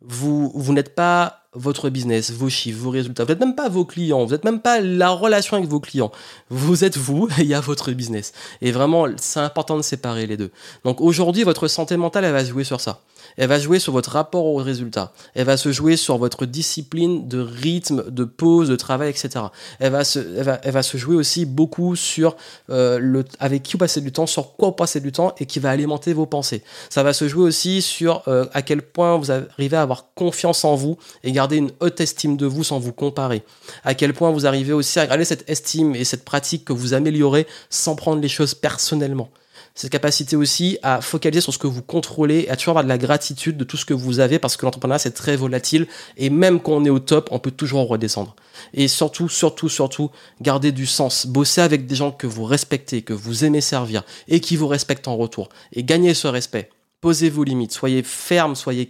vous 0.00 0.72
n'êtes 0.72 0.94
pas 0.94 1.45
votre 1.56 1.90
business, 1.90 2.30
vos 2.30 2.48
chiffres, 2.48 2.80
vos 2.80 2.90
résultats. 2.90 3.24
Vous 3.24 3.30
n'êtes 3.30 3.40
même 3.40 3.54
pas 3.54 3.68
vos 3.68 3.84
clients, 3.84 4.24
vous 4.24 4.32
n'êtes 4.32 4.44
même 4.44 4.60
pas 4.60 4.80
la 4.80 5.10
relation 5.10 5.56
avec 5.56 5.68
vos 5.68 5.80
clients. 5.80 6.12
Vous 6.50 6.84
êtes 6.84 6.96
vous 6.96 7.28
et 7.38 7.42
il 7.42 7.46
y 7.46 7.54
a 7.54 7.60
votre 7.60 7.90
business. 7.92 8.32
Et 8.60 8.72
vraiment, 8.72 9.06
c'est 9.16 9.40
important 9.40 9.76
de 9.76 9.82
séparer 9.82 10.26
les 10.26 10.36
deux. 10.36 10.50
Donc 10.84 11.00
aujourd'hui, 11.00 11.42
votre 11.42 11.68
santé 11.68 11.96
mentale, 11.96 12.24
elle 12.24 12.32
va 12.32 12.44
jouer 12.44 12.64
sur 12.64 12.80
ça. 12.80 13.00
Elle 13.36 13.48
va 13.48 13.58
jouer 13.58 13.78
sur 13.78 13.92
votre 13.92 14.10
rapport 14.10 14.46
aux 14.46 14.56
résultats. 14.56 15.12
Elle 15.34 15.46
va 15.46 15.56
se 15.56 15.72
jouer 15.72 15.96
sur 15.96 16.18
votre 16.18 16.46
discipline 16.46 17.28
de 17.28 17.40
rythme, 17.40 18.10
de 18.10 18.24
pause, 18.24 18.68
de 18.68 18.76
travail, 18.76 19.10
etc. 19.10 19.46
Elle 19.78 19.92
va 19.92 20.04
se, 20.04 20.18
elle 20.62 20.72
va, 20.72 20.82
se 20.82 20.96
jouer 20.96 21.16
aussi 21.16 21.44
beaucoup 21.44 21.96
sur 21.96 22.36
euh, 22.70 22.98
le, 22.98 23.24
avec 23.40 23.62
qui 23.62 23.72
vous 23.72 23.78
passez 23.78 24.00
du 24.00 24.12
temps, 24.12 24.26
sur 24.26 24.56
quoi 24.56 24.68
vous 24.68 24.74
passez 24.74 25.00
du 25.00 25.12
temps 25.12 25.34
et 25.38 25.46
qui 25.46 25.58
va 25.58 25.70
alimenter 25.70 26.12
vos 26.12 26.26
pensées. 26.26 26.62
Ça 26.88 27.02
va 27.02 27.12
se 27.12 27.28
jouer 27.28 27.44
aussi 27.44 27.82
sur 27.82 28.22
euh, 28.28 28.46
à 28.52 28.62
quel 28.62 28.82
point 28.82 29.16
vous 29.16 29.30
arrivez 29.30 29.76
à 29.76 29.82
avoir 29.82 30.06
confiance 30.14 30.64
en 30.64 30.74
vous 30.74 30.96
et 31.24 31.32
garder 31.32 31.45
une 31.54 31.70
haute 31.80 32.00
estime 32.00 32.36
de 32.36 32.46
vous 32.46 32.64
sans 32.64 32.78
vous 32.78 32.92
comparer. 32.92 33.42
À 33.84 33.94
quel 33.94 34.12
point 34.12 34.30
vous 34.30 34.46
arrivez 34.46 34.72
aussi 34.72 34.98
à 34.98 35.06
garder 35.06 35.24
cette 35.24 35.48
estime 35.48 35.94
et 35.94 36.04
cette 36.04 36.24
pratique 36.24 36.64
que 36.64 36.72
vous 36.72 36.94
améliorez 36.94 37.46
sans 37.70 37.94
prendre 37.94 38.20
les 38.20 38.28
choses 38.28 38.54
personnellement 38.54 39.30
cette 39.76 39.92
capacité 39.92 40.36
aussi 40.36 40.78
à 40.82 41.02
focaliser 41.02 41.42
sur 41.42 41.52
ce 41.52 41.58
que 41.58 41.66
vous 41.66 41.82
contrôlez, 41.82 42.48
à 42.48 42.56
toujours 42.56 42.72
avoir 42.72 42.84
de 42.84 42.88
la 42.88 42.96
gratitude 42.96 43.58
de 43.58 43.64
tout 43.64 43.76
ce 43.76 43.84
que 43.84 43.92
vous 43.92 44.20
avez, 44.20 44.38
parce 44.38 44.56
que 44.56 44.64
l'entrepreneuriat, 44.64 44.98
c'est 44.98 45.12
très 45.12 45.36
volatile, 45.36 45.86
et 46.16 46.30
même 46.30 46.60
quand 46.60 46.72
on 46.72 46.84
est 46.86 46.90
au 46.90 46.98
top, 46.98 47.28
on 47.30 47.38
peut 47.38 47.50
toujours 47.50 47.86
redescendre. 47.86 48.34
Et 48.72 48.88
surtout, 48.88 49.28
surtout, 49.28 49.68
surtout, 49.68 50.10
garder 50.40 50.72
du 50.72 50.86
sens, 50.86 51.26
bosser 51.26 51.60
avec 51.60 51.86
des 51.86 51.94
gens 51.94 52.10
que 52.10 52.26
vous 52.26 52.44
respectez, 52.44 53.02
que 53.02 53.12
vous 53.12 53.44
aimez 53.44 53.60
servir, 53.60 54.02
et 54.28 54.40
qui 54.40 54.56
vous 54.56 54.66
respectent 54.66 55.08
en 55.08 55.16
retour, 55.16 55.50
et 55.74 55.84
gagner 55.84 56.14
ce 56.14 56.26
respect. 56.26 56.70
Posez 57.00 57.28
vos 57.28 57.44
limites, 57.44 57.72
soyez 57.72 58.02
ferme, 58.02 58.56
soyez 58.56 58.86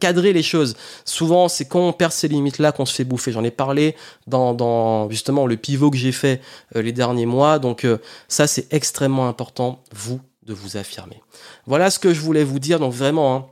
cadrez 0.00 0.32
les 0.32 0.42
choses. 0.42 0.76
Souvent, 1.04 1.48
c'est 1.48 1.66
quand 1.66 1.80
on 1.80 1.92
perd 1.92 2.12
ces 2.12 2.28
limites-là 2.28 2.72
qu'on 2.72 2.84
se 2.84 2.94
fait 2.94 3.04
bouffer. 3.04 3.32
J'en 3.32 3.44
ai 3.44 3.52
parlé 3.52 3.94
dans, 4.26 5.08
justement 5.08 5.46
le 5.46 5.56
pivot 5.56 5.90
que 5.90 5.96
j'ai 5.96 6.12
fait 6.12 6.40
euh, 6.74 6.82
les 6.82 6.92
derniers 6.92 7.26
mois. 7.26 7.58
Donc 7.58 7.84
euh, 7.84 7.98
ça, 8.28 8.46
c'est 8.46 8.72
extrêmement 8.72 9.28
important, 9.28 9.82
vous, 9.92 10.20
de 10.42 10.52
vous 10.52 10.76
affirmer. 10.76 11.22
Voilà 11.66 11.90
ce 11.90 11.98
que 11.98 12.12
je 12.12 12.20
voulais 12.20 12.44
vous 12.44 12.58
dire. 12.58 12.80
Donc 12.80 12.92
vraiment, 12.92 13.36
hein, 13.36 13.46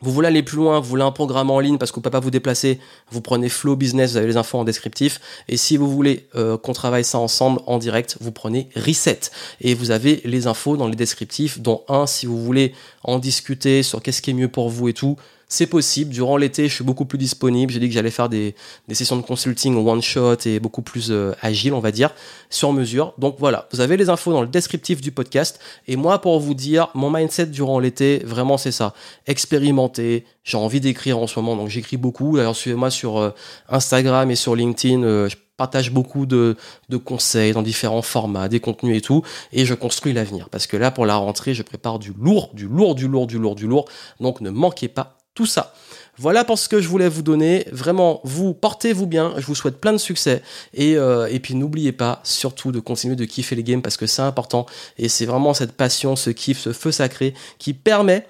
vous 0.00 0.12
voulez 0.12 0.28
aller 0.28 0.44
plus 0.44 0.58
loin, 0.58 0.78
vous 0.78 0.88
voulez 0.88 1.02
un 1.02 1.10
programme 1.10 1.50
en 1.50 1.58
ligne 1.58 1.76
parce 1.76 1.90
ne 1.90 1.94
pouvez 1.94 2.10
pas 2.10 2.20
vous 2.20 2.30
déplacer, 2.30 2.78
vous 3.10 3.20
prenez 3.20 3.48
Flow 3.48 3.74
Business, 3.74 4.12
vous 4.12 4.16
avez 4.18 4.28
les 4.28 4.36
infos 4.36 4.58
en 4.58 4.64
descriptif. 4.64 5.20
Et 5.48 5.56
si 5.56 5.76
vous 5.76 5.90
voulez 5.90 6.28
euh, 6.36 6.56
qu'on 6.56 6.72
travaille 6.72 7.04
ça 7.04 7.18
ensemble 7.18 7.60
en 7.66 7.78
direct, 7.78 8.16
vous 8.20 8.30
prenez 8.30 8.68
Reset. 8.76 9.20
Et 9.60 9.74
vous 9.74 9.90
avez 9.90 10.20
les 10.24 10.46
infos 10.46 10.76
dans 10.76 10.86
les 10.86 10.96
descriptifs, 10.96 11.58
dont 11.58 11.82
un, 11.88 12.06
si 12.06 12.26
vous 12.26 12.42
voulez 12.42 12.74
en 13.02 13.18
discuter 13.18 13.82
sur 13.82 14.00
qu'est-ce 14.00 14.22
qui 14.22 14.30
est 14.30 14.34
mieux 14.34 14.48
pour 14.48 14.70
vous 14.70 14.88
et 14.88 14.94
tout, 14.94 15.16
c'est 15.48 15.66
possible. 15.66 16.12
Durant 16.12 16.36
l'été, 16.36 16.68
je 16.68 16.74
suis 16.74 16.84
beaucoup 16.84 17.06
plus 17.06 17.18
disponible. 17.18 17.72
J'ai 17.72 17.80
dit 17.80 17.88
que 17.88 17.94
j'allais 17.94 18.10
faire 18.10 18.28
des, 18.28 18.54
sessions 18.92 19.16
de 19.16 19.22
consulting 19.22 19.74
one 19.76 20.02
shot 20.02 20.36
et 20.44 20.60
beaucoup 20.60 20.82
plus 20.82 21.10
euh, 21.10 21.32
agile, 21.40 21.72
on 21.72 21.80
va 21.80 21.90
dire, 21.90 22.10
sur 22.50 22.72
mesure. 22.72 23.14
Donc 23.18 23.36
voilà, 23.38 23.66
vous 23.72 23.80
avez 23.80 23.96
les 23.96 24.10
infos 24.10 24.32
dans 24.32 24.42
le 24.42 24.48
descriptif 24.48 25.00
du 25.00 25.10
podcast. 25.10 25.58
Et 25.86 25.96
moi, 25.96 26.20
pour 26.20 26.38
vous 26.38 26.54
dire, 26.54 26.88
mon 26.94 27.10
mindset 27.10 27.46
durant 27.46 27.78
l'été, 27.78 28.22
vraiment, 28.24 28.58
c'est 28.58 28.72
ça. 28.72 28.94
Expérimenter. 29.26 30.24
J'ai 30.44 30.58
envie 30.58 30.80
d'écrire 30.80 31.18
en 31.18 31.26
ce 31.26 31.38
moment, 31.38 31.56
donc 31.56 31.68
j'écris 31.68 31.96
beaucoup. 31.96 32.36
D'ailleurs, 32.36 32.56
suivez-moi 32.56 32.90
sur 32.90 33.18
euh, 33.18 33.30
Instagram 33.68 34.30
et 34.30 34.36
sur 34.36 34.54
LinkedIn. 34.54 35.02
Euh, 35.02 35.28
je 35.28 35.36
partage 35.56 35.90
beaucoup 35.90 36.24
de, 36.24 36.56
de, 36.88 36.96
conseils 36.96 37.52
dans 37.52 37.62
différents 37.62 38.02
formats, 38.02 38.48
des 38.48 38.60
contenus 38.60 38.96
et 38.96 39.00
tout, 39.00 39.22
et 39.52 39.66
je 39.66 39.74
construis 39.74 40.12
l'avenir. 40.12 40.48
Parce 40.50 40.68
que 40.68 40.76
là, 40.76 40.92
pour 40.92 41.04
la 41.04 41.16
rentrée, 41.16 41.52
je 41.52 41.62
prépare 41.62 41.98
du 41.98 42.12
lourd, 42.18 42.50
du 42.54 42.68
lourd, 42.68 42.94
du 42.94 43.08
lourd, 43.08 43.26
du 43.26 43.38
lourd, 43.38 43.56
du 43.56 43.66
lourd. 43.66 43.86
Donc 44.20 44.40
ne 44.40 44.50
manquez 44.50 44.86
pas 44.86 45.17
tout 45.38 45.46
ça. 45.46 45.72
Voilà 46.16 46.42
pour 46.42 46.58
ce 46.58 46.68
que 46.68 46.80
je 46.80 46.88
voulais 46.88 47.08
vous 47.08 47.22
donner. 47.22 47.64
Vraiment, 47.70 48.20
vous 48.24 48.54
portez-vous 48.54 49.06
bien. 49.06 49.34
Je 49.36 49.46
vous 49.46 49.54
souhaite 49.54 49.80
plein 49.80 49.92
de 49.92 49.98
succès. 49.98 50.42
Et, 50.74 50.96
euh, 50.96 51.28
et 51.30 51.38
puis 51.38 51.54
n'oubliez 51.54 51.92
pas 51.92 52.18
surtout 52.24 52.72
de 52.72 52.80
continuer 52.80 53.14
de 53.14 53.24
kiffer 53.24 53.54
les 53.54 53.62
games 53.62 53.80
parce 53.80 53.96
que 53.96 54.06
c'est 54.06 54.22
important. 54.22 54.66
Et 54.98 55.08
c'est 55.08 55.26
vraiment 55.26 55.54
cette 55.54 55.70
passion, 55.70 56.16
ce 56.16 56.30
kiff, 56.30 56.58
ce 56.58 56.72
feu 56.72 56.90
sacré 56.90 57.34
qui 57.60 57.72
permet 57.72 58.26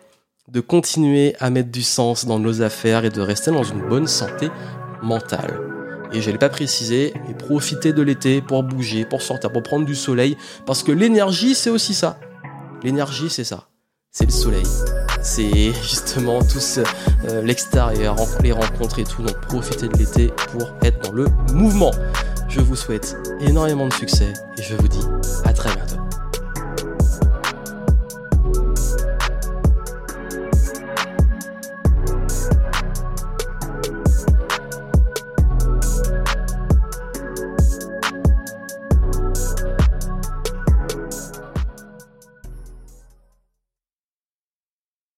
de 0.53 0.61
continuer 0.61 1.35
à 1.40 1.49
mettre 1.49 1.71
du 1.71 1.83
sens 1.83 2.27
dans 2.27 2.38
nos 2.38 2.61
affaires 2.61 3.07
et 3.07 3.11
de 3.11 3.23
rester 3.23 3.53
dans 3.53 3.64
une 3.64 3.88
bonne 3.88 4.07
santé 4.07 4.51
mentale. 5.03 5.59
Et 6.12 6.21
je 6.21 6.27
ne 6.27 6.33
l'ai 6.33 6.38
pas 6.38 6.51
précisé, 6.51 7.14
mais 7.27 7.33
profitez 7.33 7.94
de 7.94 8.03
l'été 8.03 8.42
pour 8.42 8.64
bouger, 8.64 9.07
pour 9.07 9.23
sortir, 9.23 9.51
pour 9.51 9.62
prendre 9.62 9.87
du 9.87 9.94
soleil, 9.94 10.37
parce 10.66 10.83
que 10.83 10.92
l'énergie, 10.92 11.55
c'est 11.55 11.71
aussi 11.71 11.94
ça. 11.94 12.21
L'énergie, 12.83 13.31
c'est 13.31 13.44
ça. 13.44 13.68
C'est 14.11 14.27
le 14.27 14.31
soleil 14.31 14.64
c'est 15.28 15.74
justement 15.82 16.40
tout 16.40 16.58
euh, 17.28 17.42
l'extérieur, 17.42 18.16
les 18.42 18.52
rencontres 18.52 18.98
et 18.98 19.04
tout. 19.04 19.22
Donc 19.22 19.38
profitez 19.42 19.88
de 19.88 19.96
l'été 19.98 20.32
pour 20.52 20.72
être 20.82 21.02
dans 21.02 21.12
le 21.12 21.26
mouvement. 21.52 21.90
Je 22.48 22.60
vous 22.60 22.76
souhaite 22.76 23.16
énormément 23.40 23.86
de 23.86 23.92
succès 23.92 24.32
et 24.56 24.62
je 24.62 24.74
vous 24.74 24.88
dis 24.88 25.04